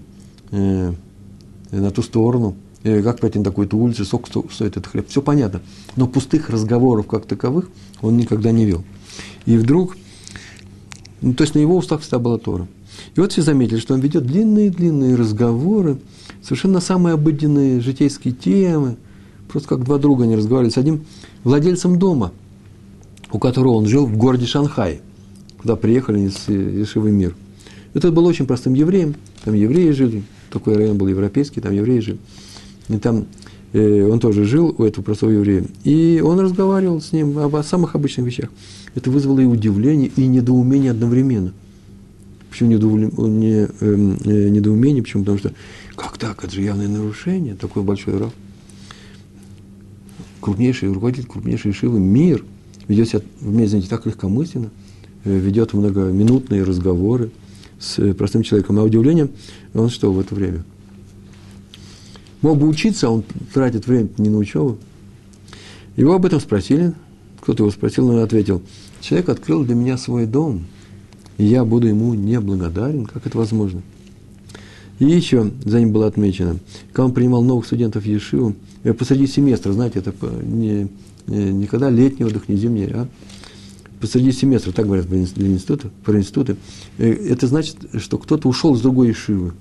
э, 0.50 0.92
на 1.70 1.90
ту 1.90 2.02
сторону, 2.02 2.56
как 2.82 3.20
пройти 3.20 3.38
на 3.38 3.44
такую-то 3.44 3.76
улицу, 3.76 4.04
сколько 4.04 4.28
стоит 4.52 4.76
этот 4.76 4.88
хлеб. 4.88 5.08
Все 5.08 5.22
понятно. 5.22 5.62
Но 5.96 6.06
пустых 6.06 6.50
разговоров 6.50 7.06
как 7.06 7.26
таковых 7.26 7.70
он 8.00 8.16
никогда 8.16 8.50
не 8.50 8.64
вел. 8.64 8.84
И 9.46 9.56
вдруг, 9.56 9.96
ну, 11.20 11.34
то 11.34 11.44
есть 11.44 11.54
на 11.54 11.60
его 11.60 11.76
устах 11.76 12.00
всегда 12.00 12.18
была 12.18 12.38
Тора. 12.38 12.66
И 13.14 13.20
вот 13.20 13.32
все 13.32 13.42
заметили, 13.42 13.78
что 13.78 13.94
он 13.94 14.00
ведет 14.00 14.26
длинные-длинные 14.26 15.14
разговоры, 15.14 15.98
совершенно 16.42 16.80
самые 16.80 17.14
обыденные 17.14 17.80
житейские 17.80 18.34
темы, 18.34 18.96
просто 19.48 19.68
как 19.68 19.84
два 19.84 19.98
друга 19.98 20.24
они 20.24 20.36
разговаривали 20.36 20.72
с 20.72 20.78
одним 20.78 21.04
владельцем 21.44 21.98
дома– 21.98 22.32
у 23.32 23.38
которого 23.38 23.72
он 23.72 23.86
жил 23.86 24.06
в 24.06 24.16
городе 24.16 24.46
Шанхай, 24.46 25.00
куда 25.58 25.74
приехали 25.74 26.20
из 26.20 26.48
Ешивы 26.48 27.10
Мир. 27.10 27.34
Это 27.94 28.12
был 28.12 28.26
очень 28.26 28.46
простым 28.46 28.74
евреем, 28.74 29.16
там 29.44 29.54
евреи 29.54 29.90
жили, 29.90 30.22
такой 30.50 30.76
район 30.76 30.98
был 30.98 31.08
европейский, 31.08 31.60
там 31.60 31.72
евреи 31.72 32.00
жили. 32.00 32.18
И 32.88 32.96
там 32.98 33.26
э, 33.72 34.06
он 34.06 34.20
тоже 34.20 34.44
жил 34.44 34.74
у 34.76 34.84
этого 34.84 35.04
простого 35.04 35.30
еврея. 35.30 35.64
И 35.84 36.22
он 36.24 36.40
разговаривал 36.40 37.00
с 37.00 37.12
ним 37.12 37.38
об, 37.38 37.60
самых 37.64 37.94
обычных 37.94 38.26
вещах. 38.26 38.50
Это 38.94 39.10
вызвало 39.10 39.40
и 39.40 39.44
удивление, 39.44 40.10
и 40.14 40.26
недоумение 40.26 40.90
одновременно. 40.90 41.52
Почему 42.50 42.70
недоумение? 42.70 43.70
Эм, 43.80 44.18
э, 44.24 44.48
недоумение? 44.50 45.02
Почему? 45.02 45.22
Потому 45.22 45.38
что 45.38 45.52
как 46.02 46.18
так? 46.18 46.44
Это 46.44 46.52
же 46.52 46.62
явное 46.62 46.88
нарушение. 46.88 47.54
Такой 47.54 47.82
большой 47.82 48.18
рав. 48.18 48.32
Крупнейший 50.40 50.88
руководитель 50.88 51.26
крупнейшей 51.28 51.72
Шивы 51.72 52.00
мир 52.00 52.44
ведет 52.88 53.08
себя 53.08 53.22
знаете, 53.38 53.88
так 53.88 54.06
легкомысленно, 54.06 54.70
э, 55.24 55.38
ведет 55.38 55.72
многоминутные 55.72 56.64
разговоры 56.64 57.30
с 57.78 58.14
простым 58.14 58.42
человеком. 58.42 58.78
А 58.78 58.82
удивление, 58.82 59.28
он 59.72 59.88
что 59.88 60.12
в 60.12 60.18
это 60.18 60.34
время? 60.34 60.64
Мог 62.40 62.58
бы 62.58 62.66
учиться, 62.66 63.06
а 63.06 63.10
он 63.10 63.24
тратит 63.54 63.86
время 63.86 64.08
не 64.18 64.28
на 64.28 64.38
учебу. 64.38 64.78
Его 65.96 66.14
об 66.14 66.26
этом 66.26 66.40
спросили, 66.40 66.92
кто-то 67.40 67.62
его 67.62 67.70
спросил, 67.70 68.08
но 68.08 68.14
он 68.14 68.20
ответил, 68.20 68.62
человек 69.00 69.28
открыл 69.28 69.64
для 69.64 69.76
меня 69.76 69.96
свой 69.96 70.26
дом, 70.26 70.64
и 71.38 71.44
я 71.44 71.64
буду 71.64 71.86
ему 71.86 72.14
неблагодарен, 72.14 73.06
как 73.06 73.26
это 73.26 73.38
возможно? 73.38 73.82
И 75.02 75.04
еще 75.04 75.50
за 75.64 75.80
ним 75.80 75.90
было 75.90 76.06
отмечено, 76.06 76.58
когда 76.92 77.06
он 77.06 77.12
принимал 77.12 77.42
новых 77.42 77.66
студентов 77.66 78.04
в 78.04 78.06
Ешиву, 78.06 78.54
э, 78.84 78.92
посреди 78.92 79.26
семестра, 79.26 79.72
знаете, 79.72 79.98
это 79.98 80.14
не, 80.44 80.86
не 81.26 81.66
когда 81.66 81.90
летний 81.90 82.24
отдых, 82.24 82.48
не 82.48 82.54
зимний, 82.54 82.84
а 82.84 83.08
посреди 84.00 84.30
семестра, 84.30 84.70
так 84.70 84.86
говорят 84.86 85.08
для 85.08 85.48
института, 85.48 85.90
про 86.04 86.16
институты, 86.20 86.54
э, 86.98 87.10
это 87.10 87.48
значит, 87.48 87.78
что 87.98 88.16
кто-то 88.16 88.48
ушел 88.48 88.76
с 88.76 88.80
другой 88.80 89.08
Ешивы 89.08 89.54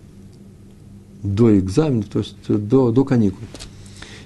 до 1.24 1.58
экзамена, 1.58 2.04
то 2.04 2.20
есть 2.20 2.36
до, 2.48 2.92
до 2.92 3.04
каникул. 3.04 3.42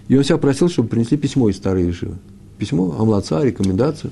И 0.10 0.18
он 0.18 0.26
себя 0.26 0.38
просил, 0.38 0.68
чтобы 0.68 0.90
принесли 0.90 1.18
письмо 1.18 1.48
из 1.48 1.56
старой 1.56 1.88
Ешивы. 1.88 2.16
Письмо, 2.58 2.94
амлаца, 3.00 3.42
рекомендацию. 3.42 4.12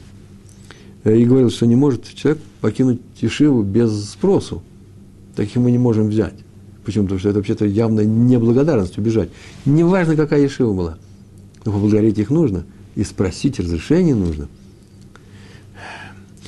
Э, 1.03 1.17
и 1.17 1.25
говорил, 1.25 1.49
что 1.49 1.65
не 1.65 1.75
может 1.75 2.07
человек 2.15 2.41
покинуть 2.61 3.01
Ешиву 3.19 3.61
без 3.61 4.11
спросу. 4.11 4.63
Таких 5.35 5.57
мы 5.57 5.69
не 5.69 5.77
можем 5.77 6.07
взять. 6.07 6.35
Почему? 6.85 7.05
Потому 7.05 7.19
что 7.19 7.29
это 7.29 7.39
вообще-то 7.39 7.65
явно 7.65 8.01
неблагодарность 8.01 8.97
убежать. 8.97 9.29
Неважно, 9.65 10.15
какая 10.15 10.41
Ешива 10.41 10.73
была. 10.73 10.97
Но 11.65 11.71
поблагодарить 11.71 12.17
их 12.17 12.29
нужно. 12.29 12.65
И 12.95 13.03
спросить 13.03 13.59
разрешение 13.59 14.15
нужно. 14.15 14.47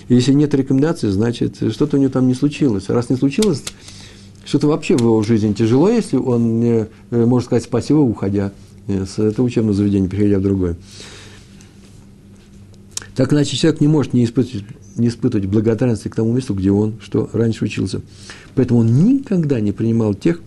Если 0.10 0.34
нет 0.34 0.54
рекомендаций, 0.54 1.10
значит, 1.10 1.58
что-то 1.72 1.98
у 1.98 2.00
него 2.00 2.12
там 2.12 2.28
не 2.28 2.36
случилось. 2.36 2.90
А 2.90 2.94
раз 2.94 3.10
не 3.10 3.16
случилось, 3.16 3.64
что-то 4.46 4.68
вообще 4.68 4.96
в 4.96 5.02
его 5.02 5.22
жизни 5.24 5.54
тяжело, 5.54 5.90
если 5.90 6.18
он 6.18 6.60
не 6.60 6.88
э, 7.10 7.26
может 7.26 7.48
сказать 7.48 7.64
спасибо, 7.64 7.98
уходя 7.98 8.52
с 8.88 9.18
этого 9.18 9.48
учебного 9.48 9.74
заведения, 9.74 10.08
переходя 10.08 10.38
в 10.38 10.44
другое. 10.44 10.76
Так 13.16 13.34
иначе 13.34 13.58
человек 13.58 13.82
не 13.82 13.88
может 13.88 14.14
не 14.14 14.24
испытывать, 14.26 14.66
не 14.96 15.08
испытывать 15.08 15.48
благодарности 15.48 16.08
к 16.08 16.16
тому 16.16 16.34
месту, 16.34 16.54
где 16.54 16.72
он, 16.72 16.96
что 17.02 17.30
раньше 17.34 17.66
учился. 17.66 18.02
Поэтому 18.56 18.82
он 18.82 18.94
никогда 18.94 19.60
не 19.60 19.72
принимал 19.72 20.14
тех, 20.14 20.42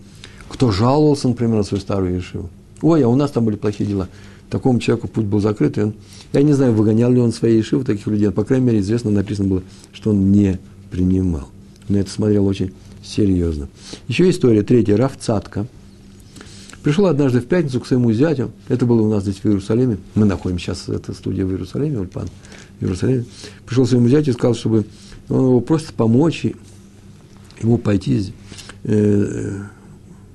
кто 0.49 0.71
жаловался, 0.71 1.29
например, 1.29 1.57
на 1.57 1.63
свою 1.63 1.81
старую 1.81 2.17
Ешиву. 2.17 2.49
Ой, 2.81 3.03
а 3.03 3.09
у 3.09 3.17
нас 3.17 3.31
там 3.31 3.45
были 3.45 3.57
плохие 3.57 3.89
дела. 3.89 4.09
Такому 4.51 4.81
человеку 4.81 5.09
путь 5.09 5.27
был 5.27 5.41
закрыт, 5.41 5.77
и 5.77 5.83
он, 5.83 5.95
я 6.33 6.43
не 6.43 6.55
знаю, 6.55 6.73
выгонял 6.73 7.13
ли 7.13 7.21
он 7.21 7.33
свои 7.33 7.57
Ешивы 7.59 7.85
таких 7.85 8.07
людей, 8.07 8.31
по 8.31 8.45
крайней 8.45 8.67
мере, 8.67 8.81
известно, 8.81 9.11
написано 9.11 9.49
было, 9.49 9.63
что 9.93 10.11
он 10.11 10.33
не 10.33 10.59
принимал. 10.91 11.49
На 11.89 11.99
это 11.99 12.11
смотрел 12.11 12.47
очень 12.47 12.73
серьезно. 13.05 13.69
Еще 14.07 14.31
история 14.31 14.63
третья, 14.63 14.97
Раф 14.97 15.19
Цатка– 15.19 15.67
Пришел 16.83 17.07
однажды 17.07 17.41
в 17.41 17.47
пятницу 17.47 17.81
к 17.81 17.87
своему 17.87 18.13
зятю, 18.13 18.53
это 18.69 18.87
было 18.87 19.03
у 19.03 19.11
нас 19.11 19.25
здесь 19.25 19.39
в 19.43 19.45
Иерусалиме, 19.45 19.99
мы 20.15 20.25
находимся 20.25 20.67
сейчас, 20.67 20.89
это 20.89 21.13
студия 21.13 21.45
в 21.45 21.51
Иерусалиме, 21.51 21.99
Ульпан 21.99 22.29
Иерусалиме, 22.81 23.25
пришел 23.67 23.87
своему 23.87 24.09
зятю 24.09 24.31
и 24.31 24.35
сказал, 24.35 24.55
чтобы 24.55 24.85
он 25.29 25.41
его 25.41 25.61
просто 25.61 25.93
помочь 25.93 26.47
ему 27.61 27.79
пойти, 27.79 28.33
э, 28.85 29.61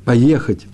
поехать 0.05 0.65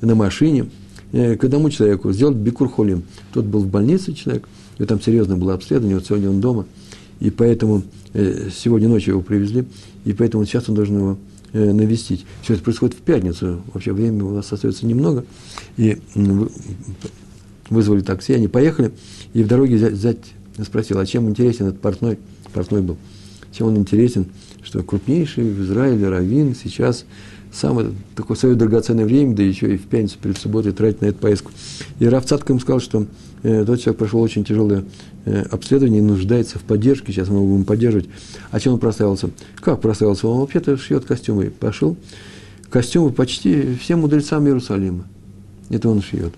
на 0.00 0.14
машине 0.14 0.68
э, 1.12 1.36
к 1.36 1.44
одному 1.44 1.70
человеку, 1.70 2.12
сделать 2.12 2.36
бикурхолим. 2.36 3.02
Тот 3.32 3.46
был 3.46 3.60
в 3.60 3.68
больнице 3.68 4.12
человек, 4.12 4.48
и 4.78 4.84
там 4.84 5.00
серьезно 5.00 5.36
было 5.36 5.54
обследование, 5.54 5.96
вот 5.96 6.06
сегодня 6.06 6.30
он 6.30 6.40
дома, 6.40 6.66
и 7.20 7.30
поэтому 7.30 7.82
э, 8.12 8.50
сегодня 8.54 8.88
ночью 8.88 9.14
его 9.14 9.22
привезли, 9.22 9.64
и 10.04 10.12
поэтому 10.12 10.44
сейчас 10.44 10.68
он 10.68 10.74
должен 10.74 10.98
его 10.98 11.18
Э, 11.54 11.72
навестить. 11.72 12.26
Все 12.42 12.54
это 12.54 12.62
происходит 12.62 12.94
в 12.94 12.98
пятницу, 12.98 13.62
вообще 13.72 13.94
времени 13.94 14.20
у 14.20 14.34
нас 14.34 14.52
остается 14.52 14.84
немного, 14.84 15.24
и 15.78 15.98
вызвали 17.70 18.02
такси, 18.02 18.34
они 18.34 18.48
поехали, 18.48 18.92
и 19.32 19.42
в 19.42 19.46
дороге 19.46 19.78
зять 19.94 20.18
спросил, 20.64 20.98
а 20.98 21.06
чем 21.06 21.28
интересен 21.28 21.66
этот 21.66 21.80
портной, 21.80 22.18
портной 22.52 22.82
был, 22.82 22.96
чем 23.52 23.68
он 23.68 23.76
интересен, 23.76 24.26
что 24.62 24.82
крупнейший 24.82 25.44
в 25.44 25.62
Израиле 25.62 26.08
раввин 26.08 26.54
сейчас 26.54 27.04
самое 27.52 27.92
такое 28.14 28.36
свое 28.36 28.54
драгоценное 28.54 29.04
время, 29.04 29.34
да 29.34 29.42
еще 29.42 29.74
и 29.74 29.78
в 29.78 29.86
пятницу 29.86 30.18
перед 30.20 30.38
субботой 30.38 30.72
тратить 30.72 31.00
на 31.00 31.06
эту 31.06 31.18
поездку. 31.18 31.52
И 31.98 32.06
Раф 32.06 32.30
ему 32.48 32.60
сказал, 32.60 32.80
что 32.80 33.06
э, 33.42 33.64
тот 33.64 33.80
человек 33.80 33.98
прошел 33.98 34.20
очень 34.20 34.44
тяжелое 34.44 34.84
э, 35.24 35.42
обследование 35.50 36.00
и 36.00 36.04
нуждается 36.04 36.58
в 36.58 36.62
поддержке, 36.62 37.12
сейчас 37.12 37.28
мы 37.28 37.36
его 37.36 37.46
будем 37.46 37.64
поддерживать. 37.64 38.08
А 38.50 38.60
чем 38.60 38.74
он 38.74 38.78
прославился? 38.78 39.30
Как 39.56 39.80
прославился? 39.80 40.28
Он 40.28 40.40
вообще-то 40.40 40.76
шьет 40.76 41.04
костюмы. 41.04 41.50
Пошел 41.50 41.96
костюмы 42.70 43.10
почти 43.10 43.74
всем 43.76 44.00
мудрецам 44.00 44.46
Иерусалима. 44.46 45.04
Это 45.70 45.88
он 45.88 46.02
шьет. 46.02 46.34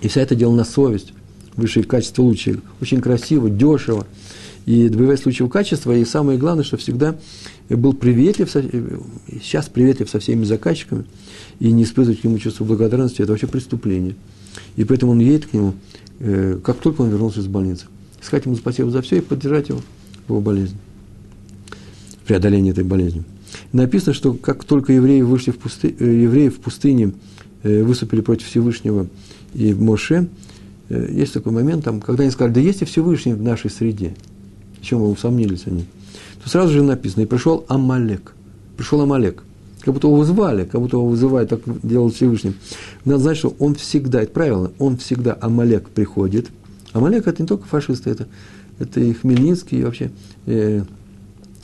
И 0.00 0.08
вся 0.08 0.20
это 0.20 0.34
дело 0.34 0.54
на 0.54 0.64
совесть, 0.64 1.12
высшее 1.56 1.84
качество 1.84 2.22
лучше, 2.22 2.60
очень 2.80 3.00
красиво, 3.00 3.50
дешево 3.50 4.06
и 4.66 4.88
добиваясь 4.88 5.20
случаев 5.20 5.50
качества, 5.50 5.92
и 5.92 6.04
самое 6.04 6.38
главное, 6.38 6.64
что 6.64 6.76
всегда 6.76 7.16
был 7.68 7.94
приветлив, 7.94 8.50
сейчас 9.42 9.68
приветлив 9.68 10.08
со 10.08 10.20
всеми 10.20 10.44
заказчиками, 10.44 11.04
и 11.58 11.70
не 11.72 11.84
испытывать 11.84 12.20
к 12.20 12.24
нему 12.24 12.38
чувство 12.38 12.64
благодарности, 12.64 13.22
это 13.22 13.32
вообще 13.32 13.46
преступление. 13.46 14.14
И 14.76 14.84
поэтому 14.84 15.12
он 15.12 15.20
едет 15.20 15.46
к 15.46 15.52
нему, 15.52 15.74
э, 16.18 16.58
как 16.62 16.78
только 16.78 17.02
он 17.02 17.10
вернулся 17.10 17.40
из 17.40 17.46
больницы. 17.46 17.86
Сказать 18.20 18.46
ему 18.46 18.56
спасибо 18.56 18.90
за 18.90 19.02
все 19.02 19.18
и 19.18 19.20
поддержать 19.20 19.68
его 19.68 19.80
в 20.26 20.30
его 20.30 20.40
болезни, 20.40 20.76
в 22.22 22.26
преодолении 22.26 22.70
этой 22.72 22.84
болезни. 22.84 23.24
Написано, 23.72 24.14
что 24.14 24.34
как 24.34 24.64
только 24.64 24.92
евреи 24.92 25.22
вышли 25.22 25.50
в 25.50 25.58
пусты, 25.58 25.94
э, 25.98 26.04
евреи 26.04 26.48
в 26.48 26.58
пустыне 26.58 27.12
э, 27.62 27.82
выступили 27.82 28.20
против 28.20 28.46
Всевышнего 28.46 29.06
и 29.54 29.74
Моше, 29.74 30.28
есть 30.96 31.34
такой 31.34 31.52
момент, 31.52 31.84
там, 31.84 32.00
когда 32.00 32.22
они 32.22 32.32
сказали, 32.32 32.54
да 32.54 32.60
есть 32.60 32.82
и 32.82 32.84
Всевышний 32.84 33.34
в 33.34 33.42
нашей 33.42 33.70
среде– 33.70 34.14
чем 34.82 35.00
вы 35.00 35.10
усомнились 35.10 35.62
они, 35.66 35.86
то 36.42 36.50
сразу 36.50 36.72
же 36.72 36.82
написано, 36.82 37.22
и 37.22 37.26
пришел 37.26 37.64
Амалек. 37.68 38.34
Пришел 38.76 39.00
Амалек. 39.00 39.42
Как 39.80 39.94
будто 39.94 40.08
его 40.08 40.16
вызвали, 40.16 40.64
как 40.64 40.80
будто 40.80 40.96
его 40.96 41.08
вызывают, 41.08 41.50
так 41.50 41.60
делал 41.82 42.10
Всевышний. 42.10 42.54
Надо 43.04 43.22
знать, 43.22 43.38
что 43.38 43.54
он 43.58 43.74
всегда, 43.74 44.22
это 44.22 44.32
правильно, 44.32 44.70
он 44.78 44.96
всегда, 44.96 45.36
Амалек 45.40 45.88
приходит. 45.88 46.50
Амалек 46.92 47.26
это 47.26 47.42
не 47.42 47.48
только 47.48 47.66
фашисты, 47.66 48.10
это, 48.10 48.28
это 48.78 49.00
и 49.00 49.12
Хмельницкий, 49.12 49.80
и 49.80 49.84
вообще 49.84 50.10
э, 50.46 50.84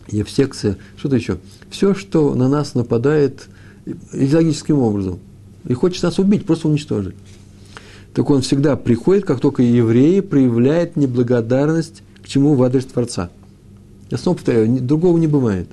Евсекция, 0.08 0.78
что-то 0.96 1.16
еще. 1.16 1.38
Все, 1.70 1.94
что 1.94 2.34
на 2.34 2.48
нас 2.48 2.74
нападает 2.74 3.48
идеологическим 4.12 4.78
образом. 4.78 5.18
И 5.66 5.74
хочет 5.74 6.02
нас 6.02 6.18
убить, 6.18 6.44
просто 6.44 6.68
уничтожить. 6.68 7.14
Так 8.18 8.30
он 8.30 8.42
всегда 8.42 8.74
приходит, 8.74 9.24
как 9.24 9.38
только 9.38 9.62
евреи 9.62 10.18
проявляют 10.18 10.96
неблагодарность 10.96 12.02
к 12.20 12.26
чему 12.26 12.54
в 12.54 12.64
адрес 12.64 12.84
Творца. 12.84 13.30
Я 14.10 14.18
снова 14.18 14.34
повторяю, 14.34 14.80
другого 14.80 15.16
не 15.18 15.28
бывает. 15.28 15.68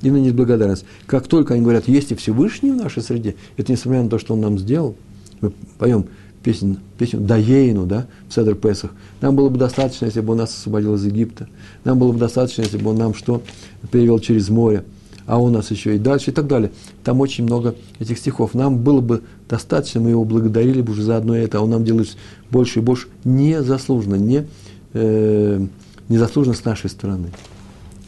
Именно 0.00 0.26
неблагодарность. 0.26 0.84
Как 1.06 1.26
только 1.26 1.54
они 1.54 1.62
говорят, 1.64 1.88
есть 1.88 2.12
и 2.12 2.14
Всевышний 2.14 2.70
в 2.70 2.76
нашей 2.76 3.02
среде, 3.02 3.34
это 3.56 3.72
несмотря 3.72 4.04
на 4.04 4.08
то, 4.08 4.20
что 4.20 4.34
он 4.34 4.40
нам 4.42 4.60
сделал. 4.60 4.94
Мы 5.40 5.50
поем 5.76 6.06
песню, 6.44 6.76
песню 6.98 7.18
Даейну, 7.18 7.84
да, 7.84 8.06
в 8.28 8.32
Седр 8.32 8.54
Песах. 8.54 8.92
Нам 9.20 9.34
было 9.34 9.48
бы 9.48 9.58
достаточно, 9.58 10.04
если 10.04 10.20
бы 10.20 10.34
он 10.34 10.38
нас 10.38 10.56
освободил 10.56 10.94
из 10.94 11.04
Египта. 11.04 11.48
Нам 11.82 11.98
было 11.98 12.12
бы 12.12 12.20
достаточно, 12.20 12.62
если 12.62 12.78
бы 12.78 12.90
он 12.90 12.96
нам 12.96 13.12
что, 13.12 13.42
перевел 13.90 14.20
через 14.20 14.50
море. 14.50 14.84
А 15.28 15.38
у 15.38 15.50
нас 15.50 15.70
еще 15.70 15.94
и 15.94 15.98
дальше, 15.98 16.30
и 16.30 16.34
так 16.34 16.46
далее. 16.46 16.72
Там 17.04 17.20
очень 17.20 17.44
много 17.44 17.74
этих 17.98 18.16
стихов. 18.16 18.54
Нам 18.54 18.78
было 18.78 19.02
бы 19.02 19.22
достаточно, 19.46 20.00
мы 20.00 20.08
его 20.08 20.24
благодарили 20.24 20.80
бы 20.80 20.92
уже 20.92 21.02
за 21.02 21.18
одно 21.18 21.36
это, 21.36 21.58
а 21.58 21.60
он 21.60 21.68
нам 21.68 21.84
делает 21.84 22.16
больше 22.50 22.78
и 22.78 22.82
больше 22.82 23.08
незаслуженно, 23.24 24.14
не, 24.14 24.46
э, 24.94 25.66
незаслуженно 26.08 26.56
с 26.56 26.64
нашей 26.64 26.88
стороны. 26.88 27.28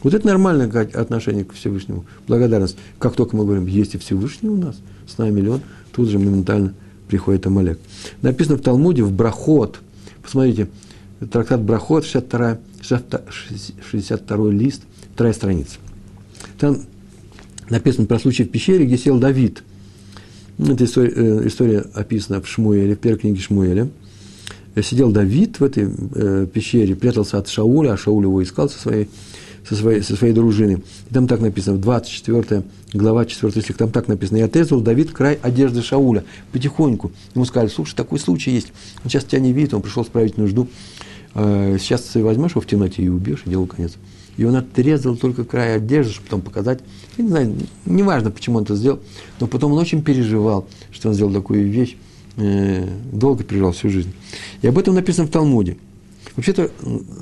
Вот 0.01 0.15
это 0.15 0.25
нормальное 0.25 0.67
отношение 0.95 1.45
к 1.45 1.53
Всевышнему, 1.53 2.05
благодарность. 2.27 2.75
Как 2.97 3.13
только 3.13 3.35
мы 3.35 3.45
говорим, 3.45 3.67
есть 3.67 3.93
и 3.93 3.99
Всевышний 3.99 4.49
у 4.49 4.57
нас, 4.57 4.77
с 5.07 5.19
нами 5.19 5.41
ли 5.41 5.49
он, 5.49 5.61
тут 5.91 6.09
же 6.09 6.17
моментально 6.17 6.73
приходит 7.07 7.45
Амалек. 7.45 7.79
Написано 8.23 8.57
в 8.57 8.61
Талмуде, 8.61 9.03
в 9.03 9.11
Брахот, 9.11 9.79
посмотрите, 10.23 10.69
трактат 11.31 11.61
Брахот, 11.61 12.03
62, 12.03 13.21
62 13.91 14.51
лист, 14.51 14.81
вторая 15.13 15.33
страница. 15.33 15.77
Там 16.57 16.77
написано 17.71 18.05
про 18.05 18.19
случай 18.19 18.43
в 18.43 18.49
пещере, 18.49 18.85
где 18.85 18.97
сел 18.97 19.17
Давид. 19.17 19.63
Эта 20.59 20.85
история, 20.85 21.13
э, 21.15 21.47
история 21.47 21.79
описана 21.93 22.41
в 22.41 22.47
Шмуэле, 22.47 22.95
в 22.95 22.99
первой 22.99 23.17
книге 23.17 23.41
Шмуэля– 23.41 23.89
сидел 24.81 25.11
Давид 25.11 25.59
в 25.59 25.63
этой 25.63 25.89
э, 26.15 26.47
пещере, 26.51 26.95
прятался 26.95 27.37
от 27.37 27.49
Шауля, 27.49 27.93
а 27.93 27.97
Шауль 27.97 28.23
его 28.23 28.41
искал 28.41 28.69
со 28.69 28.79
своей 28.79 29.09
со 29.67 29.75
своей, 29.75 30.01
со 30.01 30.15
своей 30.15 30.33
дружиной. 30.33 30.83
И 31.09 31.13
там 31.13 31.27
так 31.27 31.39
написано, 31.39 31.77
24 31.77 32.63
глава, 32.93 33.25
4 33.25 33.61
стих, 33.61 33.77
там 33.77 33.91
так 33.91 34.07
написано, 34.07 34.37
«И 34.37 34.41
отрезал 34.41 34.81
Давид 34.81 35.11
край 35.11 35.37
одежды 35.39 35.83
Шауля 35.83 36.23
потихоньку». 36.51 37.11
Ему 37.35 37.45
сказали, 37.45 37.69
слушай, 37.69 37.93
такой 37.93 38.17
случай 38.17 38.49
есть, 38.49 38.73
он 39.03 39.11
сейчас 39.11 39.23
тебя 39.23 39.39
не 39.39 39.53
видит, 39.53 39.75
он 39.75 39.83
пришел 39.83 40.03
справить 40.03 40.35
нужду, 40.39 40.67
а, 41.35 41.77
сейчас 41.79 42.01
ты 42.01 42.23
возьмешь 42.23 42.51
его 42.51 42.61
в 42.61 42.65
темноте 42.65 43.03
и 43.03 43.07
убьешь, 43.07 43.43
и 43.45 43.51
делу 43.51 43.67
конец. 43.67 43.93
И 44.37 44.45
он 44.45 44.55
отрезал 44.55 45.15
только 45.17 45.43
край 45.43 45.75
одежды, 45.75 46.13
чтобы 46.13 46.27
потом 46.27 46.41
показать. 46.41 46.79
Я 47.17 47.23
не 47.23 47.29
знаю, 47.29 47.55
неважно, 47.85 48.31
почему 48.31 48.57
он 48.57 48.63
это 48.63 48.75
сделал, 48.75 48.99
но 49.39 49.47
потом 49.47 49.73
он 49.73 49.79
очень 49.79 50.03
переживал, 50.03 50.67
что 50.91 51.09
он 51.09 51.15
сделал 51.15 51.33
такую 51.33 51.69
вещь, 51.69 51.97
э, 52.37 52.87
долго 53.11 53.43
переживал 53.43 53.73
всю 53.73 53.89
жизнь. 53.89 54.13
И 54.61 54.67
об 54.67 54.77
этом 54.77 54.95
написано 54.95 55.27
в 55.27 55.31
Талмуде. 55.31 55.77
Вообще-то 56.35 56.71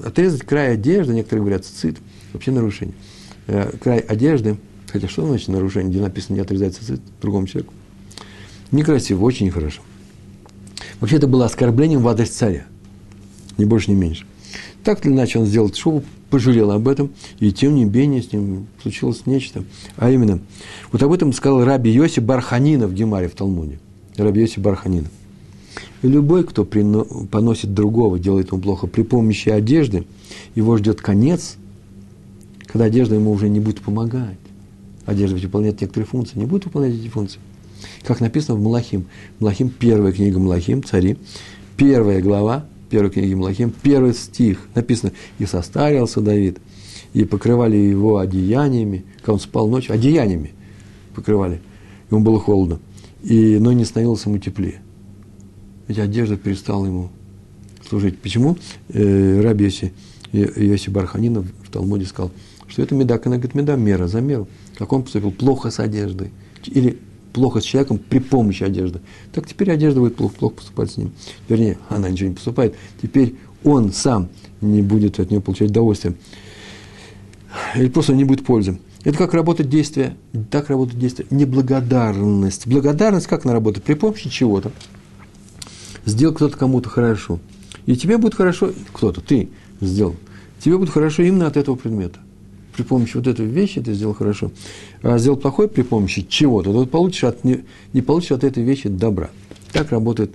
отрезать 0.05 0.43
край 0.43 0.73
одежды, 0.73 1.13
некоторые 1.13 1.41
говорят, 1.41 1.65
цицит, 1.65 1.97
вообще 2.31 2.51
нарушение. 2.51 2.95
Э, 3.47 3.71
край 3.81 3.99
одежды, 3.99 4.57
хотя 4.87 5.07
что 5.07 5.25
значит 5.25 5.47
нарушение, 5.47 5.89
где 5.91 6.01
написано 6.01 6.35
не 6.35 6.41
отрезать 6.41 6.75
цицит 6.75 7.01
другому 7.21 7.47
человеку? 7.47 7.73
Некрасиво, 8.71 9.23
очень 9.23 9.47
нехорошо. 9.47 9.81
Вообще 10.99 11.17
это 11.17 11.27
было 11.27 11.45
оскорблением 11.45 12.01
в 12.01 12.07
адрес 12.07 12.29
царя. 12.29 12.65
Ни 13.57 13.65
больше, 13.65 13.89
ни 13.89 13.95
меньше. 13.95 14.25
Так 14.83 15.05
или 15.05 15.13
иначе 15.13 15.39
он 15.39 15.45
сделал 15.45 15.73
шубу, 15.73 16.03
пожалел 16.29 16.71
об 16.71 16.87
этом, 16.87 17.11
и 17.39 17.51
тем 17.51 17.75
не 17.75 17.85
менее 17.85 18.21
с 18.21 18.31
ним 18.31 18.67
случилось 18.81 19.25
нечто. 19.25 19.63
А 19.97 20.09
именно, 20.11 20.39
вот 20.91 21.01
об 21.03 21.11
этом 21.11 21.33
сказал 21.33 21.63
Раби 21.63 21.91
Йоси 21.91 22.19
Барханина 22.19 22.87
в 22.87 22.93
Гемаре 22.93 23.27
в 23.27 23.35
Талмуде. 23.35 23.79
Раби 24.17 24.41
Йоси 24.41 24.59
Барханина. 24.59 25.07
Любой, 26.01 26.45
кто 26.45 26.63
поносит 26.63 27.73
другого, 27.73 28.19
делает 28.19 28.51
ему 28.51 28.61
плохо 28.61 28.87
при 28.87 29.01
помощи 29.03 29.49
одежды, 29.49 30.05
его 30.55 30.77
ждет 30.77 31.01
конец, 31.01 31.57
когда 32.65 32.85
одежда 32.85 33.15
ему 33.15 33.31
уже 33.31 33.49
не 33.49 33.59
будет 33.59 33.81
помогать. 33.81 34.37
Одежда 35.05 35.35
ведь 35.35 35.45
выполняет 35.45 35.81
некоторые 35.81 36.07
функции, 36.07 36.37
не 36.37 36.45
будет 36.45 36.65
выполнять 36.65 36.93
эти 36.93 37.07
функции. 37.07 37.39
Как 38.03 38.19
написано 38.21 38.57
в 38.57 38.61
Малахим. 38.61 39.05
Малахим, 39.39 39.69
первая 39.69 40.13
книга 40.13 40.39
Малахим, 40.39 40.83
цари, 40.83 41.17
первая 41.77 42.21
глава, 42.21 42.65
первой 42.89 43.09
книги 43.09 43.33
Малахим, 43.33 43.73
первый 43.81 44.13
стих, 44.13 44.59
написано, 44.75 45.11
«И 45.37 45.45
состарился 45.45 46.21
Давид, 46.21 46.59
и 47.13 47.23
покрывали 47.25 47.77
его 47.77 48.17
одеяниями, 48.17 49.05
когда 49.17 49.33
он 49.33 49.39
спал 49.39 49.67
ночью, 49.67 49.93
одеяниями 49.93 50.51
покрывали, 51.15 51.61
ему 52.11 52.21
было 52.21 52.39
холодно, 52.39 52.79
и, 53.23 53.57
но 53.59 53.71
не 53.71 53.85
становилось 53.85 54.25
ему 54.25 54.37
теплее. 54.37 54.81
Ведь 55.87 55.99
одежда 55.99 56.37
перестала 56.37 56.85
ему 56.85 57.09
служить. 57.87 58.19
Почему? 58.19 58.57
Э, 58.89 59.41
Раби 59.41 59.65
Йоси, 59.65 59.91
Йоси 60.31 60.89
Барханинов 60.89 61.45
в 61.63 61.71
Талмуде 61.71 62.05
сказал, 62.05 62.31
что 62.67 62.83
это 62.83 62.93
медак, 62.93 63.25
она 63.25 63.37
говорит, 63.37 63.55
меда, 63.55 63.75
мера 63.75 64.07
за 64.07 64.21
меру. 64.21 64.47
Как 64.77 64.93
он 64.93 65.03
поступил 65.03 65.31
плохо 65.31 65.71
с 65.71 65.79
одеждой. 65.79 66.29
Или 66.67 66.99
плохо 67.33 67.61
с 67.61 67.63
человеком 67.63 67.99
при 67.99 68.19
помощи 68.19 68.63
одежды. 68.63 69.01
Так 69.31 69.47
теперь 69.47 69.71
одежда 69.71 69.99
будет 69.99 70.15
плохо, 70.15 70.35
плохо 70.35 70.55
поступать 70.55 70.91
с 70.91 70.97
ним. 70.97 71.11
Вернее, 71.47 71.77
она 71.89 72.09
ничего 72.09 72.29
не 72.29 72.35
поступает. 72.35 72.75
Теперь 73.01 73.35
он 73.63 73.91
сам 73.91 74.29
не 74.61 74.81
будет 74.81 75.19
от 75.19 75.31
нее 75.31 75.41
получать 75.41 75.71
удовольствие. 75.71 76.15
Или 77.75 77.89
просто 77.89 78.13
не 78.13 78.23
будет 78.23 78.45
пользы. 78.45 78.79
Это 79.03 79.17
как 79.17 79.33
работает 79.33 79.69
действие, 79.69 80.17
так 80.51 80.69
работает 80.69 80.99
действие 80.99 81.27
неблагодарность. 81.31 82.67
Благодарность 82.67 83.27
как 83.27 83.45
она 83.45 83.53
работает? 83.53 83.85
При 83.85 83.93
помощи 83.93 84.29
чего-то. 84.29 84.71
Сделал 86.05 86.33
кто-то 86.33 86.57
кому-то 86.57 86.89
хорошо. 86.89 87.39
И 87.85 87.95
тебе 87.95 88.17
будет 88.17 88.35
хорошо, 88.35 88.71
кто-то, 88.93 89.21
ты 89.21 89.49
сделал. 89.79 90.15
Тебе 90.59 90.77
будет 90.77 90.89
хорошо 90.89 91.23
именно 91.23 91.47
от 91.47 91.55
этого 91.55 91.75
предмета 91.75 92.19
при 92.79 92.83
помощи 92.85 93.17
вот 93.17 93.27
этой 93.27 93.45
вещи 93.45 93.81
ты 93.81 93.93
сделал 93.93 94.13
хорошо, 94.13 94.51
а 95.03 95.17
сделал 95.17 95.37
плохое 95.37 95.67
при 95.67 95.81
помощи 95.81 96.25
чего-то, 96.29 96.71
то 96.71 96.85
получишь 96.85 97.25
от, 97.25 97.43
не, 97.43 97.65
не 97.91 98.01
получишь 98.01 98.31
от 98.31 98.45
этой 98.45 98.63
вещи 98.63 98.87
добра. 98.87 99.29
Так 99.73 99.91
работает 99.91 100.31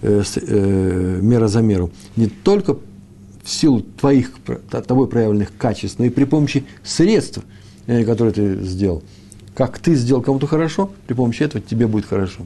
э, 0.00 0.24
э, 0.34 1.18
мера 1.22 1.46
за 1.46 1.62
меру. 1.62 1.92
Не 2.16 2.26
только 2.26 2.74
в 2.74 3.48
силу 3.48 3.80
твоих, 3.80 4.32
тобой 4.70 5.06
проявленных 5.06 5.56
качеств, 5.56 6.00
но 6.00 6.06
и 6.06 6.10
при 6.10 6.24
помощи 6.24 6.64
средств, 6.82 7.38
э, 7.86 8.04
которые 8.04 8.34
ты 8.34 8.60
сделал. 8.64 9.04
Как 9.54 9.78
ты 9.78 9.94
сделал 9.94 10.20
кому-то 10.20 10.48
хорошо, 10.48 10.90
при 11.06 11.14
помощи 11.14 11.44
этого 11.44 11.62
тебе 11.62 11.86
будет 11.86 12.06
хорошо. 12.06 12.40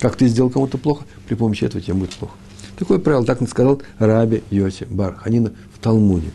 Как 0.00 0.16
ты 0.16 0.26
сделал 0.26 0.50
кому-то 0.50 0.76
плохо, 0.76 1.04
при 1.28 1.36
помощи 1.36 1.62
этого 1.62 1.80
тебе 1.80 1.94
будет 1.94 2.10
плохо. 2.14 2.34
Такое 2.76 2.98
правило, 2.98 3.24
так 3.24 3.48
сказал 3.48 3.80
Раби 4.00 4.42
Йоси 4.50 4.86
Бар 4.90 5.14
Ханина 5.14 5.52
в 5.72 5.78
Талмуде. 5.78 6.32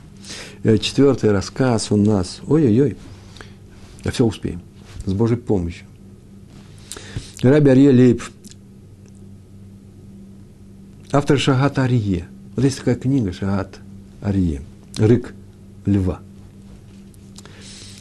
Э, 0.64 0.78
четвертый 0.78 1.32
рассказ 1.32 1.92
у 1.92 1.98
нас. 1.98 2.42
Ой-ой-ой. 2.48 2.98
Я 4.04 4.12
все 4.12 4.26
успеем. 4.26 4.62
С 5.06 5.14
Божьей 5.14 5.38
помощью. 5.38 5.86
Раби 7.42 7.70
Арье 7.70 7.92
Лейб. 7.92 8.22
Автор 11.12 11.40
Шагат 11.40 11.80
Арье. 11.80 12.28
Вот 12.56 12.66
есть 12.66 12.80
такая 12.80 12.96
книга 12.96 13.32
Шагат 13.32 13.80
Арье. 14.22 14.62
Рык 14.98 15.34
льва. 15.86 16.20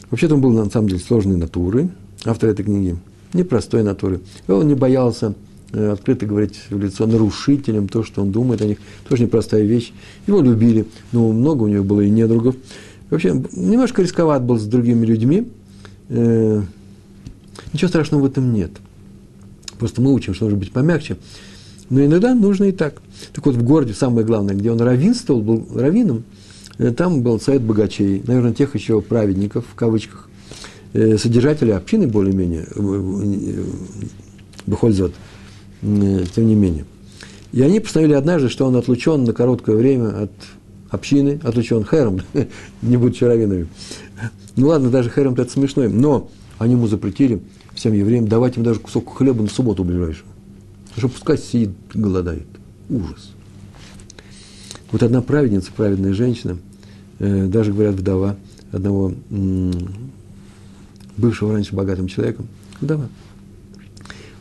Вообще-то 0.09 0.35
он 0.35 0.41
был, 0.41 0.51
на 0.51 0.69
самом 0.69 0.89
деле, 0.89 0.99
сложной 0.99 1.37
натуры. 1.37 1.89
Автор 2.25 2.49
этой 2.49 2.65
книги. 2.65 2.97
Непростой 3.33 3.83
натуры. 3.83 4.21
Он 4.47 4.67
не 4.67 4.75
боялся 4.75 5.35
открыто 5.71 6.25
говорить 6.25 6.59
в 6.69 6.79
лицо 6.79 7.05
нарушителям 7.05 7.87
то, 7.87 8.03
что 8.03 8.21
он 8.21 8.31
думает 8.31 8.61
о 8.61 8.65
них, 8.65 8.79
тоже 9.07 9.23
непростая 9.23 9.63
вещь. 9.63 9.91
Его 10.27 10.41
любили, 10.41 10.85
но 11.11 11.31
много 11.31 11.63
у 11.63 11.67
него 11.67 11.83
было 11.83 12.01
и 12.01 12.09
недругов. 12.09 12.55
Вообще, 13.09 13.41
немножко 13.51 14.01
рисковат 14.01 14.43
был 14.43 14.57
с 14.57 14.65
другими 14.65 15.05
людьми. 15.05 15.47
Э, 16.09 16.61
ничего 17.73 17.87
страшного 17.87 18.21
в 18.21 18.25
этом 18.25 18.53
нет. 18.53 18.71
Просто 19.77 20.01
мы 20.01 20.13
учим, 20.13 20.33
что 20.33 20.45
нужно 20.45 20.59
быть 20.59 20.71
помягче. 20.71 21.17
Но 21.89 22.03
иногда 22.03 22.33
нужно 22.35 22.65
и 22.65 22.71
так. 22.71 23.01
Так 23.33 23.45
вот, 23.45 23.55
в 23.55 23.63
городе, 23.63 23.93
самое 23.93 24.25
главное, 24.25 24.55
где 24.55 24.71
он 24.71 24.79
равинствовал, 24.79 25.41
был 25.41 25.67
раввином, 25.73 26.23
э, 26.77 26.91
там 26.91 27.21
был 27.21 27.39
совет 27.39 27.61
богачей, 27.61 28.23
наверное, 28.25 28.53
тех 28.53 28.73
еще 28.75 29.01
праведников, 29.01 29.65
в 29.71 29.75
кавычках, 29.75 30.27
содержателей 30.91 31.75
общины 31.75 32.07
более-менее, 32.07 32.65
Бехользот, 34.65 35.11
Э, 35.11 35.28
тем 35.81 36.47
не 36.47 36.55
менее. 36.55 36.85
И 37.51 37.61
они 37.61 37.79
постановили 37.79 38.13
однажды, 38.13 38.49
что 38.49 38.65
он 38.65 38.75
отлучен 38.75 39.23
на 39.23 39.33
короткое 39.33 39.75
время 39.75 40.23
от 40.23 40.31
общины, 40.89 41.39
отлучен 41.43 41.83
хером, 41.83 42.21
не 42.81 42.97
будучи 42.97 43.23
раввинами. 43.23 43.67
Ну 44.55 44.67
ладно, 44.67 44.89
даже 44.89 45.09
хером 45.09 45.33
это 45.33 45.51
смешно, 45.51 45.87
но 45.87 46.29
они 46.57 46.73
ему 46.73 46.87
запретили, 46.87 47.41
всем 47.73 47.93
евреям, 47.93 48.27
давать 48.27 48.57
им 48.57 48.63
даже 48.63 48.79
кусок 48.79 49.15
хлеба 49.15 49.41
на 49.41 49.49
субботу 49.49 49.83
ближайшую. 49.83 50.27
Что 50.97 51.07
пускай 51.07 51.37
сидит, 51.37 51.71
голодает. 51.93 52.47
Ужас. 52.89 53.31
Вот 54.91 55.03
одна 55.03 55.21
праведница, 55.21 55.71
праведная 55.75 56.13
женщина, 56.13 56.57
э, 57.19 57.45
даже, 57.45 57.71
говорят, 57.71 57.95
вдова 57.95 58.35
одного 58.71 59.13
бывшего 61.15 61.53
раньше 61.53 61.75
богатым 61.75 62.07
человеком, 62.07 62.47
вдова, 62.81 63.07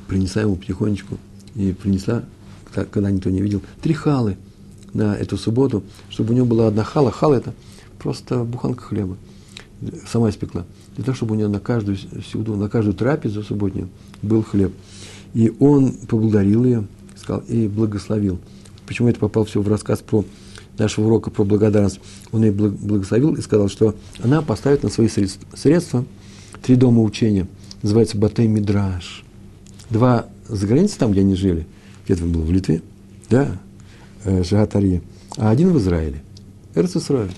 принесла 0.07 0.43
ему 0.43 0.57
потихонечку 0.57 1.19
и 1.59 1.73
принесла, 1.73 2.25
когда 2.73 3.11
никто 3.11 3.31
не 3.31 3.43
видел, 3.43 3.61
три 3.83 3.93
халы 3.93 4.37
на 4.95 5.15
эту 5.15 5.37
субботу, 5.37 5.83
чтобы 6.09 6.33
у 6.33 6.37
него 6.37 6.47
была 6.47 6.69
одна 6.69 6.85
хала. 6.85 7.11
Хала– 7.11 7.35
это 7.35 7.53
просто 7.99 8.45
буханка 8.45 8.83
хлеба. 8.85 9.17
Сама 10.11 10.31
испекла. 10.31 10.65
Для 10.97 11.05
того, 11.05 11.17
чтобы 11.17 11.35
у 11.35 11.37
нее 11.37 11.49
на 11.49 11.61
каждую 11.61 11.97
сюду, 11.97 12.57
на 12.57 12.69
каждую 12.69 12.95
трапезу 12.95 13.43
субботнюю 13.43 13.89
был 14.23 14.43
хлеб. 14.43 14.73
И 15.35 15.53
он 15.59 15.93
поблагодарил 15.93 16.65
ее 16.65 16.85
сказал, 17.17 17.43
и 17.49 17.69
благословил. 17.69 18.39
Почему 18.87 19.09
это 19.09 19.19
попал 19.19 19.45
все 19.45 19.61
в 19.61 19.69
рассказ 19.69 20.01
про 20.01 20.25
нашего 20.79 21.07
урока 21.07 21.31
про 21.31 21.45
благодарность? 21.45 22.01
Он 22.33 22.43
ее 22.43 22.53
благословил 22.53 23.35
и 23.35 23.43
сказал, 23.43 23.69
что 23.69 23.95
она 24.23 24.43
поставит 24.43 24.83
на 24.83 24.89
свои 24.89 25.09
средства, 25.09 25.47
средства 25.57 26.05
три 26.63 26.77
дома 26.77 27.03
учения. 27.03 27.47
Называется 27.83 28.17
Батей 28.17 28.47
Мидраш. 28.47 29.25
Два 29.91 30.27
за 30.49 30.67
границей, 30.67 30.99
там, 30.99 31.13
где 31.13 31.21
они 31.21 31.35
жили, 31.35 31.67
где-то 32.05 32.25
был 32.25 32.43
в 32.43 32.51
Литве, 32.51 32.83
да, 33.29 33.59
э, 34.25 34.43
Шагатарье, 34.43 35.03
а 35.37 35.51
один 35.51 35.73
в 35.73 35.79
Израиле. 35.79 36.23
Эрц 36.75 36.97
Исраиль. 36.97 37.33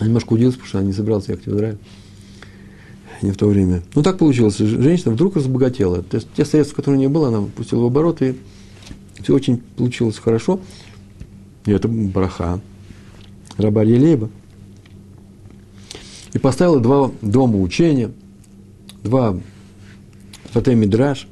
Я 0.00 0.06
немножко 0.06 0.32
удивился, 0.32 0.58
потому 0.58 0.68
что 0.68 0.78
она 0.78 0.86
не 0.86 0.92
собиралась 0.92 1.28
ехать 1.28 1.46
в 1.46 1.54
Израиль. 1.54 1.78
Не 3.22 3.32
в 3.32 3.36
то 3.36 3.46
время. 3.46 3.82
Ну, 3.94 4.02
так 4.02 4.18
получилось. 4.18 4.58
Женщина 4.58 5.12
вдруг 5.12 5.34
разбогатела. 5.34 6.02
То 6.02 6.16
есть, 6.16 6.28
те 6.36 6.44
средства, 6.44 6.76
которые 6.76 6.98
у 6.98 7.00
нее 7.00 7.08
было, 7.08 7.28
она 7.28 7.42
пустила 7.42 7.82
в 7.82 7.86
оборот, 7.86 8.22
и 8.22 8.36
все 9.20 9.34
очень 9.34 9.58
получилось 9.76 10.18
хорошо. 10.18 10.60
И 11.66 11.72
это 11.72 11.88
браха. 11.88 12.60
Раба 13.56 13.82
Елейба. 13.82 14.30
И 16.32 16.38
поставила 16.38 16.78
два 16.78 17.10
дома 17.20 17.60
учения, 17.60 18.12
два 19.02 19.36
Фатей 20.52 20.74
Мидраш 20.74 21.26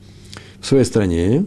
в 0.61 0.67
своей 0.67 0.85
стране. 0.85 1.47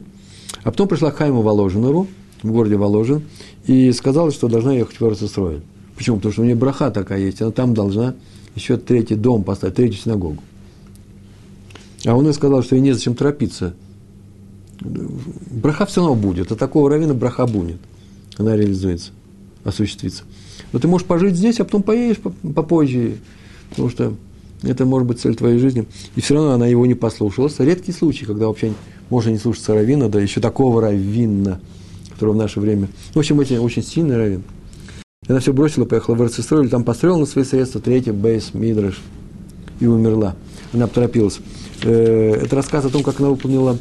А 0.64 0.72
потом 0.72 0.88
пришла 0.88 1.12
к 1.12 1.18
Хайму 1.18 1.42
Воложинору, 1.42 2.08
в 2.44 2.52
городе 2.52 2.76
Воложин, 2.76 3.24
и 3.66 3.92
сказала, 3.92 4.32
что 4.32 4.48
должна 4.48 4.74
ехать 4.74 5.00
в 5.00 5.06
Эрцесройль. 5.06 5.62
Почему? 5.96 6.18
Потому 6.18 6.34
что 6.34 6.42
у 6.42 6.46
нее 6.46 6.56
браха 6.56 6.92
такая 6.92 7.20
есть, 7.20 7.42
она 7.42 7.52
там 7.52 7.74
должна 7.74 8.16
еще 8.56 8.78
третий 8.78 9.16
дом 9.16 9.44
поставить, 9.44 9.76
третью 9.76 10.00
синагогу. 10.00 10.42
А 12.06 12.16
он 12.16 12.26
ей 12.26 12.34
сказал, 12.34 12.64
что 12.64 12.76
ей 12.76 12.82
незачем 12.82 13.16
торопиться. 13.16 13.74
Браха 14.80 15.86
все 15.86 16.02
равно 16.02 16.16
будет, 16.16 16.52
а 16.52 16.56
такого 16.56 16.90
равина 16.90 17.14
браха 17.14 17.46
будет. 17.46 17.78
Она 18.38 18.56
реализуется, 18.56 19.12
осуществится. 19.66 20.24
Но 20.72 20.80
ты 20.80 20.88
можешь 20.88 21.06
пожить 21.06 21.36
здесь, 21.36 21.60
а 21.60 21.66
потом 21.66 21.84
поедешь 21.84 22.20
попозже, 22.20 23.18
потому 23.70 23.90
что 23.90 24.14
это 24.64 24.86
может 24.86 25.08
быть 25.08 25.20
цель 25.20 25.36
твоей 25.36 25.60
жизни. 25.60 25.86
И 26.16 26.22
все 26.22 26.36
равно 26.36 26.52
она 26.52 26.68
его 26.68 26.86
не 26.86 26.96
послушалась. 26.96 27.60
Редкий 27.60 27.92
случай, 27.92 28.26
когда 28.26 28.48
вообще 28.48 28.74
можно 29.10 29.30
не 29.30 29.38
слушаться 29.38 29.74
равина, 29.74 30.10
да 30.10 30.20
еще 30.20 30.42
такого 30.42 30.82
равина, 30.82 31.60
которого 32.12 32.34
в 32.34 32.38
наше 32.38 32.60
время. 32.60 32.90
В 33.14 33.20
общем, 33.20 33.40
это 33.40 33.62
очень 33.62 33.84
сильный 33.84 34.18
равин. 34.18 34.44
Она 35.28 35.40
все 35.40 35.54
бросила, 35.54 35.86
поехала 35.86 36.16
в 36.16 36.22
Эрцистрой, 36.24 36.68
там 36.70 36.84
построила 36.84 37.18
на 37.18 37.26
свои 37.26 37.44
средства 37.44 37.82
третий 37.82 38.12
бейс 38.12 38.54
Мидраш 38.54 39.00
и 39.80 39.86
умерла. 39.86 40.36
Она 40.74 40.88
поторопилась. 40.88 41.40
Э, 41.84 42.34
это 42.44 42.56
рассказ 42.56 42.86
о 42.86 42.90
том, 42.90 43.04
как 43.04 43.20
она 43.20 43.30
выполнила 43.30 43.78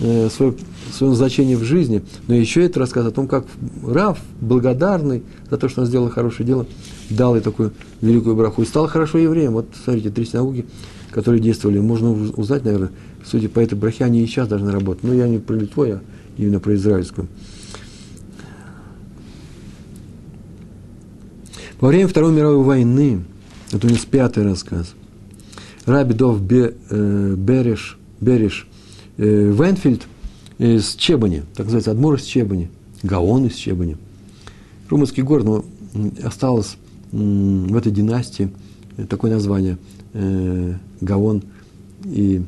э, 0.00 0.28
свое, 0.30 0.54
свое 0.92 1.14
значение 1.14 1.56
в 1.56 1.64
жизни, 1.64 2.02
но 2.28 2.34
еще 2.34 2.64
это 2.64 2.80
рассказ 2.80 3.06
о 3.06 3.10
том, 3.10 3.26
как 3.26 3.46
Рав, 3.84 4.18
благодарный 4.40 5.22
за 5.50 5.56
то, 5.56 5.68
что 5.68 5.82
он 5.82 5.86
сделал 5.86 6.08
хорошее 6.08 6.46
дело, 6.46 6.66
дал 7.10 7.34
ей 7.34 7.42
такую 7.42 7.72
великую 8.00 8.36
браху 8.36 8.62
и 8.62 8.66
стал 8.66 8.88
хорошо 8.88 9.18
евреем. 9.18 9.52
Вот, 9.52 9.68
смотрите, 9.84 10.10
три 10.10 10.24
синагоги, 10.24 10.66
которые 11.10 11.40
действовали. 11.40 11.78
Можно 11.78 12.10
узнать, 12.10 12.64
наверное, 12.64 12.90
судя 13.24 13.48
по 13.48 13.60
этой 13.60 13.76
брахе, 13.76 14.04
они 14.04 14.22
и 14.22 14.26
сейчас 14.26 14.48
должны 14.48 14.70
работать. 14.70 15.04
Но 15.04 15.14
я 15.14 15.28
не 15.28 15.38
про 15.38 15.54
Литву, 15.54 15.82
а 15.84 16.00
именно 16.36 16.60
про 16.60 16.74
израильскую. 16.74 17.28
Во 21.80 21.88
время 21.88 22.08
Второй 22.08 22.32
мировой 22.32 22.64
войны, 22.64 23.24
это 23.70 23.86
у 23.86 23.90
нас 23.90 24.00
пятый 24.00 24.44
рассказ, 24.44 24.94
Раби 25.84 26.14
Дов 26.14 26.40
Бе, 26.40 26.74
э, 26.88 27.34
Береш, 27.36 27.98
Береш 28.20 28.66
э, 29.18 29.24
Венфельд 29.24 30.06
из 30.58 30.94
Чебани, 30.94 31.42
так 31.54 31.66
называется, 31.66 31.90
Адмур 31.90 32.14
из 32.14 32.22
Чебани, 32.22 32.70
Гаон 33.02 33.46
из 33.46 33.54
Чебани. 33.54 33.98
Румынский 34.88 35.22
город, 35.22 35.44
но 35.44 35.64
осталось 36.24 36.76
в 37.12 37.76
этой 37.76 37.92
династии 37.92 38.50
такое 39.08 39.30
название 39.30 39.78
э, 40.12 40.74
Гаон 41.00 41.42
и 42.04 42.42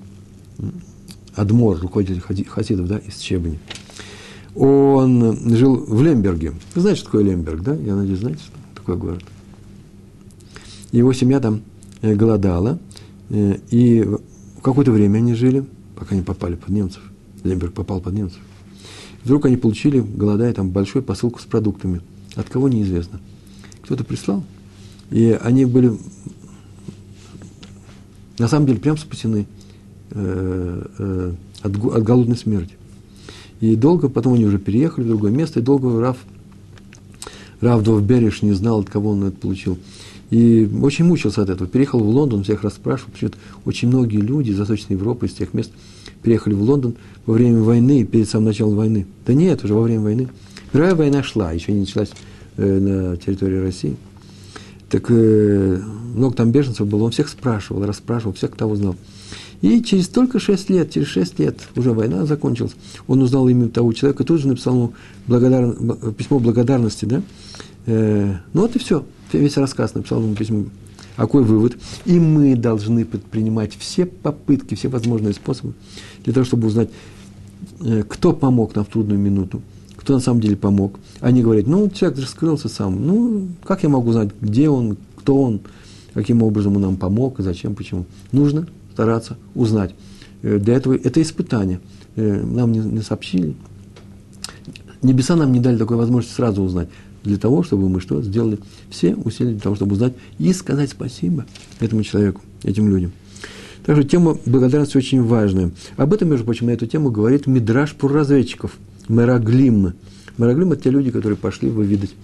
Адмор, 1.35 1.79
руководитель 1.79 2.21
хасидов, 2.21 2.89
да, 2.89 2.99
из 2.99 3.17
Чебани. 3.19 3.59
Он 4.55 5.55
жил 5.55 5.77
в 5.77 6.03
Лемберге. 6.03 6.53
Вы 6.75 6.81
знаете, 6.81 7.01
что 7.01 7.07
такое 7.07 7.25
Лемберг, 7.25 7.63
да? 7.63 7.75
Я 7.75 7.95
надеюсь, 7.95 8.19
знаете, 8.19 8.41
что 8.41 8.53
такое 8.75 8.97
город. 8.97 9.23
Его 10.91 11.13
семья 11.13 11.39
там 11.39 11.61
э, 12.01 12.15
голодала, 12.15 12.79
э, 13.31 13.59
и 13.71 14.09
какое-то 14.63 14.91
время 14.91 15.19
они 15.19 15.35
жили, 15.35 15.65
пока 15.97 16.17
не 16.17 16.23
попали 16.23 16.57
под 16.57 16.71
немцев. 16.71 17.03
Лемберг 17.45 17.73
попал 17.73 18.01
под 18.01 18.15
немцев. 18.15 18.41
Вдруг 19.23 19.47
они 19.47 19.57
получили, 19.57 20.01
голодая, 20.01 20.53
там 20.55 20.71
большую 20.71 21.03
посылку 21.03 21.41
с 21.41 21.45
продуктами. 21.45 22.01
От 22.35 22.49
кого 22.49 22.69
неизвестно. 22.69 23.21
Кто-то 23.89 24.05
прислал, 24.05 24.45
и 25.11 25.31
они 25.43 25.65
были 25.65 25.97
на 28.39 28.47
самом 28.47 28.67
деле 28.67 28.81
прям 28.81 28.99
спасены 28.99 29.47
э, 30.11 30.87
э, 30.99 31.33
от, 31.63 31.75
от 31.75 32.03
голодной 32.03 32.37
смерти. 32.37 32.75
И 33.63 33.77
долго, 33.77 34.11
потом 34.11 34.35
они 34.35 34.45
уже 34.45 34.59
переехали 34.59 35.05
в 35.05 35.09
другое 35.09 35.31
место, 35.31 35.61
и 35.61 35.63
долго 35.63 35.99
Раф, 35.99 36.19
Раф 37.63 37.83
Довбериш 37.83 38.43
не 38.43 38.53
знал, 38.53 38.81
от 38.81 38.91
кого 38.91 39.13
он 39.13 39.25
это 39.25 39.39
получил. 39.39 39.79
И 40.29 40.69
очень 40.83 41.07
мучился 41.07 41.41
от 41.41 41.49
этого. 41.49 41.67
Переехал 41.67 42.01
в 42.01 42.09
Лондон, 42.11 42.45
всех 42.45 42.65
расспрашивал. 42.65 43.13
Почему 43.13 43.31
очень 43.65 43.89
многие 43.89 44.19
люди 44.19 44.51
из 44.51 44.59
Восточной 44.59 44.97
Европы, 44.97 45.25
из 45.25 45.33
тех 45.33 45.55
мест, 45.55 45.71
переехали 46.23 46.53
в 46.53 46.61
Лондон 46.61 46.97
во 47.25 47.33
время 47.33 47.63
войны, 47.63 48.05
перед 48.05 48.29
самым 48.29 48.49
началом 48.49 48.77
войны. 48.77 49.07
Да 49.27 49.33
нет, 49.33 49.65
уже 49.65 49.73
во 49.73 49.81
время 49.81 50.03
войны. 50.03 50.29
Мировая 50.75 50.95
война 50.95 51.23
шла, 51.23 51.53
еще 51.53 51.73
не 51.73 51.81
началась 51.81 52.11
на 52.65 53.17
территории 53.17 53.59
России. 53.59 53.97
Так 54.91 55.11
э, 55.11 55.81
много 56.15 56.35
там 56.35 56.51
беженцев 56.51 56.87
было, 56.87 57.05
он 57.05 57.11
всех 57.11 57.29
спрашивал, 57.29 57.85
расспрашивал, 57.85 58.33
всех, 58.35 58.53
кто 58.53 58.67
узнал. 58.67 58.97
И 59.61 59.83
через 59.83 60.09
только 60.09 60.39
шесть 60.39 60.71
лет, 60.71 60.93
через 60.93 61.09
шесть 61.09 61.39
лет, 61.39 61.59
уже 61.77 61.93
война 61.93 62.25
закончилась, 62.27 62.73
он 63.07 63.23
узнал 63.23 63.49
имя 63.49 63.69
того 63.69 63.93
человека, 63.93 64.25
тут 64.25 64.41
же 64.41 64.49
написал 64.49 64.75
ему 64.75 64.93
благодар... 65.27 65.75
письмо 66.15 66.39
благодарности, 66.39 67.05
да? 67.05 67.23
Э, 67.87 68.37
ну 68.53 68.63
вот 68.63 68.77
и 68.77 68.79
все, 68.79 69.05
весь 69.33 69.57
рассказ 69.57 69.95
написал 69.95 70.23
ему 70.23 70.35
письмо. 70.35 70.65
А 71.17 71.23
какой 71.23 71.43
вывод? 71.43 71.77
И 72.05 72.21
мы 72.21 72.55
должны 72.55 73.05
предпринимать 73.05 73.77
все 73.77 74.07
попытки, 74.07 74.77
все 74.77 74.89
возможные 74.89 75.35
способы 75.35 75.75
для 76.25 76.33
того, 76.33 76.47
чтобы 76.47 76.69
узнать, 76.69 76.91
э, 77.81 78.05
кто 78.09 78.33
помог 78.33 78.75
нам 78.75 78.85
в 78.85 78.89
трудную 78.89 79.19
минуту, 79.19 79.61
кто 79.99 80.15
на 80.15 80.21
самом 80.21 80.41
деле 80.41 80.57
помог. 80.57 80.99
Они 81.21 81.43
говорят, 81.43 81.67
ну, 81.67 81.91
человек 81.91 82.21
раскрылся 82.21 82.69
сам, 82.69 83.05
ну, 83.05 83.49
как 83.65 83.83
я 83.83 83.89
могу 83.89 84.11
узнать, 84.11 84.31
где 84.41 84.69
он, 84.71 84.97
кто 85.17 85.37
он, 85.43 85.61
каким 86.15 86.43
образом 86.43 86.77
он 86.77 86.83
нам 86.83 86.97
помог, 86.97 87.35
зачем, 87.39 87.75
почему. 87.75 88.07
Нужно 88.31 88.69
стараться 88.93 89.37
узнать. 89.55 89.95
Э, 90.43 90.59
для 90.59 90.75
этого 90.75 90.95
это 90.95 91.21
испытание. 91.21 91.81
Э, 92.15 92.43
нам 92.43 92.73
не, 92.73 92.79
не 92.79 93.03
сообщили. 93.03 93.57
Небеса 95.03 95.35
нам 95.35 95.53
не 95.53 95.61
дали 95.61 95.77
такой 95.77 95.97
возможности 95.97 96.37
сразу 96.37 96.63
узнать. 96.63 96.89
Для 97.25 97.37
того, 97.37 97.65
чтобы 97.65 97.89
мы 97.89 98.01
что 98.01 98.23
сделали? 98.23 98.59
Все 98.91 99.17
усилия 99.17 99.53
для 99.53 99.61
того, 99.61 99.75
чтобы 99.75 99.93
узнать 99.93 100.15
и 100.39 100.53
сказать 100.53 100.91
спасибо 100.91 101.45
этому 101.81 102.05
человеку, 102.05 102.41
этим 102.63 102.89
людям. 102.89 103.11
Также 103.85 104.05
тема 104.05 104.39
благодарности 104.47 104.97
очень 104.97 105.23
важная. 105.25 105.73
Об 105.97 106.13
этом, 106.15 106.29
между 106.29 106.45
прочим, 106.45 106.67
на 106.67 106.71
эту 106.71 106.87
тему 106.87 107.11
говорит 107.11 107.49
Мидраш 107.49 107.95
про 107.95 108.09
разведчиков– 108.09 108.79
Мераглим. 109.09 109.95
Мераглим– 110.37 110.73
это 110.75 110.85
те 110.85 110.91
люди, 110.91 111.11
которые 111.11 111.37
пошли 111.37 111.69
выведать, 111.69 112.15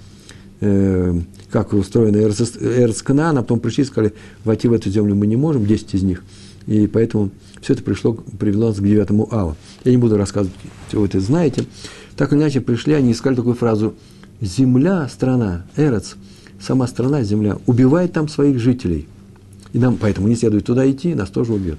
э, 0.61 1.21
как 1.51 1.73
устроена 1.73 2.17
Эрцканан, 2.17 3.39
а 3.39 3.43
потом 3.43 3.61
пришли 3.61 3.83
и 3.83 3.87
сказали, 3.87 4.15
войти 4.45 4.69
в 4.69 4.73
эту 4.73 4.91
землю 4.91 5.15
мы 5.15 5.27
не 5.27 5.37
можем, 5.37 5.67
10 5.67 5.95
из 5.95 6.03
них. 6.03 6.23
И 6.67 6.87
поэтому 6.87 7.31
все 7.61 7.75
это 7.75 7.83
пришло, 7.83 8.15
привело 8.39 8.69
нас 8.69 8.79
к 8.79 8.83
девятому 8.83 9.29
ава. 9.31 9.57
Я 9.85 9.93
не 9.93 9.99
буду 9.99 10.17
рассказывать, 10.17 10.57
все 10.89 11.01
вы 11.01 11.07
это 11.07 11.21
знаете. 11.21 11.65
Так 12.17 12.33
или 12.33 12.41
иначе, 12.41 12.61
пришли, 12.61 12.95
они 12.95 13.13
искали 13.13 13.35
такую 13.35 13.55
фразу 13.55 13.95
«Земля, 14.41 15.09
страна, 15.09 15.67
Эрец, 15.77 16.17
сама 16.61 16.87
страна, 16.87 17.23
земля, 17.23 17.59
убивает 17.67 18.13
там 18.13 18.29
своих 18.29 18.59
жителей». 18.59 19.09
И 19.73 19.79
нам 19.79 19.97
поэтому 19.97 20.29
не 20.29 20.37
следует 20.37 20.65
туда 20.65 20.89
идти, 20.89 21.15
нас 21.15 21.31
тоже 21.31 21.53
убьет. 21.53 21.79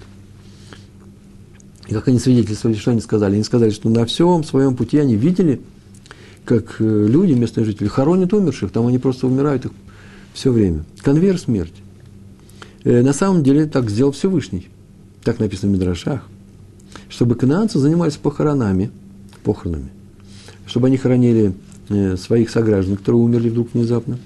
И 1.88 1.94
как 1.94 2.08
они 2.08 2.20
свидетельствовали, 2.20 2.78
что 2.78 2.92
они 2.92 3.02
сказали? 3.02 3.36
Они 3.36 3.44
сказали, 3.44 3.70
что 3.70 3.90
на 3.90 4.06
всем 4.06 4.44
своем 4.44 4.76
пути 4.76 4.98
они 4.98 5.16
видели, 5.16 5.62
как 6.44 6.78
э, 6.80 7.08
люди, 7.08 7.34
местные 7.34 7.66
жители, 7.66 7.88
хоронят 7.88 8.34
умерших, 8.34 8.72
там 8.72 8.88
они 8.88 8.98
просто 8.98 9.28
умирают 9.28 9.66
их 9.66 9.72
все 10.34 10.52
время. 10.52 10.84
Конвейер 11.02 11.38
смерти. 11.38 11.82
Э, 12.84 13.02
на 13.02 13.14
самом 13.14 13.44
деле 13.44 13.66
так 13.66 13.90
сделал 13.90 14.12
Всевышний. 14.12 14.68
Так 15.24 15.40
написано 15.40 15.72
в 15.72 15.76
Мидрашах. 15.76 16.22
Чтобы 17.10 17.36
канадцы 17.36 17.78
занимались 17.78 18.16
похоронами, 18.16 18.92
похоронами, 19.44 19.90
чтобы 20.66 20.88
они 20.88 20.98
хоронили 20.98 21.54
э, 21.90 22.18
своих 22.18 22.50
сограждан, 22.50 22.98
которые 22.98 23.22
умерли 23.22 23.50
вдруг 23.50 23.74
внезапно, 23.74 24.18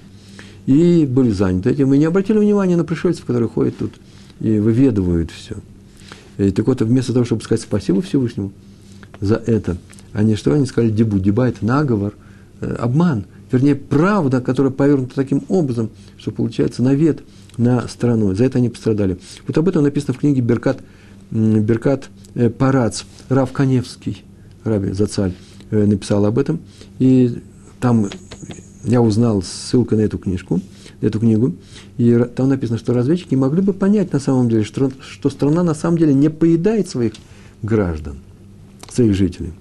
и 0.66 1.04
были 1.04 1.30
заняты 1.30 1.70
этим, 1.70 1.92
и 1.92 1.98
не 1.98 2.04
обратили 2.06 2.38
внимания 2.38 2.76
на 2.76 2.84
пришельцев, 2.84 3.24
которые 3.24 3.48
ходят 3.48 3.76
тут 3.76 3.92
и 4.40 4.58
выведывают 4.58 5.30
все– 5.30 5.56
и 6.46 6.50
так 6.50 6.66
вот, 6.66 6.80
вместо 6.80 7.12
того, 7.12 7.24
чтобы 7.24 7.42
сказать 7.42 7.62
спасибо 7.62 8.00
Всевышнему 8.02 8.52
за 9.20 9.36
это, 9.36 9.76
они 10.12 10.36
что? 10.36 10.52
Они 10.52 10.66
сказали 10.66 10.90
дебу. 10.90 11.18
Деба– 11.18 11.48
это 11.48 11.64
наговор, 11.64 12.14
э, 12.60 12.74
обман. 12.78 13.24
Вернее, 13.52 13.74
правда, 13.74 14.40
которая 14.40 14.72
повернута 14.72 15.14
таким 15.14 15.44
образом, 15.48 15.90
что 16.16 16.30
получается 16.30 16.82
навет 16.82 17.22
на 17.56 17.86
страну. 17.88 18.34
За 18.34 18.44
это 18.44 18.58
они 18.58 18.68
пострадали. 18.68 19.18
Вот 19.46 19.58
об 19.58 19.68
этом 19.68 19.82
написано 19.82 20.14
в 20.14 20.18
книге 20.18 20.40
Беркат, 20.40 20.78
Беркат 21.30 22.08
э, 22.34 22.48
Парац, 22.48 23.02
Рав 23.28 23.52
Каневский, 23.52 24.24
Раби 24.64 24.92
Зацаль, 24.92 25.34
э, 25.70 25.84
написал 25.84 26.24
об 26.24 26.38
этом. 26.38 26.60
И 26.98 27.42
там 27.80 28.08
я 28.84 29.02
узнал 29.02 29.42
ссылку 29.42 29.96
на 29.96 30.00
эту 30.00 30.18
книжку– 30.18 30.60
эту 31.00 31.20
книгу, 31.20 31.54
и 31.98 32.26
там 32.34 32.48
написано, 32.48 32.78
что 32.78 32.92
разведчики 32.92 33.34
могли 33.34 33.62
бы 33.62 33.72
понять 33.72 34.12
на 34.12 34.20
самом 34.20 34.48
деле, 34.48 34.64
что, 34.64 34.90
что 35.00 35.30
страна 35.30 35.62
на 35.62 35.74
самом 35.74 35.98
деле 35.98 36.14
не 36.14 36.28
поедает 36.28 36.88
своих 36.88 37.14
граждан, 37.62 38.18
своих 38.90 39.14
жителей. 39.14 39.52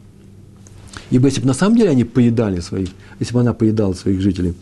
Ибо 1.11 1.27
если 1.27 1.41
бы 1.41 1.47
на 1.47 1.53
самом 1.53 1.75
деле 1.75 1.89
они 1.89 2.03
поедали 2.03 2.59
своих, 2.59 2.89
если 3.19 3.33
бы 3.33 3.39
она 3.39 3.53
поедала 3.53 3.93
своих 3.93 4.21
жителей, 4.21 4.53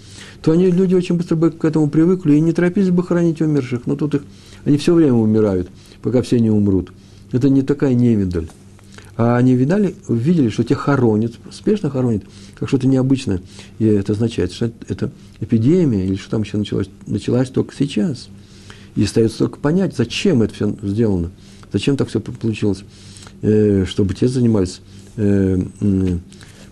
то 0.42 0.52
они, 0.52 0.72
люди 0.72 0.94
очень 0.94 1.16
быстро 1.16 1.36
бы 1.36 1.52
к 1.52 1.66
этому 1.66 1.90
привыкли 1.90 2.36
и 2.36 2.40
не 2.42 2.54
торопились 2.54 2.90
бы 2.90 3.04
хоронить 3.04 3.42
умерших. 3.42 3.86
Но 3.86 3.96
тут 3.96 4.16
их, 4.16 4.24
они 4.64 4.78
все 4.78 4.94
время 4.94 5.14
умирают, 5.14 5.70
пока 6.02 6.22
все 6.22 6.40
не 6.40 6.50
умрут. 6.50 6.92
Это 7.32 7.50
не 7.50 7.64
такая 7.64 7.94
невидаль. 7.94 8.48
А 9.18 9.36
они 9.36 9.56
видали, 9.56 9.96
видели, 10.08 10.50
что 10.50 10.64
тех 10.64 10.78
хоронят, 10.78 11.34
спешно 11.52 11.90
хоронят, 11.90 12.24
как 12.56 12.70
что-то 12.70 12.88
необычное. 12.88 13.42
И 13.80 13.86
это 13.86 14.14
означает, 14.14 14.54
что 14.54 14.72
это 14.88 15.12
эпидемия, 15.40 16.06
или 16.06 16.16
что 16.16 16.30
там 16.30 16.44
еще 16.44 16.58
началось, 16.58 16.88
началась 17.08 17.50
только 17.50 17.76
сейчас. 17.76 18.30
И 18.96 19.04
остается 19.04 19.40
только 19.40 19.58
понять, 19.58 19.96
зачем 19.98 20.44
это 20.44 20.54
все 20.54 20.76
сделано, 20.84 21.32
зачем 21.74 21.98
так 21.98 22.10
все 22.10 22.20
получилось, 22.20 22.84
э, 23.42 23.86
чтобы 23.88 24.14
те 24.14 24.28
занимались 24.28 24.82
э, 25.18 25.60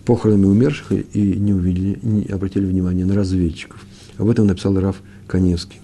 похоронами 0.06 0.46
умерших 0.46 0.91
и 0.91 1.22
не 1.34 1.54
увидели, 1.54 1.98
не 2.04 2.26
обратили 2.26 2.66
внимание 2.66 3.06
на 3.06 3.16
разведчиков. 3.16 3.84
Об 4.18 4.30
этом 4.30 4.46
написал 4.46 4.80
Раф 4.80 5.02
Каневский. 5.28 5.80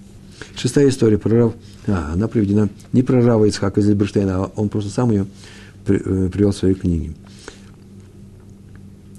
Шестая 0.56 0.88
история 0.88 1.18
про 1.18 1.30
Рав, 1.30 1.52
а, 1.86 2.12
она 2.12 2.28
приведена 2.28 2.68
не 2.92 3.02
про 3.02 3.22
Рава 3.22 3.46
Ицхака 3.46 3.80
из 3.80 3.88
Либерштейна, 3.88 4.44
а 4.44 4.52
он 4.56 4.68
просто 4.68 4.90
сам 4.90 5.10
ее 5.10 5.26
привел 5.84 6.50
в 6.50 6.56
своей 6.56 6.74
книге. 6.74 7.12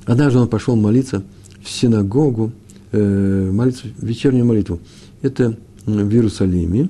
Однажды 0.05 0.39
он 0.39 0.47
пошел 0.47 0.75
молиться 0.75 1.23
в 1.61 1.69
синагогу, 1.69 2.51
э, 2.91 3.51
молиться 3.51 3.87
вечернюю 4.01 4.45
молитву. 4.45 4.79
Это 5.21 5.57
в 5.85 6.11
Иерусалиме. 6.13 6.89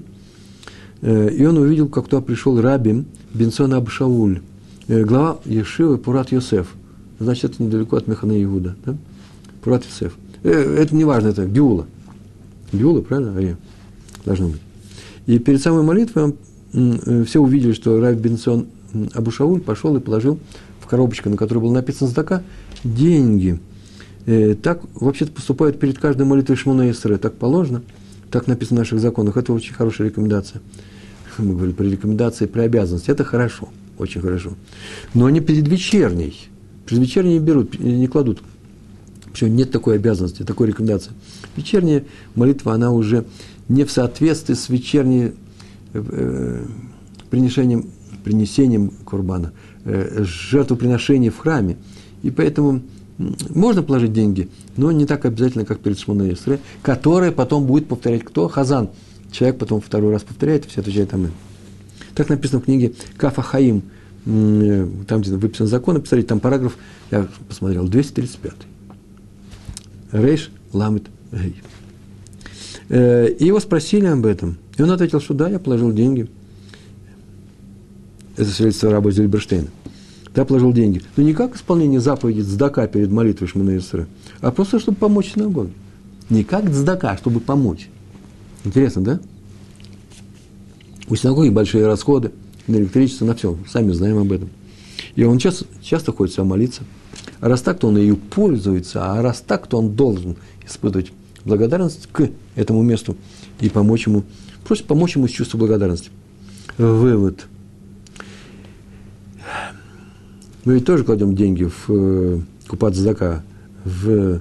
Э, 1.02 1.30
и 1.30 1.46
он 1.46 1.58
увидел, 1.58 1.88
как 1.90 2.08
туда 2.08 2.22
пришел 2.22 2.60
раби 2.60 3.04
Бенсон 3.34 3.74
Абшауль, 3.74 4.42
глава 4.88 5.40
Ешивы 5.46 5.98
Пурат 5.98 6.32
Йосеф. 6.32 6.74
Значит, 7.20 7.52
это 7.52 7.64
недалеко 7.64 7.98
от 7.98 8.08
Механа 8.08 8.42
Иуда. 8.44 8.76
Да? 8.86 8.96
Пурат 9.62 9.86
Йосеф. 9.86 10.14
Это 10.44 10.96
не 10.96 11.06
важно, 11.06 11.30
это 11.30 11.46
Геула. 11.46 11.86
Геула, 12.74 13.02
правильно? 13.02 13.38
Ария. 13.38 13.58
Должно 14.26 14.50
быть. 14.50 14.62
И 15.26 15.40
перед 15.40 15.62
самой 15.62 15.84
молитвой 15.84 16.36
все 17.26 17.40
увидели, 17.40 17.72
что 17.72 18.02
Раби 18.02 18.20
Бенсон 18.20 18.66
Абу 19.14 19.32
Шауль 19.32 19.62
пошел 19.62 19.96
и 19.96 20.00
положил 20.00 20.40
в 20.80 20.88
коробочку, 20.88 21.30
на 21.30 21.38
которой 21.38 21.60
был 21.60 21.72
написан 21.72 22.08
«Задака», 22.08 22.44
деньги. 22.84 23.60
Э, 24.26 24.56
так 24.56 24.82
вообще-то 24.96 25.32
поступают 25.32 25.80
перед 25.80 25.98
каждой 25.98 26.26
молитвой 26.26 26.58
Шмуна 26.58 26.90
Исре. 26.92 27.18
Так 27.18 27.34
положено, 27.36 27.82
так 28.32 28.48
написано 28.48 28.78
в 28.78 28.80
наших 28.80 29.00
законах. 29.00 29.38
Это 29.38 29.54
очень 29.54 29.74
хорошая 29.74 30.08
рекомендация. 30.08 30.62
Мы 31.38 31.54
говорили 31.54 31.74
про 31.74 31.84
рекомендации, 31.86 32.46
про 32.46 32.64
обязанности. 32.64 33.10
Это 33.10 33.24
хорошо, 33.24 33.70
очень 33.98 34.22
хорошо. 34.22 34.54
Но 35.14 35.30
не 35.30 35.42
перед 35.42 35.68
вечерней. 35.68 36.50
Перед 36.86 37.02
вечерней 37.02 37.34
не 37.34 37.40
берут, 37.40 37.80
не 37.80 38.08
кладут. 38.08 38.42
Причем 39.32 39.56
нет 39.56 39.72
такой 39.72 39.96
обязанности, 39.96 40.44
такой 40.44 40.68
рекомендации. 40.68 41.12
Вечерняя 41.58 42.04
молитва, 42.36 42.74
она 42.74 42.92
уже 42.92 43.26
не 43.68 43.84
в 43.84 43.92
соответствии 43.92 44.54
с 44.54 44.70
вечерней 44.70 45.32
э, 45.94 46.66
принесением 47.32 47.88
принесением 48.24 48.90
курбана, 49.06 49.54
э, 49.86 50.24
жертвоприношений 50.24 51.30
в 51.30 51.38
храме. 51.38 51.78
И 52.24 52.32
поэтому 52.32 52.82
можно 53.50 53.84
положить 53.84 54.14
деньги, 54.14 54.50
но 54.76 54.92
не 54.92 55.06
так 55.06 55.26
обязательно, 55.26 55.66
как 55.66 55.80
перед 55.80 56.00
Шмоной 56.00 56.36
которое 56.82 57.32
потом 57.32 57.66
будет 57.66 57.88
повторять 57.88 58.24
кто? 58.24 58.48
Хазан. 58.48 58.90
Человек 59.32 59.58
потом 59.58 59.82
второй 59.82 60.12
раз 60.12 60.24
повторяет, 60.24 60.66
все 60.66 60.82
отвечают 60.82 61.14
Амин. 61.14 61.32
Так 62.16 62.30
написано 62.30 62.62
в 62.62 62.66
книге 62.66 62.94
Кафа 63.18 63.42
Хаим, 63.42 63.84
э, 64.26 64.88
там, 65.08 65.22
где 65.22 65.36
выписан 65.36 65.68
закон, 65.68 66.00
посмотрите, 66.00 66.30
там 66.30 66.40
параграф, 66.40 66.78
я 67.12 67.28
посмотрел, 67.48 67.88
235. 67.88 68.54
Рейш 70.12 70.52
Ламит 70.72 71.06
Гей. 71.32 71.56
Э, 72.90 73.28
и 73.28 73.46
его 73.46 73.60
спросили 73.60 74.06
об 74.06 74.26
этом. 74.26 74.58
И 74.78 74.82
он 74.82 74.92
ответил, 74.92 75.20
что 75.20 75.34
да, 75.34 75.50
я 75.50 75.60
положил 75.60 75.92
деньги– 75.92 76.30
это 78.36 78.50
свидетельство 78.50 78.92
раба 78.92 79.12
Зельберштейна, 79.12 79.68
да, 80.34 80.46
положил 80.46 80.74
деньги. 80.74 81.02
Но 81.16 81.24
не 81.24 81.34
как 81.34 81.56
исполнение 81.56 82.00
заповеди 82.00 82.42
цдака 82.42 82.88
перед 82.88 83.12
молитвой 83.12 83.48
Шмана 83.48 83.80
а 84.42 84.52
просто, 84.52 84.80
чтобы 84.80 84.98
помочь 84.98 85.34
синагоге. 85.34 85.72
Не 86.30 86.44
как 86.44 86.70
цдака, 86.72 87.12
а 87.12 87.18
чтобы 87.18 87.40
помочь. 87.40 87.90
Интересно, 88.64 89.04
да? 89.04 89.20
У 91.10 91.16
синагоги 91.16 91.50
большие 91.50 91.86
расходы 91.86 92.32
на 92.68 92.78
электричество, 92.78 93.26
на 93.26 93.36
все. 93.36 93.58
Сами 93.70 93.92
знаем 93.92 94.18
об 94.18 94.32
этом. 94.32 94.50
И 95.16 95.24
он 95.24 95.38
часто, 95.38 95.66
часто 95.82 96.12
ходит 96.12 96.34
сюда 96.34 96.46
молиться. 96.46 96.82
А 97.40 97.50
раз 97.50 97.62
так, 97.62 97.78
то 97.78 97.88
он 97.88 97.98
ее 97.98 98.16
пользуется, 98.16 99.12
а 99.12 99.22
раз 99.22 99.44
так, 99.46 99.68
то 99.68 99.78
он 99.78 99.92
должен 99.92 100.38
испытывать 100.66 101.12
благодарность 101.46 102.08
к 102.12 102.30
этому 102.56 102.82
месту 102.82 103.16
и 103.60 103.70
помочь 103.70 104.08
ему, 104.08 104.24
просто 104.66 104.86
помочь 104.86 105.16
ему 105.16 105.28
с 105.28 105.32
чувством 105.32 105.60
благодарности. 105.60 106.10
Вывод– 106.78 107.48
Мы 110.66 110.76
ведь 110.76 110.86
тоже 110.86 111.04
кладем 111.04 111.36
деньги 111.36 111.66
в 111.66 111.90
э, 111.90 112.40
купат 112.68 112.96
задака, 112.96 113.44
в, 113.84 114.10
э, 114.10 114.40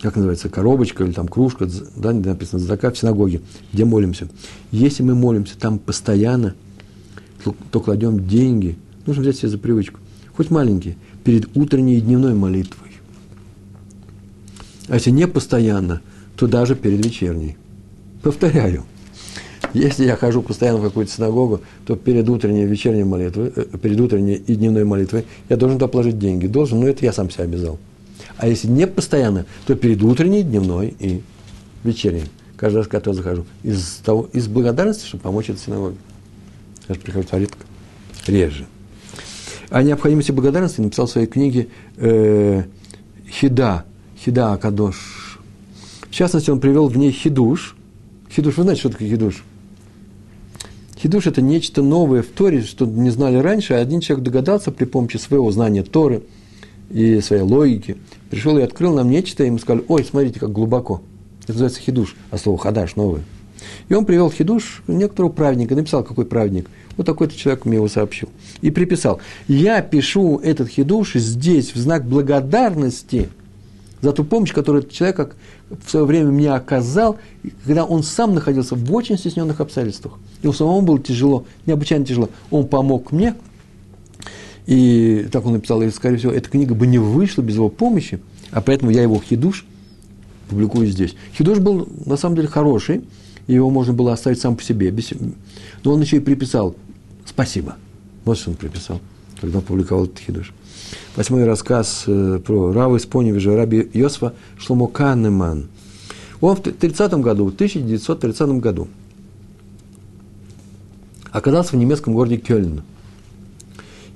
как 0.00 0.16
называется, 0.16 0.48
коробочка 0.48 1.04
или 1.04 1.12
там 1.12 1.28
кружка, 1.28 1.68
да, 1.94 2.12
где 2.12 2.30
написано 2.30 2.58
задака 2.58 2.90
в 2.90 2.98
синагоге, 2.98 3.40
где 3.72 3.84
молимся. 3.84 4.28
Если 4.72 5.04
мы 5.04 5.14
молимся 5.14 5.56
там 5.56 5.78
постоянно, 5.78 6.54
то 7.70 7.80
кладем 7.80 8.26
деньги, 8.26 8.76
нужно 9.06 9.22
взять 9.22 9.36
себе 9.36 9.50
за 9.50 9.58
привычку, 9.58 10.00
хоть 10.36 10.50
маленькие, 10.50 10.96
перед 11.22 11.56
утренней 11.56 11.98
и 11.98 12.00
дневной 12.00 12.34
молитвой. 12.34 12.90
А 14.88 14.94
если 14.94 15.10
не 15.10 15.28
постоянно, 15.28 16.00
то 16.36 16.48
даже 16.48 16.74
перед 16.74 17.04
вечерней. 17.04 17.56
Повторяю– 18.22 18.84
если 19.74 20.04
я 20.04 20.16
хожу 20.16 20.40
постоянно 20.40 20.78
в 20.78 20.84
какую-то 20.84 21.10
синагогу, 21.12 21.60
то 21.84 21.96
перед 21.96 22.28
утренней 22.28 22.62
и 22.62 22.66
вечерней 22.66 23.04
молитвой, 23.04 23.52
э, 23.54 23.64
перед 23.82 24.00
утренней 24.00 24.34
и 24.34 24.54
дневной 24.54 24.84
молитвой 24.84 25.26
я 25.48 25.56
должен 25.56 25.78
туда 25.78 25.88
положить 25.88 26.18
деньги. 26.18 26.46
Должен, 26.46 26.80
но 26.80 26.88
это 26.88 27.04
я 27.04 27.12
сам 27.12 27.28
себя 27.28 27.44
обязал. 27.44 27.78
А 28.36 28.48
если 28.48 28.68
не 28.68 28.86
постоянно, 28.86 29.46
то 29.66 29.74
перед 29.74 30.02
утренней, 30.02 30.42
дневной 30.42 30.94
и 30.98 31.22
вечерней. 31.82 32.24
Каждый 32.56 32.78
раз, 32.78 32.86
когда 32.86 33.10
я 33.10 33.16
захожу. 33.16 33.44
Из, 33.64 34.00
того, 34.04 34.28
из 34.32 34.46
благодарности, 34.46 35.06
чтобы 35.06 35.24
помочь 35.24 35.50
этой 35.50 35.60
синагоге. 35.60 35.96
Я 36.88 36.94
же 36.94 37.00
прихожу 37.00 37.26
редко. 37.32 37.58
Реже. 38.26 38.66
О 39.70 39.82
необходимости 39.82 40.30
благодарности 40.30 40.80
написал 40.80 41.06
в 41.06 41.10
своей 41.10 41.26
книге 41.26 41.68
э, 41.96 42.62
Хида, 43.28 43.84
Хида 44.24 44.52
Акадош. 44.52 45.40
В 46.02 46.14
частности, 46.14 46.50
он 46.50 46.60
привел 46.60 46.86
в 46.86 46.96
ней 46.96 47.10
хидуш. 47.10 47.74
Хидуш, 48.30 48.56
вы 48.56 48.62
знаете, 48.62 48.80
что 48.80 48.90
такое 48.90 49.08
хидуш? 49.08 49.42
Хидуш– 51.04 51.26
это 51.26 51.42
нечто 51.42 51.82
новое 51.82 52.22
в 52.22 52.28
Торе, 52.28 52.62
что 52.62 52.86
не 52.86 53.10
знали 53.10 53.36
раньше, 53.36 53.74
а 53.74 53.78
один 53.78 54.00
человек 54.00 54.24
догадался 54.24 54.70
при 54.72 54.86
помощи 54.86 55.18
своего 55.18 55.50
знания 55.52 55.82
Торы 55.82 56.22
и 56.88 57.20
своей 57.20 57.42
логики, 57.42 57.98
пришел 58.30 58.56
и 58.56 58.62
открыл 58.62 58.94
нам 58.94 59.10
нечто, 59.10 59.44
и 59.44 59.48
ему 59.48 59.58
сказали, 59.58 59.84
ой, 59.88 60.02
смотрите, 60.02 60.40
как 60.40 60.50
глубоко. 60.50 61.02
Это 61.42 61.52
называется 61.52 61.80
хидуш, 61.80 62.16
а 62.30 62.38
слово 62.38 62.56
хадаш– 62.56 62.94
новое. 62.96 63.20
И 63.90 63.94
он 63.94 64.06
привел 64.06 64.30
хидуш 64.30 64.82
некоторого 64.86 65.30
праведника, 65.30 65.74
написал, 65.74 66.04
какой 66.04 66.24
праведник. 66.24 66.70
Вот 66.96 67.04
такой-то 67.04 67.36
человек 67.36 67.66
мне 67.66 67.76
его 67.76 67.88
сообщил. 67.88 68.30
И 68.62 68.70
приписал, 68.70 69.20
я 69.46 69.82
пишу 69.82 70.38
этот 70.38 70.70
хидуш 70.70 71.16
здесь 71.16 71.74
в 71.74 71.76
знак 71.76 72.06
благодарности 72.08 73.28
за 74.04 74.12
ту 74.12 74.22
помощь, 74.22 74.52
которую 74.52 74.82
этот 74.82 74.92
человек 74.92 75.34
в 75.70 75.90
свое 75.90 76.04
время 76.04 76.30
мне 76.30 76.52
оказал, 76.52 77.16
когда 77.64 77.86
он 77.86 78.02
сам 78.02 78.34
находился 78.34 78.74
в 78.74 78.94
очень 78.94 79.16
стесненных 79.16 79.60
обстоятельствах. 79.60 80.18
Ему 80.42 80.52
самому 80.52 80.82
было 80.82 80.98
тяжело, 80.98 81.46
необычайно 81.64 82.04
тяжело. 82.04 82.28
Он 82.50 82.68
помог 82.68 83.12
мне, 83.12 83.34
и 84.66 85.26
так 85.32 85.46
он 85.46 85.54
написал, 85.54 85.80
и, 85.80 85.88
скорее 85.90 86.18
всего, 86.18 86.32
эта 86.32 86.50
книга 86.50 86.74
бы 86.74 86.86
не 86.86 86.98
вышла 86.98 87.40
без 87.40 87.54
его 87.54 87.70
помощи, 87.70 88.20
а 88.50 88.60
поэтому 88.60 88.90
я 88.90 89.02
его 89.02 89.18
хидуш 89.18 89.64
публикую 90.50 90.86
здесь. 90.88 91.14
Хидуш 91.38 91.58
был, 91.60 91.88
на 92.04 92.18
самом 92.18 92.36
деле, 92.36 92.48
хороший, 92.48 93.04
его 93.46 93.70
можно 93.70 93.94
было 93.94 94.12
оставить 94.12 94.38
сам 94.38 94.54
по 94.54 94.62
себе, 94.62 94.90
без... 94.90 95.12
но 95.82 95.94
он 95.94 96.02
еще 96.02 96.18
и 96.18 96.20
приписал 96.20 96.76
«спасибо». 97.24 97.76
Вот 98.26 98.36
что 98.36 98.50
он 98.50 98.56
приписал, 98.56 99.00
когда 99.40 99.62
публиковал 99.62 100.04
этот 100.04 100.18
хидуш. 100.18 100.52
Восьмой 101.16 101.44
рассказ 101.44 102.04
э, 102.06 102.40
про 102.44 102.72
Рава 102.72 102.96
из 102.96 103.46
раби 103.46 103.88
Йосфа 103.92 104.34
Шломо 104.58 104.86
Канеман. 104.86 105.68
Он 106.40 106.56
в 106.56 106.60
30 106.60 107.14
году, 107.14 107.46
в 107.46 107.54
1930 107.54 108.48
году 108.60 108.88
оказался 111.34 111.72
в 111.72 111.76
немецком 111.76 112.14
городе 112.14 112.36
Кёльн. 112.36 112.82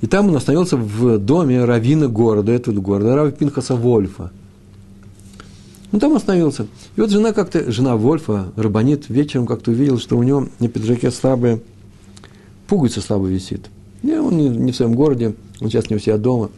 И 0.01 0.07
там 0.07 0.29
он 0.29 0.37
остановился 0.37 0.76
в 0.76 1.18
доме 1.18 1.64
равина 1.64 2.07
города, 2.07 2.53
этого 2.53 2.81
города, 2.81 3.16
Рави 3.16 3.33
Пинхаса 3.33 3.74
Вольфа. 3.74 4.31
Ну, 5.91 5.99
там 5.99 6.14
остановился. 6.14 6.68
И 6.97 7.01
вот 7.01 7.11
жена 7.11 7.33
как-то, 7.33 7.72
жена 7.72 7.97
Вольфа, 7.97 8.53
Рабанит, 8.55 9.09
вечером 9.09 9.47
как-то 9.47 9.72
увидела, 9.72 9.99
что 9.99 10.16
у 10.16 10.22
него 10.22 10.49
на 10.61 10.68
пиджаке 10.68 11.11
слабая, 11.11 11.61
пуговица 12.68 13.01
слабо 13.01 13.26
висит. 13.26 13.68
И 14.03 14.12
он 14.12 14.37
не, 14.37 14.49
не 14.49 14.70
в 14.70 14.76
своем 14.76 14.95
городе, 14.95 15.35
он 15.61 15.70
сейчас 15.70 15.91
не 15.91 15.97
у 15.97 15.99
себя 15.99 16.18
дома. 16.18 16.51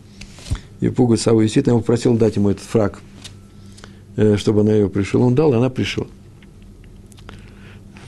И 0.81 0.91
слабо 1.17 1.43
висит, 1.43 1.67
я 1.67 1.73
ему 1.73 1.81
попросил 1.81 2.17
дать 2.17 2.37
ему 2.37 2.51
этот 2.51 2.65
фраг, 2.65 3.01
э, 4.17 4.37
чтобы 4.37 4.61
она 4.61 4.73
ее 4.73 4.89
пришила. 4.89 5.25
Он 5.25 5.35
дал, 5.35 5.53
и 5.53 5.57
она 5.57 5.71
пришла. 5.71 6.07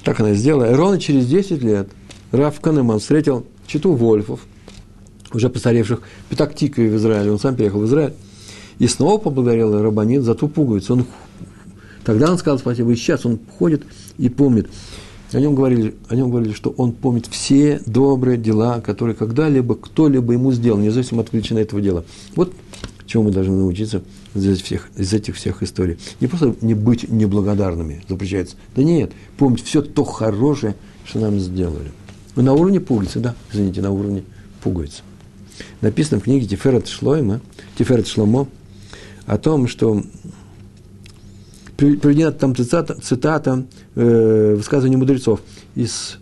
Так 0.05 0.21
она 0.21 0.33
сделала. 0.35 0.71
И 0.71 0.75
ровно 0.75 0.99
через 0.99 1.27
10 1.27 1.63
лет– 1.63 1.89
Раф 2.33 2.61
Канеман 2.61 2.99
встретил 2.99 3.47
читу 3.67 3.93
Вольфов, 3.93 4.41
уже 5.35 5.51
постаревших 5.51 6.01
Петактика 6.31 6.81
в 6.81 6.97
Израиле, 6.97 7.31
он 7.31 7.39
сам 7.39 7.55
переехал 7.55 7.81
в 7.81 7.85
Израиль, 7.85 8.15
и 8.79 8.89
снова 8.89 9.19
поблагодарил 9.19 9.81
Рабанит 9.81 10.23
за 10.23 10.35
ту 10.35 10.49
пуговицу. 10.49 10.95
Он, 10.95 11.07
тогда 12.05 12.33
он 12.33 12.39
сказал 12.39 12.59
спасибо, 12.59 12.91
и 12.91 12.97
сейчас 12.97 13.27
он 13.27 13.39
ходит 13.59 13.83
и 14.17 14.31
помнит. 14.31 14.71
О 15.33 15.41
нем, 15.41 15.55
говорили, 15.55 15.95
о 16.09 16.15
нем 16.15 16.31
говорили, 16.31 16.53
что 16.53 16.71
он 16.71 16.93
помнит 16.93 17.27
все 17.27 17.81
добрые 17.87 18.37
дела, 18.37 18.81
которые 18.81 19.17
когда-либо 19.17 19.75
кто-либо 19.75 20.35
ему 20.35 20.53
сделал, 20.53 20.79
независимо 20.79 21.23
от 21.23 21.33
величины 21.33 21.61
этого 21.61 21.81
дела. 21.81 22.05
Вот 22.37 22.53
чему 23.13 23.25
мы 23.25 23.31
должны 23.31 23.55
научиться 23.55 24.03
из 24.35 24.63
всех, 24.63 24.89
из 24.97 25.13
этих 25.13 25.37
всех 25.37 25.63
историй. 25.63 25.99
Не 26.21 26.27
просто 26.29 26.55
не 26.63 26.73
быть 26.73 27.11
неблагодарными, 27.11 28.03
запрещается. 28.09 28.57
Да 28.75 28.83
нет, 28.83 29.13
помнить 29.37 29.63
все 29.63 29.83
то 29.83 30.05
хорошее, 30.05 30.75
что 31.05 31.21
нам 31.21 31.39
сделали. 31.39 31.93
Мы 32.35 32.43
на 32.43 32.55
уровне 32.55 32.81
пуговицы, 32.81 33.21
да, 33.21 33.35
извините, 33.53 33.83
на 33.83 33.91
уровне 33.91 34.25
пуговицы. 34.63 35.03
Написано 35.83 36.21
в 36.21 36.25
книге 36.25 36.47
Тиферет 36.47 36.89
Шлойма, 36.89 37.43
Тиферет 37.77 38.07
Шломо, 38.07 38.49
о 39.27 39.39
том, 39.39 39.69
что 39.69 40.03
приведена 41.83 42.33
там 42.33 42.55
цитата, 42.55 42.95
цитата 42.95 43.65
э, 43.95 44.55
высказывания 44.57 44.97
мудрецов 44.97 45.41
из 45.75 46.19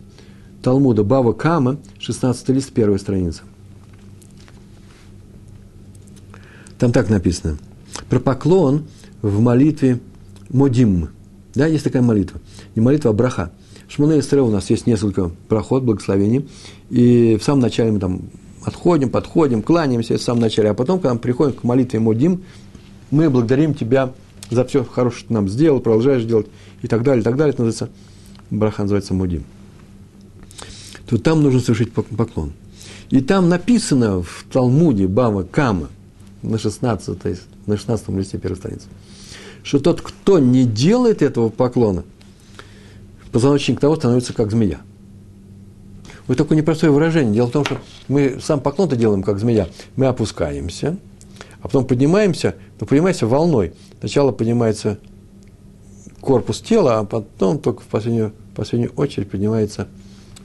Талмуда 0.61 1.03
Бава 1.03 1.33
Кама, 1.33 1.77
16 1.99 2.49
лист, 2.49 2.71
первая 2.71 2.97
страница. 2.97 3.43
Там 6.77 6.91
так 6.91 7.09
написано. 7.09 7.57
Про 8.09 8.19
поклон 8.19 8.85
в 9.21 9.39
молитве 9.39 9.99
Модим. 10.49 11.09
Да, 11.53 11.67
есть 11.67 11.83
такая 11.83 12.01
молитва. 12.01 12.39
Не 12.75 12.81
молитва, 12.81 13.11
а 13.11 13.13
браха. 13.13 13.51
Шмуна 13.87 14.17
Исре 14.19 14.41
у 14.41 14.49
нас 14.49 14.69
есть 14.69 14.87
несколько 14.87 15.31
проход, 15.47 15.83
благословений. 15.83 16.47
И 16.89 17.37
в 17.39 17.43
самом 17.43 17.61
начале 17.61 17.91
мы 17.91 17.99
там 17.99 18.21
отходим, 18.63 19.09
подходим, 19.09 19.61
кланяемся 19.61 20.17
в 20.17 20.21
самом 20.21 20.41
начале. 20.41 20.69
А 20.69 20.73
потом, 20.73 20.99
когда 20.99 21.13
мы 21.13 21.19
приходим 21.19 21.53
к 21.53 21.63
молитве 21.63 21.99
Модим, 21.99 22.43
мы 23.11 23.29
благодарим 23.29 23.73
Тебя 23.73 24.11
за 24.51 24.65
все 24.65 24.83
хорошее, 24.83 25.21
что 25.21 25.33
нам 25.33 25.49
сделал, 25.49 25.79
продолжаешь 25.79 26.23
делать, 26.23 26.47
и 26.81 26.87
так 26.87 27.03
далее, 27.03 27.21
и 27.21 27.23
так 27.23 27.35
далее. 27.35 27.53
Это 27.53 27.63
называется, 27.63 27.95
браха 28.49 28.83
называется 28.83 29.13
Модим. 29.13 29.43
То 31.07 31.17
там 31.17 31.41
нужно 31.41 31.59
совершить 31.59 31.93
поклон. 31.93 32.53
И 33.09 33.21
там 33.21 33.49
написано 33.49 34.21
в 34.21 34.45
Талмуде 34.51 35.07
Бава 35.07 35.43
Кама, 35.43 35.89
на 36.41 36.57
16, 36.57 37.39
на 37.65 37.77
16 37.77 38.09
листе 38.09 38.37
первой 38.37 38.55
страницы, 38.55 38.87
что 39.63 39.79
тот, 39.79 40.01
кто 40.01 40.39
не 40.39 40.65
делает 40.65 41.21
этого 41.21 41.49
поклона, 41.49 42.03
позвоночник 43.31 43.79
того 43.79 43.95
становится 43.95 44.33
как 44.33 44.51
змея. 44.51 44.81
Вот 46.27 46.37
такое 46.37 46.57
непростое 46.57 46.91
выражение. 46.91 47.33
Дело 47.33 47.47
в 47.47 47.51
том, 47.51 47.65
что 47.65 47.79
мы 48.07 48.39
сам 48.41 48.61
поклон-то 48.61 48.95
делаем 48.95 49.23
как 49.23 49.39
змея. 49.39 49.67
Мы 49.95 50.05
опускаемся– 50.05 50.97
а 51.61 51.67
потом 51.67 51.85
поднимаемся, 51.85 52.55
но 52.79 52.87
поднимаемся 52.87 53.27
волной. 53.27 53.73
Сначала 54.01 54.31
поднимается 54.31 54.97
корпус 56.21 56.59
тела, 56.59 56.97
а 56.97 57.03
потом 57.05 57.59
только 57.59 57.81
в 57.81 57.85
последнюю, 57.85 58.33
последнюю 58.55 58.91
очередь 58.95 59.29
поднимается 59.29 59.87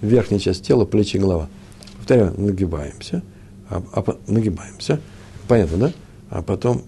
верхняя 0.02 0.38
часть 0.38 0.62
тела, 0.62 0.84
плечи 0.84 1.16
и 1.16 1.20
голова. 1.20 1.48
Повторяю, 1.96 2.34
нагибаемся, 2.38 3.22
а, 3.70 3.82
а, 3.94 4.16
нагибаемся, 4.26 5.00
понятно, 5.48 5.78
да? 5.78 5.92
А 6.28 6.42
потом, 6.42 6.82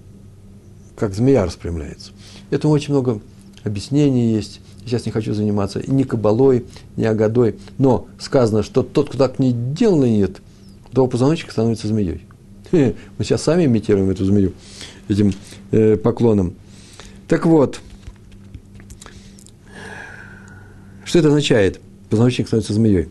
как 0.95 1.15
змея 1.15 1.47
распрямляется. 1.47 2.13
Этому 2.51 2.75
очень 2.75 2.93
много 2.93 3.21
объяснений 3.65 4.35
есть. 4.35 4.61
Сейчас 4.85 5.07
не 5.07 5.11
хочу 5.11 5.33
заниматься 5.33 5.83
ни 5.91 6.03
кабалой, 6.03 6.67
ни 6.97 7.05
агадой. 7.05 7.57
Но 7.79 8.09
сказано, 8.19 8.63
что 8.63 8.83
тот, 8.83 9.09
кто 9.09 9.17
так 9.17 9.39
не 9.39 9.53
делает, 9.53 10.43
то 10.93 11.07
позвоночник 11.07 11.51
становится 11.51 11.89
змеей. 11.89 12.27
Мы 12.73 12.95
сейчас 13.21 13.43
сами 13.43 13.65
имитируем 13.65 14.11
эту 14.11 14.27
змею 14.27 14.53
этим 15.09 15.33
э, 15.71 15.97
поклоном. 15.97 16.55
Так 17.27 17.47
вот, 17.47 17.81
что 21.05 21.19
это 21.19 21.29
означает? 21.29 21.81
Позвоночник 22.11 22.47
становится 22.47 22.73
змеей. 22.73 23.09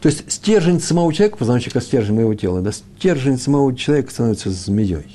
То 0.00 0.08
есть 0.08 0.30
стержень 0.32 0.80
самого 0.80 1.12
человека, 1.12 1.36
позвоночник– 1.36 1.76
это 1.76 1.84
стержень 1.84 2.16
моего 2.16 2.34
тела, 2.34 2.60
да, 2.60 2.72
стержень 2.72 3.38
самого 3.38 3.74
человека 3.76 4.10
становится 4.10 4.50
змеей. 4.50 5.06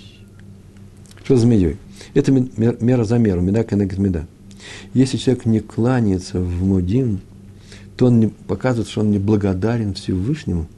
Что 1.24 1.36
змеей? 1.36 1.76
Это 2.14 2.32
мера 2.32 3.04
за 3.04 3.18
меру, 3.18 3.42
меда 3.42 3.64
коннект 3.66 3.98
меда. 3.98 4.26
Если 4.94 5.18
человек 5.18 5.46
не 5.46 5.60
кланяется 5.60 6.40
в 6.40 6.64
мудин, 6.64 7.20
то 7.98 8.06
он 8.06 8.20
не, 8.22 8.28
показывает, 8.28 8.90
что 8.90 9.02
он 9.02 9.12
не 9.12 9.20
благодарен 9.20 9.94
Всевышнему– 9.94 10.68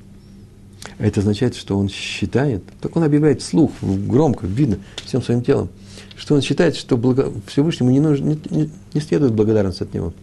это 0.98 1.20
означает, 1.20 1.56
что 1.56 1.78
он 1.78 1.90
считает, 1.90 2.64
так 2.82 2.96
он 2.96 3.04
объявляет 3.04 3.42
вслух, 3.42 3.72
громко, 3.82 4.48
видно, 4.48 4.80
всем 5.06 5.22
своим 5.22 5.42
телом, 5.42 5.70
что 6.16 6.36
он 6.36 6.42
считает, 6.42 6.76
что 6.76 6.98
благо, 6.98 7.32
Всевышнему 7.48 7.92
не, 7.92 8.00
нужно, 8.00 8.26
не, 8.26 8.40
не, 8.50 8.70
не 8.94 9.02
следует 9.02 9.34
благодарность 9.34 9.82
от 9.82 9.94
него. 9.94 10.14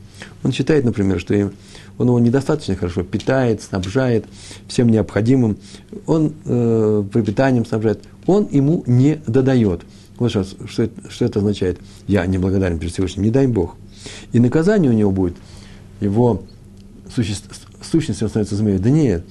Он 0.43 0.53
считает, 0.53 0.85
например, 0.85 1.21
что 1.21 1.35
он 1.99 2.07
его 2.07 2.19
недостаточно 2.19 2.77
хорошо 2.77 3.03
питает, 3.03 3.63
снабжает 3.63 4.25
всем 4.69 4.89
необходимым, 4.89 5.59
он 6.07 6.33
э, 6.45 7.05
пропитанием 7.13 7.65
снабжает, 7.65 8.03
он 8.27 8.49
ему 8.51 8.83
не 8.87 9.21
додает. 9.27 9.83
Вот 10.19 10.31
что, 10.31 10.45
что, 10.45 10.89
что 11.09 11.25
это 11.25 11.41
означает. 11.41 11.79
Я 12.07 12.25
не 12.27 12.39
благодарен 12.39 12.79
перед 12.79 12.93
Всевышним, 12.93 13.25
не 13.25 13.31
дай 13.31 13.47
Бог. 13.47 13.77
И 14.33 14.41
наказание 14.41 14.91
у 14.91 14.95
него 14.95 15.11
будет, 15.11 15.37
его 16.01 16.43
существ, 17.15 17.49
сущность 17.83 18.19
становится 18.27 18.57
змеей. 18.57 18.79
Да 18.79 18.91
нет, 18.91 19.25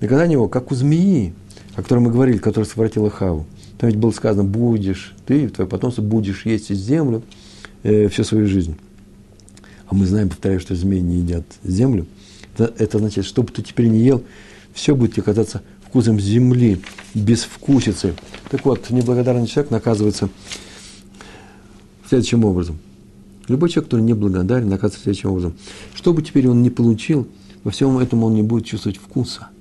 Наказание 0.00 0.34
его, 0.34 0.48
как 0.48 0.70
у 0.70 0.74
змеи, 0.74 1.34
о 1.74 1.82
которой 1.82 2.00
мы 2.00 2.10
говорили, 2.10 2.38
которая 2.38 2.68
совратила 2.68 3.10
Хаву. 3.10 3.46
Там 3.78 3.90
ведь 3.90 3.98
было 3.98 4.10
сказано, 4.12 4.44
будешь, 4.44 5.14
ты, 5.26 5.48
твое 5.48 5.68
потомство, 5.68 6.02
будешь 6.02 6.46
есть 6.46 6.72
землю 6.72 7.22
э, 7.82 8.08
всю 8.08 8.24
свою 8.24 8.46
жизнь. 8.46 8.76
А 9.86 9.94
мы 9.94 10.06
знаем, 10.06 10.28
повторяю, 10.28 10.60
что 10.60 10.74
змеи 10.74 11.00
не 11.00 11.16
едят 11.18 11.44
землю. 11.64 12.06
Это, 12.54 12.72
это 12.78 12.98
означает, 12.98 13.26
что 13.26 13.42
бы 13.42 13.52
ты 13.52 13.62
теперь 13.62 13.88
не 13.88 14.00
ел, 14.00 14.22
все 14.72 14.94
будет 14.94 15.14
тебе 15.14 15.22
казаться 15.22 15.62
вкусом 15.84 16.20
земли, 16.20 16.80
без 17.14 17.42
вкусицы. 17.42 18.14
Так 18.50 18.64
вот, 18.64 18.90
неблагодарный 18.90 19.46
человек 19.46 19.70
наказывается 19.70 20.28
следующим 22.08 22.44
образом. 22.44 22.78
Любой 23.48 23.68
человек, 23.68 23.86
который 23.86 24.02
неблагодарен, 24.02 24.68
наказывается 24.68 25.02
следующим 25.02 25.30
образом. 25.30 25.54
Что 25.94 26.12
бы 26.12 26.22
теперь 26.22 26.48
он 26.48 26.62
не 26.62 26.70
получил, 26.70 27.26
во 27.64 27.70
всем 27.70 27.98
этом 27.98 28.22
он 28.22 28.34
не 28.34 28.42
будет 28.42 28.66
чувствовать 28.66 28.98
вкуса– 28.98 29.48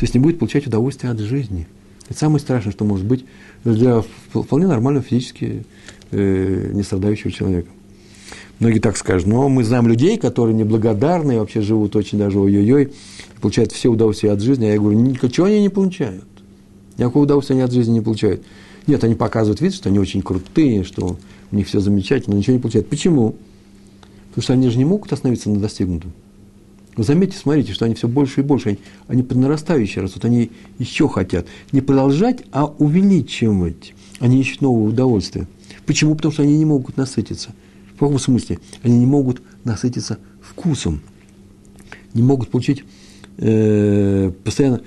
то 0.00 0.04
есть 0.04 0.14
не 0.14 0.20
будет 0.20 0.38
получать 0.38 0.66
удовольствие 0.66 1.12
от 1.12 1.18
жизни. 1.18 1.66
Это 2.08 2.18
самое 2.18 2.40
страшное, 2.40 2.72
что 2.72 2.86
может 2.86 3.04
быть 3.04 3.26
для 3.64 4.02
вполне 4.32 4.66
нормального 4.66 5.04
физически 5.04 5.66
э, 6.10 6.70
не 6.72 6.82
страдающего 6.82 7.30
человека. 7.30 7.68
Многие 8.60 8.78
так 8.78 8.96
скажут, 8.96 9.28
но 9.28 9.50
мы 9.50 9.62
знаем 9.62 9.86
людей, 9.86 10.16
которые 10.16 10.56
неблагодарны, 10.56 11.38
вообще 11.38 11.60
живут 11.60 11.96
очень 11.96 12.16
даже 12.16 12.40
ой-ой-ой, 12.40 12.94
получают 13.42 13.72
все 13.72 13.90
удовольствия 13.90 14.32
от 14.32 14.40
жизни, 14.40 14.64
а 14.64 14.72
я 14.72 14.78
говорю, 14.78 14.98
ничего 14.98 15.44
они 15.44 15.60
не 15.60 15.68
получают. 15.68 16.24
Никакого 16.96 17.24
удовольствия 17.24 17.56
они 17.56 17.62
от 17.62 17.72
жизни 17.72 17.92
не 17.92 18.00
получают. 18.00 18.42
Нет, 18.86 19.04
они 19.04 19.14
показывают 19.14 19.60
вид, 19.60 19.74
что 19.74 19.90
они 19.90 19.98
очень 19.98 20.22
крутые, 20.22 20.82
что 20.82 21.18
у 21.52 21.56
них 21.56 21.66
все 21.66 21.80
замечательно, 21.80 22.36
но 22.36 22.38
ничего 22.40 22.56
не 22.56 22.62
получают. 22.62 22.88
Почему? 22.88 23.34
Потому 24.30 24.42
что 24.42 24.52
они 24.54 24.70
же 24.70 24.78
не 24.78 24.86
могут 24.86 25.12
остановиться 25.12 25.50
на 25.50 25.60
достигнутом. 25.60 26.14
Вы 27.00 27.04
заметьте, 27.04 27.38
смотрите, 27.38 27.72
что 27.72 27.86
они 27.86 27.94
все 27.94 28.08
больше 28.08 28.42
и 28.42 28.44
больше, 28.44 28.68
они, 28.68 28.78
они 29.08 29.22
под 29.22 29.38
нарастающие 29.38 30.02
растут, 30.02 30.26
они 30.26 30.50
еще 30.78 31.08
хотят 31.08 31.46
не 31.72 31.80
продолжать, 31.80 32.42
а 32.52 32.66
увеличивать. 32.66 33.94
Они 34.18 34.38
ищут 34.38 34.60
нового 34.60 34.90
удовольствия. 34.90 35.48
Почему? 35.86 36.14
Потому 36.14 36.32
что 36.32 36.42
они 36.42 36.58
не 36.58 36.66
могут 36.66 36.98
насытиться. 36.98 37.54
В 37.94 38.00
каком 38.00 38.18
смысле? 38.18 38.58
Они 38.82 38.98
не 38.98 39.06
могут 39.06 39.40
насытиться 39.64 40.18
вкусом. 40.42 41.00
Не 42.12 42.22
могут 42.22 42.50
получить 42.50 42.84
э, 43.38 44.30
постоянно, 44.44 44.82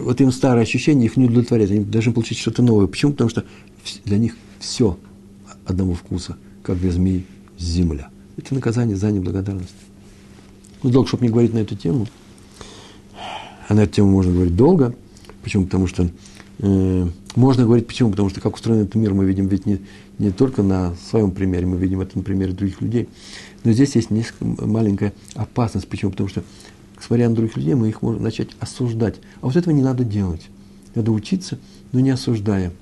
вот 0.00 0.20
им 0.20 0.30
старые 0.30 0.62
ощущения 0.62 1.06
их 1.06 1.16
не 1.16 1.24
удовлетворяют. 1.24 1.72
Они 1.72 1.80
должны 1.80 2.12
получить 2.12 2.38
что-то 2.38 2.62
новое. 2.62 2.86
Почему? 2.86 3.10
Потому 3.10 3.30
что 3.30 3.42
для 4.04 4.18
них 4.18 4.36
все 4.60 4.96
одного 5.66 5.94
вкуса, 5.94 6.36
как 6.62 6.78
для 6.78 6.92
змей 6.92 7.26
земля. 7.58 8.10
Это 8.36 8.54
наказание 8.54 8.94
за 8.94 9.10
неблагодарность. 9.10 9.74
Долго, 10.82 11.08
чтобы 11.08 11.24
не 11.24 11.30
говорить 11.30 11.52
на 11.54 11.58
эту 11.58 11.74
тему, 11.74 12.06
а 13.68 13.74
на 13.74 13.80
эту 13.80 13.94
тему 13.94 14.10
можно 14.10 14.32
говорить 14.32 14.56
долго. 14.56 14.94
Почему? 15.42 15.64
Потому 15.64 15.86
что 15.86 16.08
э, 16.58 17.08
можно 17.34 17.64
говорить 17.64 17.86
почему? 17.86 18.10
Потому 18.10 18.30
что 18.30 18.40
как 18.40 18.54
устроен 18.54 18.82
этот 18.82 18.94
мир, 18.94 19.12
мы 19.14 19.24
видим 19.24 19.48
ведь 19.48 19.66
не, 19.66 19.80
не 20.18 20.30
только 20.30 20.62
на 20.62 20.94
своем 21.10 21.30
примере, 21.30 21.66
мы 21.66 21.76
видим 21.76 22.00
это 22.00 22.16
на 22.16 22.24
примере 22.24 22.52
других 22.52 22.80
людей. 22.80 23.08
Но 23.64 23.72
здесь 23.72 23.96
есть 23.96 24.10
несколько 24.10 24.44
маленькая 24.66 25.12
опасность. 25.34 25.88
Почему? 25.88 26.12
Потому 26.12 26.28
что, 26.28 26.42
смотря 27.00 27.28
на 27.28 27.34
других 27.34 27.56
людей, 27.56 27.74
мы 27.74 27.88
их 27.88 28.02
можем 28.02 28.22
начать 28.22 28.48
осуждать. 28.60 29.16
А 29.40 29.46
вот 29.46 29.56
этого 29.56 29.74
не 29.74 29.82
надо 29.82 30.04
делать. 30.04 30.48
Надо 30.94 31.12
учиться, 31.12 31.58
но 31.92 32.00
не 32.00 32.10
осуждая. 32.10 32.72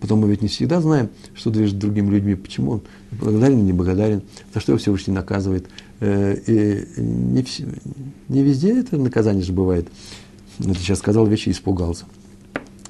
Потом 0.00 0.20
мы 0.20 0.28
ведь 0.28 0.42
не 0.42 0.48
всегда 0.48 0.80
знаем, 0.80 1.08
что 1.34 1.50
движет 1.50 1.78
другими 1.78 2.10
людьми, 2.10 2.34
почему 2.34 2.72
он 2.72 2.82
благодарен 3.10 3.58
или 3.58 3.66
не 3.66 3.72
благодарен, 3.72 4.22
за 4.52 4.60
что 4.60 4.72
его 4.72 4.78
Всевышний 4.78 5.14
наказывает, 5.14 5.68
и 6.00 6.86
не, 6.96 7.44
не 8.28 8.42
везде 8.42 8.80
это 8.80 8.96
наказание 8.96 9.42
же 9.42 9.52
бывает. 9.52 9.88
Это 10.58 10.74
сейчас 10.74 10.98
сказал 10.98 11.26
вещи 11.26 11.48
и 11.48 11.52
испугался. 11.52 12.04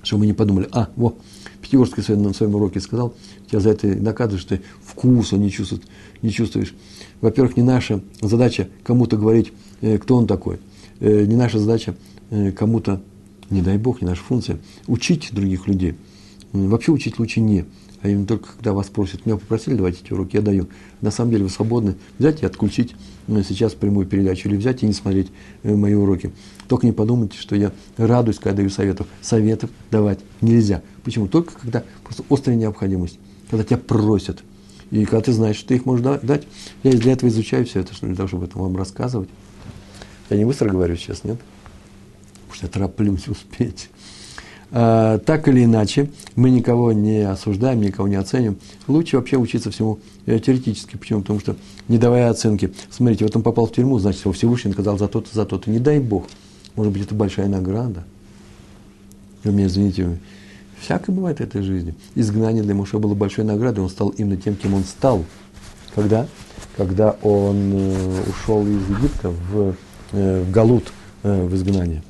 Чтобы 0.02 0.20
мы 0.20 0.26
не 0.26 0.32
подумали, 0.32 0.68
а, 0.72 0.88
вот, 0.96 1.18
Пятигорский 1.60 2.14
на 2.14 2.32
своем 2.32 2.54
уроке 2.54 2.80
сказал, 2.80 3.14
тебя 3.48 3.60
за 3.60 3.70
это 3.70 3.88
наказывают, 3.88 4.40
что 4.40 4.56
ты 4.56 4.62
вкуса 4.84 5.36
не 5.36 5.50
чувствуешь. 5.50 5.82
Не 6.22 6.30
чувствуешь. 6.30 6.74
Во-первых, 7.20 7.56
не 7.56 7.62
наша 7.62 8.00
задача 8.20 8.68
кому-то 8.84 9.16
говорить, 9.16 9.52
э, 9.80 9.98
кто 9.98 10.16
он 10.16 10.26
такой. 10.26 10.58
Э, 11.00 11.24
не 11.24 11.34
наша 11.36 11.58
задача 11.58 11.96
кому-то, 12.56 13.00
не 13.50 13.62
дай 13.62 13.78
Бог, 13.78 14.02
не 14.02 14.08
наша 14.08 14.22
функция, 14.22 14.58
учить 14.88 15.28
других 15.32 15.68
людей. 15.68 15.94
Вообще 16.52 16.90
учить 16.90 17.20
лучше 17.20 17.40
не 17.40 17.64
а 18.02 18.08
именно 18.08 18.26
только 18.26 18.52
когда 18.52 18.72
вас 18.72 18.88
просят, 18.88 19.26
меня 19.26 19.36
попросили, 19.36 19.74
давайте 19.74 20.00
эти 20.04 20.12
уроки, 20.12 20.36
я 20.36 20.42
даю. 20.42 20.68
На 21.00 21.10
самом 21.10 21.30
деле 21.30 21.44
вы 21.44 21.50
свободны 21.50 21.96
взять 22.18 22.42
и 22.42 22.46
отключить 22.46 22.94
ну, 23.26 23.42
сейчас 23.42 23.74
прямую 23.74 24.06
передачу, 24.06 24.48
или 24.48 24.56
взять 24.56 24.82
и 24.82 24.86
не 24.86 24.92
смотреть 24.92 25.28
э, 25.62 25.74
мои 25.74 25.94
уроки. 25.94 26.32
Только 26.68 26.86
не 26.86 26.92
подумайте, 26.92 27.38
что 27.38 27.56
я 27.56 27.72
радуюсь, 27.96 28.38
когда 28.38 28.58
даю 28.58 28.70
советов. 28.70 29.06
Советов 29.20 29.70
давать 29.90 30.20
нельзя. 30.40 30.82
Почему? 31.04 31.26
Только 31.26 31.58
когда 31.58 31.82
просто 32.04 32.24
острая 32.30 32.56
необходимость, 32.56 33.18
когда 33.50 33.64
тебя 33.64 33.78
просят. 33.78 34.42
И 34.90 35.04
когда 35.04 35.22
ты 35.22 35.32
знаешь, 35.32 35.56
что 35.56 35.68
ты 35.68 35.76
их 35.76 35.86
можешь 35.86 36.04
дать. 36.22 36.46
Я 36.82 36.92
для 36.92 37.12
этого 37.12 37.28
изучаю 37.28 37.66
все 37.66 37.80
это, 37.80 37.92
для 38.00 38.14
того, 38.14 38.28
чтобы 38.28 38.44
это 38.44 38.58
вам 38.58 38.76
рассказывать. 38.76 39.28
Я 40.30 40.36
не 40.36 40.44
быстро 40.44 40.68
говорю 40.68 40.96
сейчас, 40.96 41.24
нет? 41.24 41.38
Потому 42.46 42.54
что 42.54 42.66
я 42.66 42.72
тороплюсь 42.72 43.28
успеть. 43.28 43.90
А, 44.72 45.18
так 45.18 45.46
или 45.48 45.64
иначе, 45.64 46.10
мы 46.34 46.50
никого 46.50 46.92
не 46.92 47.20
осуждаем, 47.20 47.80
никого 47.80 48.08
не 48.08 48.16
оценим. 48.16 48.58
Лучше 48.88 49.16
вообще 49.16 49.36
учиться 49.36 49.70
всему 49.70 50.00
э, 50.26 50.38
теоретически. 50.38 50.96
Почему? 50.96 51.20
Потому 51.20 51.40
что, 51.40 51.56
не 51.88 51.98
давая 51.98 52.30
оценки, 52.30 52.72
смотрите, 52.90 53.24
вот 53.24 53.36
он 53.36 53.42
попал 53.42 53.66
в 53.66 53.72
тюрьму, 53.72 53.98
значит, 53.98 54.22
его 54.22 54.32
Всевышний 54.32 54.70
наказал 54.70 54.98
за 54.98 55.08
то-то, 55.08 55.28
за 55.32 55.44
то-то. 55.46 55.70
Не 55.70 55.78
дай 55.78 56.00
Бог. 56.00 56.26
Может 56.74 56.92
быть, 56.92 57.02
это 57.02 57.14
большая 57.14 57.48
награда. 57.48 58.04
Вы 59.44 59.52
меня 59.52 59.66
извините, 59.68 60.18
всякое 60.80 61.12
бывает 61.12 61.38
в 61.38 61.42
этой 61.42 61.62
жизни. 61.62 61.94
Изгнание 62.16 62.62
для 62.64 62.74
Моше 62.74 62.98
было 62.98 63.14
большой 63.14 63.44
наградой, 63.44 63.84
он 63.84 63.90
стал 63.90 64.08
именно 64.10 64.36
тем, 64.36 64.56
кем 64.56 64.74
он 64.74 64.82
стал. 64.82 65.24
Когда? 65.94 66.26
Когда 66.76 67.12
он 67.22 67.72
э, 67.72 68.22
ушел 68.28 68.66
из 68.66 68.88
Египта 68.90 69.30
в, 69.30 69.74
э, 70.12 70.42
в 70.42 70.50
Галут, 70.50 70.92
в 71.22 71.54
изгнание. 71.56 72.02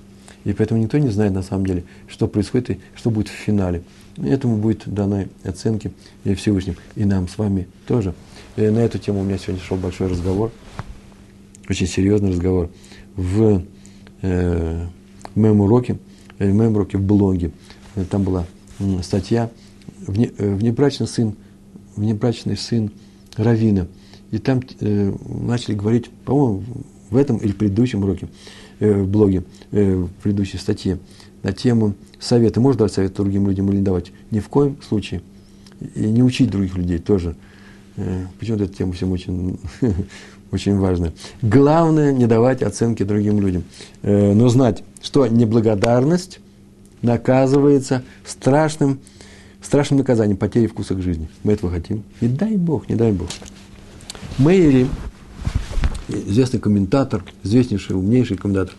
И 0.47 0.53
поэтому 0.53 0.80
никто 0.80 0.97
не 0.99 1.09
знает 1.09 1.32
на 1.32 1.42
самом 1.42 1.66
деле, 1.66 1.82
что 2.07 2.28
происходит 2.28 2.70
и 2.70 2.80
что 2.94 3.11
будет 3.11 3.26
в 3.26 3.32
финале. 3.32 3.82
Этому 4.16 4.59
будет 4.59 4.84
даны 4.86 5.28
оценки 5.42 5.90
Всевышним. 6.22 6.76
И 6.94 7.05
нам 7.05 7.26
с 7.26 7.36
вами 7.36 7.66
тоже. 7.88 8.14
И 8.57 8.61
на 8.61 8.78
эту 8.78 8.99
тему 8.99 9.20
у 9.20 9.24
меня 9.24 9.38
сегодня 9.38 9.61
шел 9.61 9.76
большой 9.76 10.07
разговор, 10.07 10.53
очень 11.68 11.88
серьезный 11.88 12.30
разговор 12.30 12.70
в, 13.16 13.64
э, 14.22 14.86
моем 15.34 15.61
уроке, 15.62 15.99
э, 16.38 16.49
в 16.49 16.55
моем 16.55 16.76
уроке 16.76 16.97
в 16.97 17.03
блоге. 17.03 17.51
Там 18.09 18.22
была 18.22 18.47
статья 19.03 19.51
«Вне, 20.07 20.30
э, 20.38 20.55
«Внебрачный 20.55 21.09
сын, 21.09 21.34
внебрачный 21.97 22.57
сын 22.57 22.92
Равина». 23.36 23.88
И 24.30 24.38
там 24.38 24.61
э, 24.78 25.12
начали 25.26 25.74
говорить, 25.74 26.09
по-моему, 26.24 26.62
в 27.11 27.16
этом 27.16 27.38
или 27.38 27.53
предыдущем 27.53 28.05
уроке, 28.05 28.28
Э, 28.28 28.65
в 28.80 29.06
блоге, 29.06 29.44
э, 29.72 29.94
в 29.94 30.08
предыдущей 30.22 30.58
статье, 30.58 30.98
на 31.42 31.52
тему 31.52 31.94
совета. 32.18 32.60
Можно 32.60 32.78
давать 32.78 32.92
совет 32.92 33.14
другим 33.14 33.46
людям 33.46 33.68
или 33.70 33.76
не 33.76 33.82
давать? 33.82 34.12
Ни 34.30 34.40
в 34.40 34.48
коем 34.48 34.76
случае. 34.86 35.22
И 35.94 36.00
не 36.00 36.22
учить 36.22 36.50
других 36.50 36.76
людей 36.76 36.98
тоже. 36.98 37.36
Э, 37.96 38.26
почему-то 38.38 38.64
эта 38.64 38.74
тема 38.74 38.92
всем 38.92 39.12
очень, 39.12 39.58
очень 40.50 40.76
важная. 40.76 41.12
Главное 41.42 42.12
не 42.12 42.26
давать 42.26 42.62
оценки 42.62 43.02
другим 43.02 43.40
людям. 43.40 43.64
Но 44.02 44.48
знать, 44.48 44.82
что 45.02 45.26
неблагодарность 45.26 46.40
наказывается 47.02 48.02
страшным, 48.24 49.00
страшным 49.62 49.98
наказанием 49.98 50.36
потери 50.36 50.66
вкуса 50.66 50.94
к 50.94 51.02
жизни. 51.02 51.28
Мы 51.44 51.52
этого 51.52 51.72
хотим. 51.72 52.02
Не 52.20 52.28
дай 52.28 52.56
Бог, 52.56 52.88
не 52.88 52.96
дай 52.96 53.12
Бог. 53.12 53.28
Мэри 54.38 54.86
известный 56.09 56.61
комментатор, 56.61 57.24
известнейший, 57.42 57.96
умнейший 57.96 58.36
комментатор, 58.36 58.74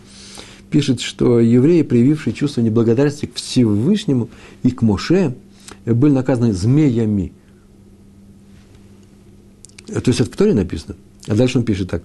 пишет, 0.70 1.00
что 1.00 1.40
евреи, 1.40 1.82
проявившие 1.82 2.34
чувство 2.34 2.60
неблагодарности 2.60 3.26
к 3.26 3.34
Всевышнему 3.34 4.28
и 4.62 4.70
к 4.70 4.82
Моше, 4.82 5.34
были 5.84 6.12
наказаны 6.12 6.52
змеями. 6.52 7.32
То 9.86 10.02
есть 10.06 10.20
это 10.20 10.30
в 10.30 10.36
Торе 10.36 10.54
написано. 10.54 10.96
А 11.26 11.34
дальше 11.34 11.58
он 11.58 11.64
пишет 11.64 11.90
так. 11.90 12.02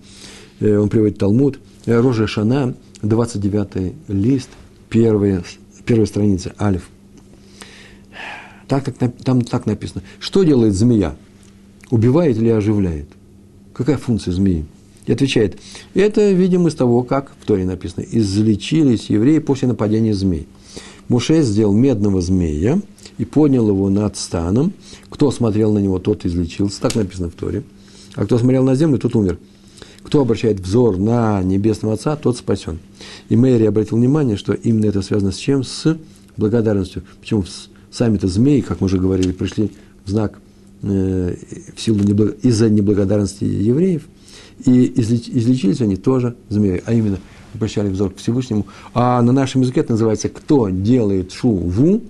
Э, 0.60 0.78
он 0.78 0.90
приводит 0.90 1.18
Талмуд. 1.18 1.60
Рожа 1.86 2.28
Шана, 2.28 2.76
29 3.02 3.94
лист, 4.08 4.50
первая, 4.90 5.44
первая 5.86 6.06
страница, 6.06 6.54
Алиф. 6.60 6.90
Так, 8.70 8.86
так, 8.94 9.14
там 9.18 9.42
так 9.42 9.66
написано. 9.66 10.02
Что 10.20 10.44
делает 10.44 10.74
змея? 10.74 11.16
Убивает 11.90 12.38
или 12.38 12.50
оживляет? 12.50 13.08
Какая 13.74 13.98
функция 13.98 14.34
змеи? 14.34 14.66
И 15.06 15.12
отвечает, 15.12 15.60
это, 15.94 16.32
видимо, 16.32 16.70
из 16.70 16.76
того, 16.76 17.04
как 17.04 17.34
в 17.40 17.46
Торе 17.46 17.66
написано, 17.66 18.06
излечились 18.10 19.10
евреи 19.10 19.40
после 19.40 19.68
нападения 19.68 20.14
змей. 20.14 20.48
Муше 21.10 21.42
сделал 21.42 21.74
медного 21.74 22.22
змея 22.22 22.82
и 23.18 23.26
поднял 23.26 23.68
его 23.68 23.90
над 23.90 24.16
станом. 24.16 24.74
Кто 25.10 25.30
смотрел 25.32 25.74
на 25.74 25.80
него, 25.80 26.00
тот 26.00 26.26
излечился. 26.26 26.82
Так 26.82 26.96
написано 26.96 27.30
в 27.30 27.34
Торе. 27.34 27.64
А 28.16 28.24
кто 28.26 28.38
смотрел 28.38 28.64
на 28.64 28.76
землю, 28.76 28.98
тот 28.98 29.16
умер. 29.16 29.38
Кто 30.04 30.22
обращает 30.22 30.60
взор 30.60 30.98
на 30.98 31.42
Небесного 31.44 31.96
Отца, 31.96 32.16
тот 32.16 32.38
спасен. 32.38 32.80
И 33.30 33.36
Мэри 33.36 33.66
обратил 33.66 33.98
внимание, 33.98 34.38
что 34.38 34.54
именно 34.54 34.86
это 34.86 35.02
связано 35.02 35.32
с 35.32 35.38
чем? 35.38 35.64
С 35.64 35.98
благодарностью. 36.38 37.04
Почему 37.20 37.44
сами-то 37.92 38.28
змеи, 38.28 38.62
как 38.62 38.80
мы 38.80 38.86
уже 38.86 38.98
говорили, 38.98 39.32
пришли 39.32 39.72
в 40.06 40.10
знак 40.10 40.40
э, 40.82 41.36
в 41.76 41.82
силу 41.82 42.00
неблаг... 42.00 42.36
из-за 42.42 42.70
неблагодарности 42.70 43.44
евреев– 43.44 44.04
и 44.66 45.02
излеч, 45.02 45.28
излечились 45.30 45.82
они 45.82 45.96
тоже 45.96 46.36
змеей, 46.50 46.82
а 46.86 46.94
именно 46.94 47.20
обращали 47.54 47.90
взор 47.90 48.12
к 48.12 48.18
Всевышнему. 48.18 48.66
А 48.94 49.22
на 49.22 49.32
нашем 49.32 49.62
языке 49.62 49.82
это 49.82 49.92
называется 49.92 50.30
«кто 50.30 50.70
делает 50.70 51.32
шуву 51.32 52.02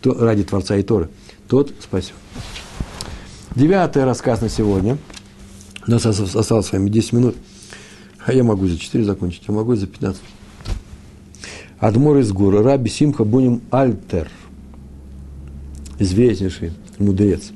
то, 0.00 0.14
ради 0.14 0.44
Творца 0.44 0.76
и 0.76 0.82
Торы, 0.82 1.08
тот 1.48 1.72
спасен». 1.80 2.14
Девятый 3.54 4.04
рассказ 4.04 4.40
на 4.40 4.48
сегодня. 4.48 4.98
У 5.86 5.90
нас 5.90 6.04
осталось 6.04 6.66
с 6.66 6.72
вами 6.72 6.90
10 6.90 7.12
минут. 7.12 7.36
А 8.24 8.32
я 8.32 8.42
могу 8.42 8.66
за 8.66 8.76
4 8.76 9.04
закончить, 9.04 9.44
я 9.46 9.54
могу 9.54 9.74
за 9.76 9.86
15. 9.86 10.20
Адмор 11.78 12.18
из 12.18 12.32
горы, 12.32 12.62
Раби 12.62 12.90
Симха 12.90 13.24
Буним 13.24 13.60
Альтер, 13.70 14.30
известнейший 15.98 16.72
мудрец 16.98 17.52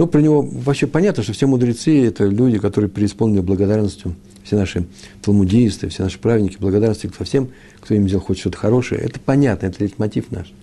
ну, 0.00 0.06
про 0.06 0.22
него 0.22 0.40
вообще 0.40 0.86
понятно, 0.86 1.22
что 1.22 1.34
все 1.34 1.46
мудрецы– 1.46 2.06
это 2.06 2.24
люди, 2.24 2.56
которые 2.56 2.90
преисполнены 2.90 3.42
благодарностью. 3.42 4.14
Все 4.42 4.56
наши 4.56 4.86
талмудисты, 5.20 5.90
все 5.90 6.04
наши 6.04 6.18
праведники, 6.18 6.56
благодарности 6.58 7.08
ко 7.08 7.24
всем, 7.24 7.50
кто 7.82 7.94
им 7.94 8.08
сделал 8.08 8.24
хоть 8.24 8.38
что-то 8.38 8.56
хорошее. 8.56 9.02
Это 9.02 9.20
понятно, 9.20 9.66
это 9.66 9.84
лейтмотив 9.84 10.30
наш. 10.30 10.54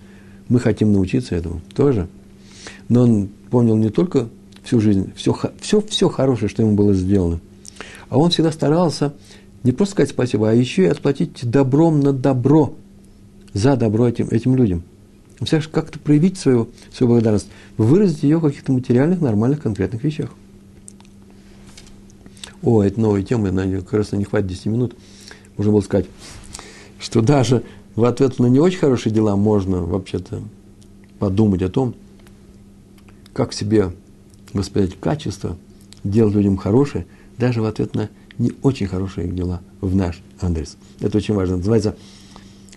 Мы 0.48 0.58
хотим 0.58 0.92
научиться 0.92 1.36
этому 1.36 1.60
тоже. 1.76 2.08
Но 2.88 3.04
он 3.04 3.28
помнил 3.48 3.76
не 3.76 3.90
только 3.90 4.28
всю 4.64 4.80
жизнь, 4.80 5.12
все, 5.14 5.38
все, 5.60 5.80
все 5.82 6.08
хорошее, 6.08 6.48
что 6.48 6.64
ему 6.64 6.74
было 6.74 6.92
сделано, 6.92 7.38
а 8.08 8.18
он 8.18 8.30
всегда 8.30 8.50
старался 8.50 9.14
не 9.62 9.70
просто 9.70 9.92
сказать 9.92 10.10
спасибо, 10.10 10.50
а 10.50 10.52
еще 10.52 10.82
и 10.82 10.86
отплатить 10.86 11.48
добром 11.48 12.00
на 12.00 12.12
добро 12.12 12.74
за 13.52 13.76
добро 13.76 14.08
этим, 14.08 14.26
этим 14.32 14.56
людям– 14.56 14.82
Представляешь, 15.38 15.68
как-то 15.68 15.98
проявить 15.98 16.36
свою, 16.36 16.68
свою 16.92 17.12
благодарность, 17.12 17.48
выразить 17.76 18.24
ее 18.24 18.38
в 18.38 18.42
каких-то 18.42 18.72
материальных, 18.72 19.20
нормальных, 19.20 19.62
конкретных 19.62 20.02
вещах. 20.02 20.30
О, 22.62 22.82
это 22.82 23.00
новая 23.00 23.22
тема, 23.22 23.52
на 23.52 23.64
нее 23.64 23.82
как 23.82 23.92
раз 23.94 24.12
не 24.12 24.24
хватит 24.24 24.48
10 24.48 24.66
минут. 24.66 24.96
Можно 25.56 25.72
было 25.72 25.80
сказать, 25.80 26.06
что 26.98 27.20
даже 27.20 27.62
в 27.94 28.04
ответ 28.04 28.40
на 28.40 28.46
не 28.46 28.58
очень 28.58 28.78
хорошие 28.78 29.12
дела 29.12 29.36
можно 29.36 29.82
вообще-то 29.82 30.42
подумать 31.20 31.62
о 31.62 31.68
том, 31.68 31.94
как 33.32 33.52
себе 33.52 33.92
воспитать 34.52 34.98
качество, 34.98 35.56
делать 36.02 36.34
людям 36.34 36.56
хорошее, 36.56 37.06
даже 37.36 37.62
в 37.62 37.64
ответ 37.64 37.94
на 37.94 38.10
не 38.38 38.52
очень 38.62 38.86
хорошие 38.86 39.28
дела 39.28 39.60
в 39.80 39.94
наш 39.94 40.20
адрес. 40.40 40.76
Это 41.00 41.18
очень 41.18 41.34
важно. 41.34 41.58
Называется, 41.58 41.96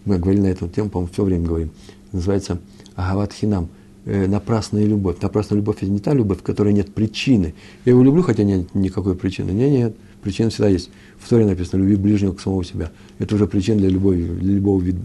мы 0.05 0.17
говорили 0.17 0.41
на 0.41 0.47
эту 0.47 0.67
тему, 0.67 0.89
по-моему, 0.89 1.11
все 1.11 1.23
время 1.23 1.47
говорим, 1.47 1.71
называется 2.11 2.59
Агават 2.95 3.33
Хинам, 3.33 3.69
э, 4.05 4.27
напрасная 4.27 4.85
любовь. 4.85 5.17
Напрасная 5.21 5.57
любовь– 5.57 5.77
это 5.81 5.91
не 5.91 5.99
та 5.99 6.13
любовь, 6.13 6.39
в 6.39 6.43
которой 6.43 6.73
нет 6.73 6.93
причины. 6.93 7.53
Я 7.85 7.91
его 7.91 8.03
люблю, 8.03 8.23
хотя 8.23 8.43
нет 8.43 8.73
никакой 8.75 9.15
причины. 9.15 9.51
Нет, 9.51 9.71
нет, 9.71 9.95
причина 10.21 10.49
всегда 10.49 10.67
есть. 10.69 10.89
В 11.19 11.29
Торе 11.29 11.45
написано 11.45 11.81
«люби 11.81 11.95
ближнего 11.95 12.33
к 12.33 12.41
самого 12.41 12.63
себя». 12.63 12.91
Это 13.19 13.35
уже 13.35 13.47
причина 13.47 13.79
для, 13.79 13.89
любви, 13.89 14.23
для 14.23 14.53
любого 14.55 14.81
вида, 14.81 15.01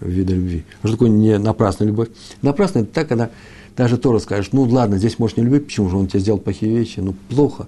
вида 0.00 0.34
любви. 0.34 0.64
А 0.82 0.86
что 0.86 0.96
такое 0.96 1.10
не 1.10 1.38
напрасная 1.38 1.88
любовь? 1.88 2.08
Напрасная– 2.42 2.82
это 2.84 2.92
так, 2.92 3.08
когда 3.08 3.30
даже 3.76 3.98
Тора 3.98 4.18
скажет, 4.18 4.52
ну 4.52 4.62
ладно, 4.62 4.98
здесь 4.98 5.18
можешь 5.18 5.36
не 5.36 5.44
любить, 5.44 5.64
почему 5.64 5.88
же 5.90 5.96
он 5.96 6.06
тебе 6.06 6.20
сделал 6.20 6.38
плохие 6.38 6.76
вещи, 6.76 7.00
ну 7.00 7.14
плохо. 7.28 7.66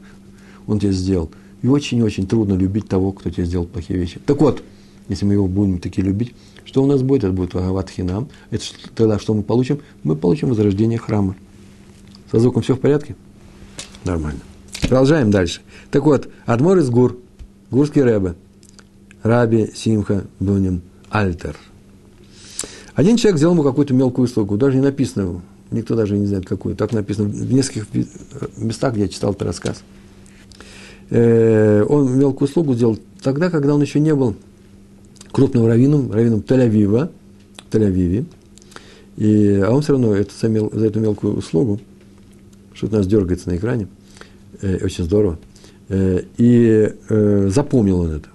он 0.67 0.79
тебе 0.79 0.93
сделал. 0.93 1.31
И 1.63 1.69
очень-очень 1.69 2.27
трудно 2.27 2.55
любить 2.55 2.89
того, 2.89 3.13
кто 3.13 3.31
тебе 3.31 3.45
сделал 3.45 3.67
плохие 3.67 3.99
вещи. 3.99 4.21
Так 4.25 4.41
вот, 4.41 4.63
если 5.09 5.25
мы 5.25 5.33
его 5.33 5.49
будем 5.49 5.79
таки 5.79 6.03
любить, 6.03 6.35
что 6.67 6.83
у 6.83 6.87
нас 6.87 7.01
будет? 7.03 7.25
Это 7.25 7.33
будет 7.33 7.55
Вагават 7.55 7.89
Хинам. 7.89 8.29
Это 8.51 8.65
тогда 8.95 9.19
что 9.19 9.33
мы 9.33 9.43
получим? 9.43 9.81
Мы 10.03 10.17
получим 10.17 10.49
возрождение 10.49 10.99
храма. 10.99 11.37
Со 12.31 12.41
звуком 12.41 12.63
все 12.63 12.75
в 12.75 12.81
порядке? 12.81 13.15
Нормально. 14.05 14.41
Продолжаем 14.83 15.31
дальше. 15.31 15.61
Так 15.91 16.05
вот, 16.05 16.29
Адмор 16.45 16.79
из 16.79 16.91
Гур, 16.91 17.19
Гурский 17.71 18.03
Рэбе, 18.03 18.35
Раби 19.23 19.71
Симха 19.75 20.27
Бунин 20.41 20.83
Альтер. 21.09 21.57
Один 22.95 23.17
человек 23.17 23.39
сделал 23.39 23.55
ему 23.55 23.63
какую-то 23.63 23.95
мелкую 23.95 24.25
услугу, 24.25 24.57
даже 24.57 24.77
не 24.77 24.83
написано, 24.83 25.43
никто 25.71 25.95
даже 25.95 26.19
не 26.19 26.27
знает 26.27 26.47
какую, 26.47 26.75
так 26.75 26.93
написано 26.93 27.29
в 27.29 27.53
нескольких 27.53 27.87
местах, 28.57 28.95
где 28.95 29.03
я 29.03 29.09
читал 29.09 29.33
этот 29.33 29.43
рассказ. 29.43 29.83
Э, 31.11 31.85
он 31.89 32.19
мелкую 32.19 32.49
услугу 32.49 32.75
сделал 32.75 32.99
тогда, 33.23 33.51
когда 33.51 33.75
он 33.75 33.83
еще 33.83 34.01
не 34.01 34.15
был 34.15 34.35
крупным 35.37 35.67
раввином, 35.67 36.11
раввином 36.11 36.41
Тель-Авива, 36.41 37.13
Тель-Авиве, 37.71 38.25
и, 39.19 39.61
а 39.63 39.71
он 39.71 39.83
все 39.83 39.93
равно 39.93 40.15
это, 40.15 40.33
за, 40.35 40.87
эту 40.87 40.99
мелкую 40.99 41.37
услугу, 41.37 41.79
что-то 42.73 42.95
у 42.95 42.99
нас 43.01 43.07
дергается 43.07 43.51
на 43.51 43.59
экране, 43.59 43.87
э, 44.63 44.83
очень 44.83 45.05
здорово, 45.05 45.39
э, 45.91 46.23
и 46.39 46.91
э, 47.11 47.49
запомнил 47.51 48.01
он 48.01 48.13
это. 48.13 48.31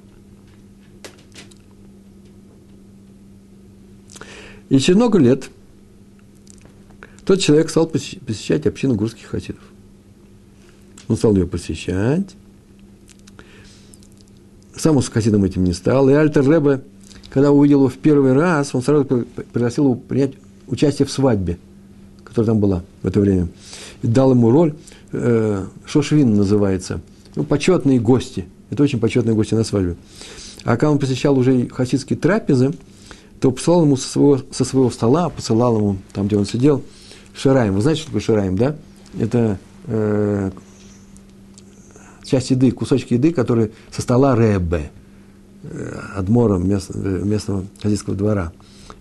И 4.69 4.77
через 4.77 4.95
много 4.97 5.17
лет 5.17 5.49
тот 7.25 7.39
человек 7.39 7.71
стал 7.71 7.87
посещать 7.87 8.67
общину 8.67 8.93
гурских 8.93 9.25
хасидов. 9.25 9.63
Он 11.07 11.17
стал 11.17 11.35
ее 11.35 11.47
посещать. 11.47 12.35
Сам 14.75 14.97
он 14.97 15.03
с 15.03 15.09
хасидом 15.09 15.43
этим 15.43 15.63
не 15.63 15.73
стал. 15.73 16.07
И 16.07 16.13
Альтер 16.13 16.47
Ребе 16.47 16.83
когда 17.31 17.51
увидел 17.51 17.79
его 17.79 17.89
в 17.89 17.97
первый 17.97 18.33
раз, 18.33 18.75
он 18.75 18.81
сразу 18.81 19.05
пригласил 19.05 19.85
его 19.85 19.95
принять 19.95 20.33
участие 20.67 21.05
в 21.05 21.11
свадьбе, 21.11 21.57
которая 22.25 22.47
там 22.47 22.59
была 22.59 22.83
в 23.01 23.07
это 23.07 23.21
время. 23.21 23.47
И 24.01 24.07
дал 24.07 24.31
ему 24.31 24.51
роль, 24.51 24.75
э, 25.13 25.65
Шошвин 25.85 26.35
называется, 26.35 26.99
ну, 27.35 27.43
почетные 27.43 27.99
гости. 27.99 28.45
Это 28.69 28.83
очень 28.83 28.99
почетные 28.99 29.33
гости 29.33 29.53
на 29.53 29.63
свадьбе. 29.63 29.95
А 30.65 30.71
когда 30.71 30.91
он 30.91 30.99
посещал 30.99 31.37
уже 31.37 31.69
хасидские 31.69 32.19
трапезы, 32.19 32.73
то 33.39 33.49
посылал 33.51 33.83
ему 33.83 33.95
со 33.95 34.09
своего, 34.09 34.41
со 34.51 34.65
своего 34.65 34.89
стола, 34.89 35.29
посылал 35.29 35.77
ему, 35.77 35.97
там, 36.11 36.27
где 36.27 36.37
он 36.37 36.45
сидел, 36.45 36.83
шираем. 37.33 37.75
Вы 37.75 37.81
знаете, 37.81 38.01
что 38.01 38.09
такое 38.09 38.21
шираем, 38.21 38.57
да? 38.57 38.75
Это 39.17 39.57
э, 39.87 40.51
часть 42.25 42.51
еды, 42.51 42.71
кусочки 42.71 43.13
еды, 43.13 43.31
которые 43.31 43.71
со 43.89 44.01
стола 44.01 44.35
Рэбе– 44.35 44.91
адмором 46.15 46.67
мест, 46.67 46.91
э, 46.93 47.21
местного 47.23 47.65
хозяйского 47.81 48.15
двора. 48.15 48.51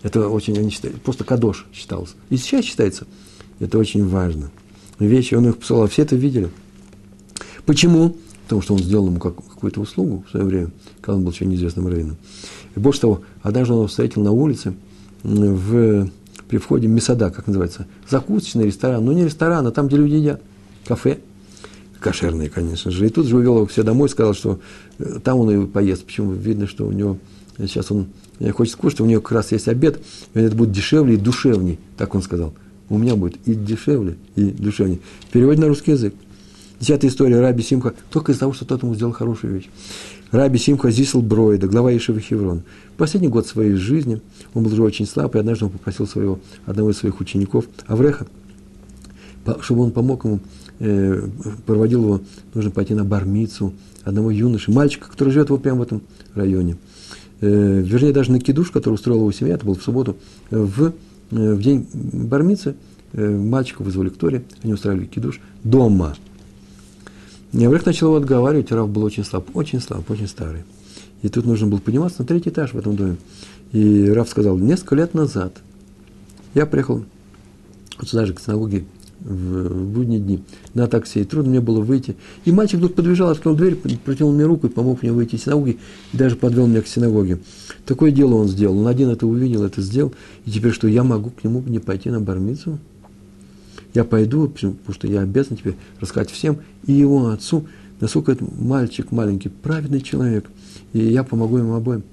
Это 0.02 0.28
очень, 0.28 0.58
они 0.58 0.70
считали, 0.70 0.92
просто 0.92 1.24
кадош 1.24 1.66
считался. 1.72 2.14
И 2.28 2.36
сейчас 2.36 2.64
считается. 2.64 3.06
Это 3.58 3.78
очень 3.78 4.06
важно. 4.06 4.50
Вещи, 4.98 5.34
он 5.34 5.48
их 5.48 5.58
посылал, 5.58 5.88
все 5.88 6.02
это 6.02 6.16
видели. 6.16 6.50
Почему? 7.66 8.16
Потому 8.44 8.62
что 8.62 8.74
он 8.74 8.80
сделал 8.80 9.06
ему 9.06 9.18
как, 9.18 9.36
какую-то 9.36 9.80
услугу 9.80 10.24
в 10.26 10.30
свое 10.30 10.46
время, 10.46 10.70
когда 11.00 11.16
он 11.16 11.24
был 11.24 11.32
еще 11.32 11.46
неизвестным 11.46 11.86
раввином. 11.86 12.16
И 12.74 12.80
больше 12.80 13.00
того, 13.00 13.22
однажды 13.42 13.72
он 13.72 13.80
его 13.80 13.88
встретил 13.88 14.22
на 14.22 14.32
улице 14.32 14.74
в, 15.22 16.08
при 16.48 16.58
входе 16.58 16.88
в 16.88 16.90
Месада, 16.90 17.30
как 17.30 17.46
называется, 17.46 17.86
закусочный 18.08 18.66
ресторан, 18.66 19.04
но 19.04 19.12
не 19.12 19.24
ресторан, 19.24 19.66
а 19.66 19.70
там, 19.70 19.88
где 19.88 19.96
люди 19.96 20.14
едят, 20.14 20.42
кафе– 20.86 21.20
кошерные, 22.00 22.48
конечно 22.48 22.90
же. 22.90 23.06
И 23.06 23.10
тут 23.10 23.26
же 23.26 23.36
увел 23.36 23.56
его 23.56 23.66
все 23.66 23.82
домой, 23.82 24.08
сказал, 24.08 24.34
что 24.34 24.60
э, 24.98 25.18
там 25.22 25.38
он 25.38 25.50
и 25.50 25.66
поест. 25.66 26.04
Почему? 26.04 26.32
Видно, 26.32 26.66
что 26.66 26.86
у 26.86 26.92
него 26.92 27.18
сейчас 27.58 27.90
он 27.90 28.06
хочет 28.52 28.76
кушать, 28.76 29.00
у 29.00 29.06
него 29.06 29.20
как 29.20 29.32
раз 29.32 29.52
есть 29.52 29.68
обед, 29.68 30.00
и 30.34 30.40
это 30.40 30.56
будет 30.56 30.72
дешевле 30.72 31.14
и 31.14 31.16
душевней, 31.16 31.78
так 31.96 32.14
он 32.14 32.22
сказал. 32.22 32.54
У 32.88 32.98
меня 32.98 33.14
будет 33.14 33.36
и 33.46 33.54
дешевле, 33.54 34.16
и 34.34 34.44
душевней. 34.44 35.00
Переводим 35.30 35.62
на 35.62 35.68
русский 35.68 35.92
язык. 35.92 36.14
Десятая 36.80 37.08
история 37.08 37.40
Раби 37.40 37.62
Симха, 37.62 37.94
только 38.10 38.32
из-за 38.32 38.40
того, 38.40 38.54
что 38.54 38.64
тот 38.64 38.82
ему 38.82 38.94
сделал 38.94 39.12
хорошую 39.12 39.54
вещь. 39.54 39.68
Раби 40.30 40.58
Симха 40.58 40.90
Зисел 40.90 41.20
Бройда, 41.20 41.68
глава 41.68 41.94
Ишева 41.94 42.20
Хеврон. 42.20 42.62
Последний 42.96 43.28
год 43.28 43.46
своей 43.46 43.74
жизни 43.74 44.22
он 44.54 44.64
был 44.64 44.72
уже 44.72 44.82
очень 44.82 45.06
слаб, 45.06 45.34
и 45.36 45.38
однажды 45.38 45.66
он 45.66 45.72
попросил 45.72 46.06
своего, 46.06 46.40
одного 46.64 46.90
из 46.90 46.96
своих 46.96 47.20
учеников, 47.20 47.66
Авреха, 47.86 48.26
чтобы 49.60 49.82
он 49.82 49.90
помог 49.90 50.24
ему 50.24 50.40
Э, 50.82 51.28
проводил 51.66 52.04
его, 52.04 52.20
нужно 52.54 52.70
пойти 52.70 52.94
на 52.94 53.04
бармицу 53.04 53.74
одного 54.02 54.30
юноши, 54.30 54.72
мальчика, 54.72 55.10
который 55.10 55.28
живет 55.28 55.50
вот 55.50 55.62
прямо 55.62 55.80
в 55.80 55.82
этом 55.82 56.00
районе. 56.34 56.78
Э, 57.42 57.82
вернее, 57.84 58.14
даже 58.14 58.32
на 58.32 58.40
кидуш, 58.40 58.70
который 58.70 58.94
устроила 58.94 59.20
его 59.20 59.32
семья, 59.32 59.54
это 59.54 59.66
был 59.66 59.74
в 59.74 59.82
субботу, 59.82 60.16
в, 60.50 60.86
э, 60.86 60.92
в 61.30 61.60
день 61.60 61.86
бармицы, 61.92 62.76
мальчика 63.12 63.82
вызвали 63.82 64.08
к 64.08 64.16
Торе, 64.16 64.42
они 64.62 64.72
устраивали 64.72 65.04
кидуш 65.04 65.40
дома. 65.64 66.16
И 67.52 67.62
Аврех 67.62 67.84
начал 67.84 68.06
его 68.06 68.16
отговаривать, 68.16 68.72
Рав 68.72 68.88
был 68.88 69.02
очень 69.02 69.24
слаб, 69.24 69.50
очень 69.52 69.80
слаб, 69.80 70.08
очень 70.10 70.28
старый. 70.28 70.62
И 71.20 71.28
тут 71.28 71.44
нужно 71.44 71.66
было 71.66 71.80
подниматься 71.80 72.22
на 72.22 72.26
третий 72.26 72.48
этаж 72.48 72.72
в 72.72 72.78
этом 72.78 72.96
доме. 72.96 73.16
И 73.72 74.08
Рав 74.08 74.30
сказал, 74.30 74.56
несколько 74.56 74.94
лет 74.94 75.12
назад 75.12 75.58
я 76.54 76.64
приехал 76.64 77.04
вот 77.98 78.08
сюда 78.08 78.24
же 78.24 78.32
к 78.32 78.40
синагоге 78.40 78.86
в 79.20 79.84
будние 79.92 80.18
дни 80.18 80.42
на 80.74 80.86
такси, 80.86 81.20
и 81.20 81.24
трудно 81.24 81.50
мне 81.50 81.60
было 81.60 81.80
выйти. 81.80 82.16
И 82.44 82.52
мальчик 82.52 82.80
тут 82.80 82.94
подбежал, 82.94 83.30
открыл 83.30 83.54
дверь, 83.54 83.76
протянул 83.76 84.32
мне 84.32 84.44
руку 84.44 84.66
и 84.66 84.70
помог 84.70 85.02
мне 85.02 85.12
выйти 85.12 85.36
из 85.36 85.44
синагоги, 85.44 85.78
и 86.12 86.16
даже 86.16 86.36
подвел 86.36 86.66
меня 86.66 86.82
к 86.82 86.86
синагоге. 86.86 87.38
Такое 87.86 88.10
дело 88.10 88.34
он 88.34 88.48
сделал. 88.48 88.78
Он 88.78 88.86
один 88.86 89.10
это 89.10 89.26
увидел, 89.26 89.62
это 89.64 89.82
сделал, 89.82 90.14
и 90.46 90.50
теперь 90.50 90.72
что, 90.72 90.88
я 90.88 91.04
могу 91.04 91.30
к 91.30 91.44
нему 91.44 91.62
не 91.66 91.78
пойти 91.78 92.10
на 92.10 92.20
бармицу? 92.20 92.78
Я 93.92 94.04
пойду, 94.04 94.48
потому 94.48 94.76
что 94.92 95.06
я 95.06 95.20
обязан 95.20 95.56
тебе 95.56 95.74
рассказать 96.00 96.30
всем, 96.30 96.58
и 96.86 96.92
его 96.92 97.28
отцу, 97.28 97.66
насколько 98.00 98.32
этот 98.32 98.48
мальчик 98.58 99.10
маленький, 99.10 99.48
праведный 99.48 100.00
человек, 100.00 100.46
и 100.92 101.00
я 101.00 101.24
помогу 101.24 101.58
ему 101.58 101.74
обоим 101.74 102.04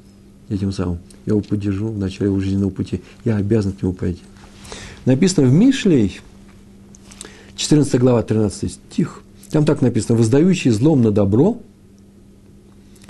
этим 0.49 0.72
самым. 0.72 0.99
Я 1.26 1.34
его 1.34 1.41
поддержу 1.41 1.89
в 1.89 1.97
начале 1.97 2.30
его 2.30 2.39
жизненного 2.39 2.70
пути. 2.70 3.01
Я 3.26 3.38
обязан 3.38 3.74
к 3.74 3.82
нему 3.82 3.93
пойти. 3.93 4.22
Написано 5.05 5.47
в 5.47 5.53
Мишлей, 5.53 6.20
14 7.58 7.99
глава, 7.99 8.22
13 8.22 8.72
стих. 8.72 9.22
Там 9.49 9.66
так 9.66 9.82
написано, 9.82 10.18
воздающий 10.18 10.72
злом 10.72 11.01
на 11.01 11.12
добро, 11.12 11.58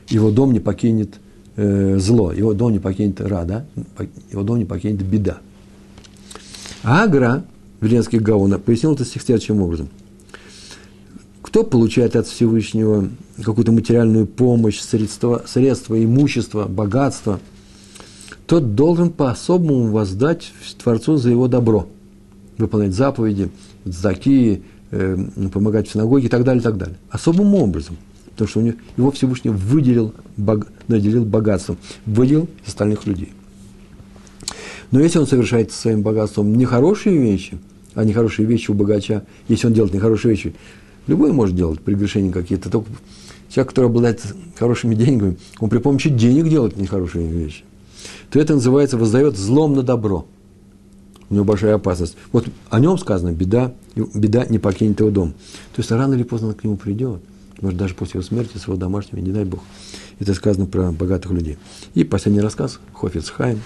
его 0.08 0.32
дом 0.32 0.54
не 0.54 0.60
покинет 0.60 1.16
э, 1.58 1.98
зло, 2.00 2.32
его 2.32 2.54
дом 2.54 2.72
не 2.72 2.80
покинет 2.80 3.20
рада, 3.20 3.66
его 4.32 4.44
дом 4.44 4.58
не 4.60 4.66
покинет 4.66 5.04
беда. 5.04 5.40
А 6.84 7.04
Агра, 7.04 7.44
Веленский 7.82 8.20
Гаона, 8.20 8.58
пояснил 8.58 8.94
это 8.94 9.04
стих 9.04 9.22
следующим 9.22 9.62
образом. 9.62 9.90
Кто 11.42 11.64
получает 11.64 12.16
от 12.16 12.28
Всевышнего 12.28 13.10
какую-то 13.44 13.72
материальную 13.72 14.28
помощь, 14.28 14.80
средства, 14.80 15.44
средства, 15.46 16.02
имущество, 16.02 16.66
богатство, 16.68 17.40
тот 18.46 18.76
должен 18.76 19.10
по-особому 19.10 19.92
воздать 19.92 20.54
Творцу 20.82 21.18
за 21.18 21.32
его 21.32 21.50
добро, 21.50 21.88
выполнять 22.58 22.94
заповеди– 22.94 23.50
заки, 23.94 24.64
э, 24.92 25.18
помогать 25.52 25.88
в 25.88 25.92
синагоге 25.92 26.28
и 26.28 26.30
так 26.30 26.44
далее, 26.44 26.62
и 26.62 26.64
так 26.64 26.78
далее. 26.78 26.98
Особым 27.10 27.54
образом, 27.56 27.98
потому 28.32 28.48
что 28.48 28.60
у 28.60 28.64
него, 28.64 28.78
его 28.98 29.12
Всевышний 29.12 29.52
выделил, 29.52 30.14
бог, 30.38 30.68
наделил 30.88 31.26
богатством, 31.26 31.78
выделил 32.06 32.48
из 32.64 32.70
остальных 32.70 33.06
людей. 33.06 33.34
Но 34.92 35.00
если 35.00 35.20
он 35.20 35.28
совершает 35.28 35.72
своим 35.72 36.02
богатством 36.02 36.56
нехорошие 36.56 37.18
вещи, 37.18 37.58
а 37.94 38.04
нехорошие 38.06 38.48
вещи 38.48 38.72
у 38.72 38.74
богача, 38.74 39.24
если 39.48 39.68
он 39.68 39.74
делает 39.74 39.94
нехорошие 39.94 40.32
вещи, 40.32 40.56
любой 41.08 41.32
может 41.34 41.56
делать 41.56 41.82
прегрешения 41.82 42.32
какие-то, 42.32 42.70
только 42.70 42.90
человек, 43.50 43.70
который 43.70 43.88
обладает 43.88 44.22
хорошими 44.58 44.96
деньгами, 44.96 45.38
он 45.60 45.70
при 45.70 45.80
помощи 45.80 46.10
денег 46.10 46.48
делает 46.50 46.78
нехорошие 46.78 47.28
вещи, 47.28 47.64
то 48.30 48.40
это 48.40 48.54
называется 48.54 48.98
воздает 48.98 49.36
злом 49.36 49.74
на 49.74 49.84
добро– 49.84 50.26
у 51.30 51.34
него 51.34 51.44
большая 51.44 51.76
опасность. 51.76 52.16
Вот 52.32 52.48
о 52.70 52.80
нем 52.80 52.98
сказано, 52.98 53.32
беда, 53.32 53.74
беда 53.96 54.46
не 54.46 54.60
покинет 54.60 55.00
его 55.00 55.10
дом. 55.12 55.34
То 55.76 55.82
есть 55.82 55.92
рано 55.92 56.14
или 56.14 56.24
поздно 56.24 56.50
он 56.50 56.54
к 56.54 56.64
нему 56.64 56.78
придет. 56.78 57.22
Может, 57.62 57.78
даже 57.78 57.96
после 57.96 58.20
его 58.20 58.28
смерти, 58.28 58.58
своего 58.58 58.80
домашнего, 58.80 59.20
не 59.20 59.32
дай 59.32 59.44
Бог. 59.44 59.62
Это 60.20 60.34
сказано 60.34 60.68
про 60.68 60.92
богатых 60.92 61.32
людей. 61.32 61.58
И 61.96 62.04
последний 62.04 62.42
рассказ, 62.42 62.80
Хофиц 62.94 63.30
Хайм, 63.30 63.62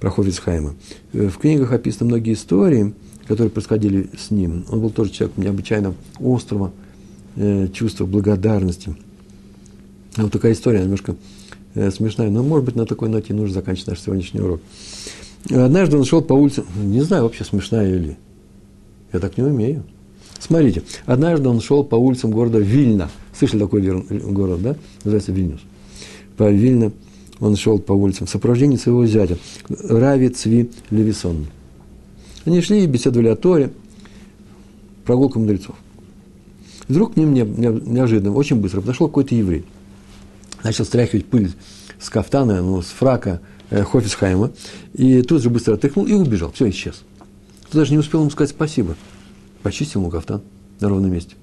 про 0.00 0.10
Хофиц 0.10 0.38
Хайма. 0.38 0.74
Э, 1.12 1.28
в 1.28 1.38
книгах 1.38 1.72
описаны 1.72 2.08
многие 2.08 2.34
истории, 2.34 2.94
которые 3.26 3.50
происходили 3.50 4.10
с 4.16 4.30
ним. 4.30 4.64
Он 4.68 4.80
был 4.80 4.90
тоже 4.90 5.10
человек 5.10 5.36
необычайно 5.36 5.94
острого 6.20 6.72
э, 7.36 7.68
чувства 7.72 8.06
благодарности. 8.06 8.94
Вот 10.16 10.30
такая 10.30 10.52
история, 10.52 10.82
немножко 10.82 11.16
э, 11.74 11.90
смешная, 11.90 12.30
но, 12.30 12.42
может 12.42 12.64
быть, 12.64 12.76
на 12.76 12.86
такой 12.86 13.08
ноте 13.08 13.34
нужно 13.34 13.54
заканчивать 13.54 13.88
наш 13.88 14.00
сегодняшний 14.00 14.40
урок. 14.40 14.60
Однажды 15.50 15.98
он 15.98 16.04
шел 16.04 16.22
по 16.22 16.32
улице, 16.32 16.64
не 16.76 17.02
знаю, 17.02 17.24
вообще 17.24 17.44
смешная 17.44 17.94
или. 17.94 18.16
Я 19.12 19.20
так 19.20 19.36
не 19.36 19.44
умею. 19.44 19.84
Смотрите, 20.38 20.82
однажды 21.06 21.48
он 21.48 21.60
шел 21.60 21.84
по 21.84 21.96
улицам 21.96 22.30
города 22.30 22.58
Вильна, 22.58 23.10
Слышали 23.36 23.60
такой 23.60 23.82
город, 23.82 24.62
да? 24.62 24.76
Называется 25.02 25.32
Вильнюс. 25.32 25.60
По 26.36 26.50
Вильно 26.50 26.92
он 27.40 27.56
шел 27.56 27.78
по 27.78 27.92
улицам 27.92 28.26
в 28.26 28.30
сопровождении 28.30 28.76
своего 28.76 29.06
зятя, 29.06 29.38
Рави 29.68 30.28
Цви 30.28 30.70
Левисон. 30.90 31.46
Они 32.44 32.60
шли 32.60 32.84
и 32.84 32.86
беседовали 32.86 33.28
о 33.28 33.36
Торе, 33.36 33.72
прогулка 35.04 35.38
мудрецов. 35.38 35.74
Вдруг 36.86 37.14
к 37.14 37.16
ним 37.16 37.34
неожиданно, 37.34 38.34
очень 38.34 38.56
быстро 38.56 38.82
подошел 38.82 39.08
какой-то 39.08 39.34
еврей. 39.34 39.64
Начал 40.62 40.84
стряхивать 40.84 41.26
пыль 41.26 41.52
с 41.98 42.08
кафтана, 42.08 42.62
ну, 42.62 42.82
с 42.82 42.86
фрака 42.86 43.40
Хофисхайма, 43.70 44.52
и 44.92 45.22
тут 45.22 45.42
же 45.42 45.50
быстро 45.50 45.74
отряхнул 45.74 46.06
и 46.06 46.12
убежал. 46.12 46.52
Все, 46.52 46.68
исчез. 46.70 47.02
Ты 47.70 47.78
даже 47.78 47.92
не 47.92 47.98
успел 47.98 48.20
ему 48.20 48.30
сказать 48.30 48.50
спасибо. 48.50 48.96
Почистил 49.62 50.00
ему 50.00 50.10
кафтан 50.10 50.42
на 50.80 50.88
ровном 50.88 51.12
месте. 51.12 51.34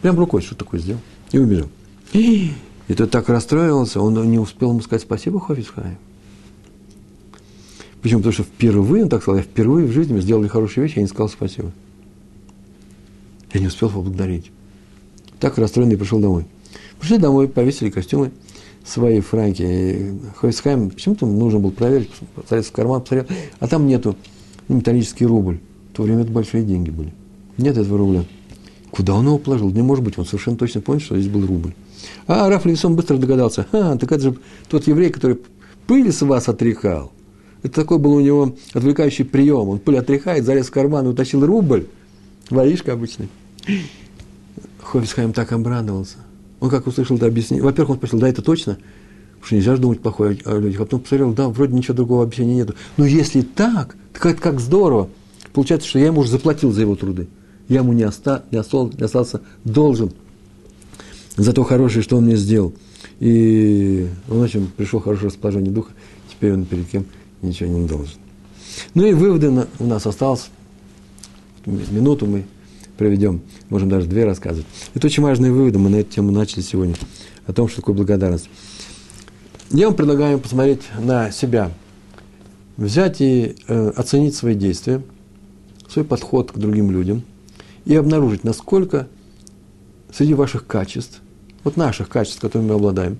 Прям 0.00 0.18
рукой 0.18 0.42
что 0.42 0.54
такое 0.54 0.80
сделал. 0.80 1.00
И 1.32 1.38
убежал. 1.38 1.68
И 2.12 2.94
тот 2.96 3.10
так 3.10 3.28
расстроился, 3.28 4.00
он 4.00 4.30
не 4.30 4.38
успел 4.38 4.70
ему 4.70 4.80
сказать 4.80 5.02
спасибо 5.02 5.40
Хофисхайм. 5.40 5.98
Почему? 8.02 8.20
Потому 8.20 8.34
что 8.34 8.42
впервые, 8.42 9.04
он 9.04 9.08
так 9.08 9.22
сказал, 9.22 9.38
я 9.38 9.42
впервые 9.42 9.86
в 9.86 9.92
жизни 9.92 10.12
мы 10.12 10.20
сделали 10.20 10.46
хорошие 10.46 10.84
вещи, 10.84 10.96
я 10.96 11.02
не 11.02 11.08
сказал 11.08 11.30
спасибо. 11.30 11.72
Я 13.54 13.60
не 13.60 13.68
успел 13.68 13.88
поблагодарить. 13.88 14.50
Так 15.40 15.56
расстроенный 15.56 15.96
пришел 15.96 16.20
домой. 16.20 16.44
Пришли 17.00 17.16
домой, 17.16 17.48
повесили 17.48 17.88
костюмы, 17.88 18.30
свои 18.84 19.20
франки. 19.20 19.62
И 19.62 20.12
Хойсхайм 20.36 20.90
почему-то 20.90 21.26
нужно 21.26 21.58
было 21.58 21.70
проверить, 21.70 22.10
посмотреть 22.34 22.66
в 22.66 22.72
карман, 22.72 23.00
посмотрел, 23.00 23.36
а 23.58 23.66
там 23.66 23.86
нету 23.86 24.16
металлический 24.68 25.26
рубль. 25.26 25.60
В 25.92 25.96
то 25.96 26.02
время 26.02 26.22
это 26.22 26.32
большие 26.32 26.64
деньги 26.64 26.90
были. 26.90 27.12
Нет 27.56 27.76
этого 27.76 27.98
рубля. 27.98 28.24
Куда 28.90 29.14
он 29.14 29.26
его 29.26 29.38
положил? 29.38 29.70
Не 29.70 29.82
может 29.82 30.04
быть, 30.04 30.18
он 30.18 30.24
совершенно 30.24 30.56
точно 30.56 30.80
понял, 30.80 31.00
что 31.00 31.18
здесь 31.18 31.32
был 31.32 31.46
рубль. 31.46 31.74
А 32.26 32.48
Раф 32.48 32.64
Левисон 32.66 32.96
быстро 32.96 33.16
догадался, 33.16 33.66
а, 33.72 33.96
так 33.96 34.12
это 34.12 34.20
же 34.20 34.36
тот 34.68 34.86
еврей, 34.86 35.10
который 35.10 35.38
пыль 35.86 36.12
с 36.12 36.22
вас 36.22 36.48
отряхал. 36.48 37.12
Это 37.62 37.80
такой 37.80 37.98
был 37.98 38.12
у 38.12 38.20
него 38.20 38.54
отвлекающий 38.74 39.24
прием. 39.24 39.68
Он 39.68 39.78
пыль 39.78 39.98
отряхает, 39.98 40.44
залез 40.44 40.66
в 40.66 40.70
карман 40.70 41.06
и 41.06 41.08
утащил 41.08 41.44
рубль. 41.44 41.86
Воришка 42.50 42.92
обычный. 42.92 43.28
Хофисхайм 44.82 45.32
так 45.32 45.50
обрадовался. 45.52 46.18
Он 46.64 46.70
как 46.70 46.86
услышал 46.86 47.16
это 47.16 47.26
объяснение. 47.26 47.62
Во-первых, 47.62 47.90
он 47.90 47.96
спросил, 47.98 48.20
да, 48.20 48.26
это 48.26 48.40
точно? 48.40 48.78
Потому 49.32 49.44
что 49.44 49.54
нельзя 49.54 49.76
же 49.76 49.82
думать 49.82 50.00
плохое 50.00 50.38
о 50.46 50.56
людях. 50.56 50.80
А 50.80 50.84
потом 50.84 51.00
посмотрел, 51.00 51.34
да, 51.34 51.48
вроде 51.50 51.74
ничего 51.74 51.92
другого 51.92 52.22
объяснения 52.22 52.54
нету. 52.54 52.74
Но 52.96 53.04
если 53.04 53.42
так, 53.42 53.96
так 54.14 54.24
это 54.24 54.40
как 54.40 54.60
здорово. 54.60 55.10
Получается, 55.52 55.86
что 55.86 55.98
я 55.98 56.06
ему 56.06 56.22
уже 56.22 56.30
заплатил 56.30 56.72
за 56.72 56.80
его 56.80 56.96
труды. 56.96 57.28
Я 57.68 57.80
ему 57.80 57.92
не, 57.92 58.04
оста, 58.04 58.46
не, 58.50 58.56
остался, 58.56 58.96
не 58.96 59.04
остался 59.04 59.42
должен 59.64 60.12
за 61.36 61.52
то 61.52 61.64
хорошее, 61.64 62.02
что 62.02 62.16
он 62.16 62.24
мне 62.24 62.36
сделал. 62.36 62.72
И 63.20 64.08
он 64.30 64.40
очень 64.40 64.66
пришел 64.68 65.00
хорошее 65.00 65.26
расположение 65.28 65.70
духа, 65.70 65.92
теперь 66.30 66.54
он 66.54 66.64
перед 66.64 66.88
кем 66.88 67.04
ничего 67.42 67.68
не 67.68 67.86
должен. 67.86 68.16
Ну 68.94 69.04
и 69.04 69.12
выводы 69.12 69.66
у 69.78 69.84
нас 69.84 70.06
осталось. 70.06 70.48
Минуту 71.66 72.24
мы 72.24 72.44
проведем, 72.96 73.42
можем 73.68 73.88
даже 73.88 74.06
две 74.06 74.24
рассказывать. 74.24 74.66
Это 74.94 75.06
очень 75.06 75.22
важные 75.22 75.52
выводы, 75.52 75.78
мы 75.78 75.90
на 75.90 75.96
эту 75.96 76.10
тему 76.12 76.30
начали 76.30 76.60
сегодня, 76.60 76.94
о 77.46 77.52
том, 77.52 77.68
что 77.68 77.76
такое 77.76 77.94
благодарность. 77.94 78.48
Я 79.70 79.86
вам 79.86 79.96
предлагаю 79.96 80.38
посмотреть 80.38 80.82
на 80.98 81.30
себя, 81.30 81.70
взять 82.76 83.20
и 83.20 83.56
э, 83.66 83.92
оценить 83.96 84.34
свои 84.34 84.54
действия, 84.54 85.02
свой 85.88 86.04
подход 86.04 86.52
к 86.52 86.58
другим 86.58 86.90
людям 86.90 87.22
и 87.84 87.94
обнаружить, 87.94 88.44
насколько 88.44 89.08
среди 90.12 90.34
ваших 90.34 90.66
качеств, 90.66 91.20
вот 91.64 91.76
наших 91.76 92.08
качеств, 92.08 92.40
которыми 92.40 92.68
мы 92.68 92.74
обладаем, 92.74 93.18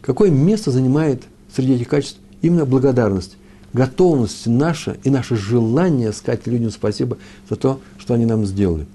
какое 0.00 0.30
место 0.30 0.70
занимает 0.70 1.22
среди 1.54 1.74
этих 1.74 1.88
качеств 1.88 2.18
именно 2.42 2.64
благодарность, 2.64 3.36
готовность 3.72 4.46
наша 4.46 4.96
и 5.04 5.10
наше 5.10 5.36
желание 5.36 6.12
сказать 6.12 6.46
людям 6.46 6.70
спасибо 6.70 7.18
за 7.48 7.56
то, 7.56 7.80
что 7.98 8.14
они 8.14 8.26
нам 8.26 8.46
сделали. 8.46 8.86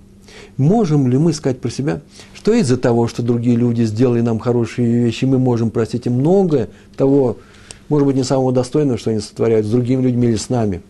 Можем 0.58 1.08
ли 1.08 1.18
мы 1.18 1.34
сказать 1.34 1.60
про 1.60 1.70
себя, 1.70 2.02
что 2.34 2.54
из-за 2.54 2.78
того, 2.78 3.08
что 3.08 3.24
другие 3.24 3.56
люди 3.56 3.84
сделали 3.84 4.22
нам 4.22 4.40
хорошие 4.40 5.06
вещи, 5.06 5.26
мы 5.26 5.40
можем 5.40 5.70
простить 5.70 6.06
им 6.06 6.14
многое 6.14 6.70
того, 6.96 7.38
может 7.90 8.08
быть, 8.08 8.16
не 8.16 8.24
самого 8.24 8.52
достойного, 8.52 8.98
что 8.98 9.12
они 9.12 9.20
сотворяют 9.20 9.66
с 9.66 9.70
другими 9.70 10.02
людьми 10.02 10.28
или 10.28 10.36
с 10.36 10.50
нами. 10.50 10.82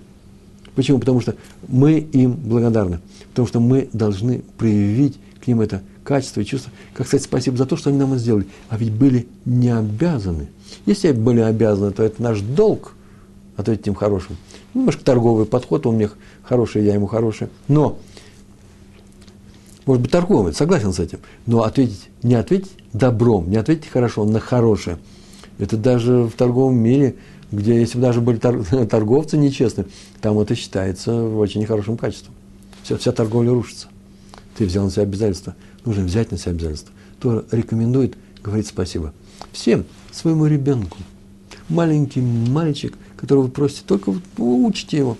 Почему? 0.76 1.00
Потому 1.00 1.22
что 1.22 1.36
мы 1.68 2.00
им 2.00 2.34
благодарны. 2.34 3.00
Потому 3.30 3.48
что 3.48 3.60
мы 3.60 3.90
должны 3.94 4.44
проявить 4.58 5.18
к 5.44 5.48
ним 5.48 5.62
это 5.62 5.82
качество 6.04 6.42
и 6.42 6.46
чувство, 6.46 6.72
как 6.94 7.08
сказать 7.08 7.24
спасибо 7.24 7.58
за 7.58 7.66
то, 7.66 7.76
что 7.78 7.90
они 7.90 8.00
нам 8.00 8.16
сделали. 8.18 8.48
А 8.70 8.78
ведь 8.78 8.92
были 8.92 9.28
не 9.46 9.76
обязаны. 9.76 10.48
Если 10.86 11.12
были 11.12 11.40
обязаны, 11.40 11.92
то 11.92 12.04
это 12.04 12.22
наш 12.22 12.42
долг 12.42 12.94
ответить 13.56 13.88
им 13.88 13.96
хорошим. 13.96 14.38
Немножко 14.74 15.04
торговый 15.04 15.46
подход, 15.46 15.86
он 15.86 15.96
мне 15.96 16.10
хороший, 16.44 16.84
я 16.84 16.94
ему 16.94 17.08
хороший. 17.08 17.48
Но, 17.68 17.98
может 19.86 20.02
быть, 20.02 20.12
торговый, 20.12 20.54
согласен 20.54 20.94
с 20.94 21.00
этим. 21.00 21.20
Но 21.46 21.64
ответить, 21.64 22.10
не 22.24 22.36
ответить 22.36 22.72
добром, 22.94 23.50
не 23.50 23.58
ответить 23.58 23.88
хорошо 23.88 24.26
на 24.26 24.40
хорошее. 24.40 24.98
Это 25.58 25.78
даже 25.78 26.24
в 26.24 26.32
торговом 26.32 26.76
мире, 26.76 27.16
где 27.52 27.80
если 27.80 27.98
бы 27.98 28.02
даже 28.02 28.22
были 28.22 28.38
торговцы 28.86 29.38
нечестные, 29.38 29.88
там 30.22 30.40
это 30.40 30.56
считается 30.56 31.24
очень 31.24 31.62
нехорошим 31.62 31.98
качеством. 31.98 32.34
Вся, 32.84 32.98
вся 32.98 33.12
торговля 33.12 33.52
рушится. 33.52 33.88
Ты 34.58 34.66
взял 34.66 34.86
на 34.86 34.92
себя 34.92 35.04
обязательства. 35.04 35.56
Нужно 35.86 36.04
взять 36.04 36.32
на 36.32 36.38
себя 36.38 36.52
обязательства. 36.52 36.94
То 37.20 37.46
рекомендует 37.52 38.16
говорить 38.44 38.68
спасибо. 38.68 39.14
Всем, 39.52 39.86
своему 40.12 40.46
ребенку. 40.46 40.98
Маленький 41.68 42.22
мальчик, 42.22 42.96
которого 43.18 43.44
вы 43.44 43.50
просите, 43.50 43.84
только 43.86 44.14
учите 44.38 44.98
его. 44.98 45.18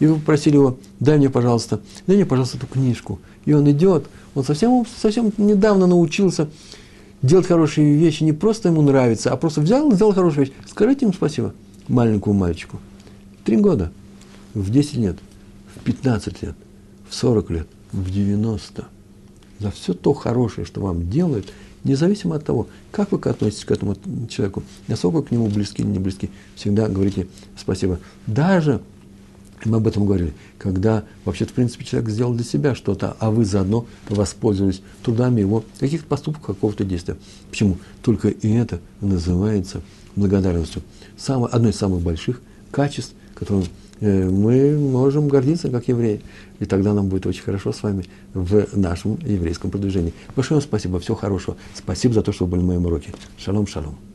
И 0.00 0.06
вы 0.06 0.16
попросили 0.16 0.54
его, 0.54 0.78
дай 1.00 1.18
мне, 1.18 1.28
пожалуйста, 1.28 1.80
дай 2.06 2.16
мне, 2.16 2.26
пожалуйста, 2.26 2.56
эту 2.56 2.66
книжку. 2.66 3.18
И 3.44 3.52
он 3.52 3.68
идет, 3.70 4.06
он 4.34 4.44
совсем, 4.44 4.86
совсем 5.00 5.32
недавно 5.38 5.86
научился 5.86 6.48
делать 7.22 7.46
хорошие 7.46 7.94
вещи, 7.94 8.22
не 8.22 8.32
просто 8.32 8.68
ему 8.68 8.82
нравится, 8.82 9.32
а 9.32 9.36
просто 9.36 9.60
взял 9.60 9.92
сделал 9.92 10.12
хорошую 10.12 10.46
вещь. 10.46 10.54
Скажите 10.68 11.06
ему 11.06 11.12
спасибо, 11.12 11.52
маленькому 11.88 12.34
мальчику. 12.34 12.78
Три 13.44 13.56
года, 13.56 13.90
в 14.54 14.70
10 14.70 14.94
лет, 14.94 15.16
в 15.74 15.80
15 15.80 16.42
лет, 16.42 16.54
в 17.08 17.14
40 17.14 17.50
лет, 17.50 17.66
в 17.92 18.10
90. 18.10 18.84
За 19.58 19.70
все 19.72 19.94
то 19.94 20.12
хорошее, 20.12 20.66
что 20.66 20.80
вам 20.80 21.10
делают– 21.10 21.52
Независимо 21.84 22.36
от 22.36 22.44
того, 22.44 22.68
как 22.90 23.12
вы 23.12 23.18
относитесь 23.18 23.64
к 23.64 23.70
этому 23.70 23.96
человеку, 24.28 24.62
насколько 24.88 25.22
к 25.22 25.30
нему 25.30 25.48
близки 25.48 25.82
или 25.82 25.88
не 25.88 25.98
близки, 25.98 26.30
всегда 26.54 26.88
говорите 26.88 27.26
спасибо. 27.56 27.98
Даже, 28.26 28.80
мы 29.64 29.78
об 29.78 29.86
этом 29.86 30.06
говорили, 30.06 30.34
когда 30.58 31.04
вообще 31.24 31.44
в 31.44 31.52
принципе, 31.52 31.84
человек 31.84 32.10
сделал 32.10 32.34
для 32.34 32.44
себя 32.44 32.74
что-то, 32.74 33.16
а 33.20 33.30
вы 33.30 33.44
заодно 33.44 33.86
воспользовались 34.08 34.82
трудами 35.02 35.40
его, 35.40 35.64
каких-то 35.78 36.06
поступков, 36.06 36.56
какого-то 36.56 36.84
действия. 36.84 37.16
Почему? 37.50 37.78
Только 38.02 38.28
и 38.28 38.52
это 38.52 38.80
называется 39.00 39.82
благодарностью. 40.16 40.82
Самое, 41.16 41.52
одно 41.52 41.68
из 41.68 41.76
самых 41.76 42.00
больших 42.00 42.40
качеств, 42.70 43.14
которым 43.34 43.64
Э, 43.64 43.87
мы 44.00 44.78
можем 44.78 45.28
гордиться 45.28 45.68
как 45.68 45.88
евреи. 45.88 46.20
И 46.60 46.64
тогда 46.64 46.94
нам 46.94 47.08
будет 47.08 47.26
очень 47.26 47.42
хорошо 47.42 47.72
с 47.72 47.82
вами 47.82 48.04
в 48.34 48.76
нашем 48.76 49.18
еврейском 49.24 49.70
продвижении. 49.70 50.12
Большое 50.34 50.60
вам 50.60 50.62
спасибо, 50.62 50.98
всего 50.98 51.16
хорошего. 51.16 51.56
Спасибо 51.74 52.14
за 52.14 52.22
то, 52.22 52.32
что 52.32 52.44
вы 52.44 52.52
были 52.52 52.60
на 52.60 52.66
моем 52.66 52.86
уроке. 52.86 53.12
Шалом, 53.36 53.66
шалом. 53.66 54.07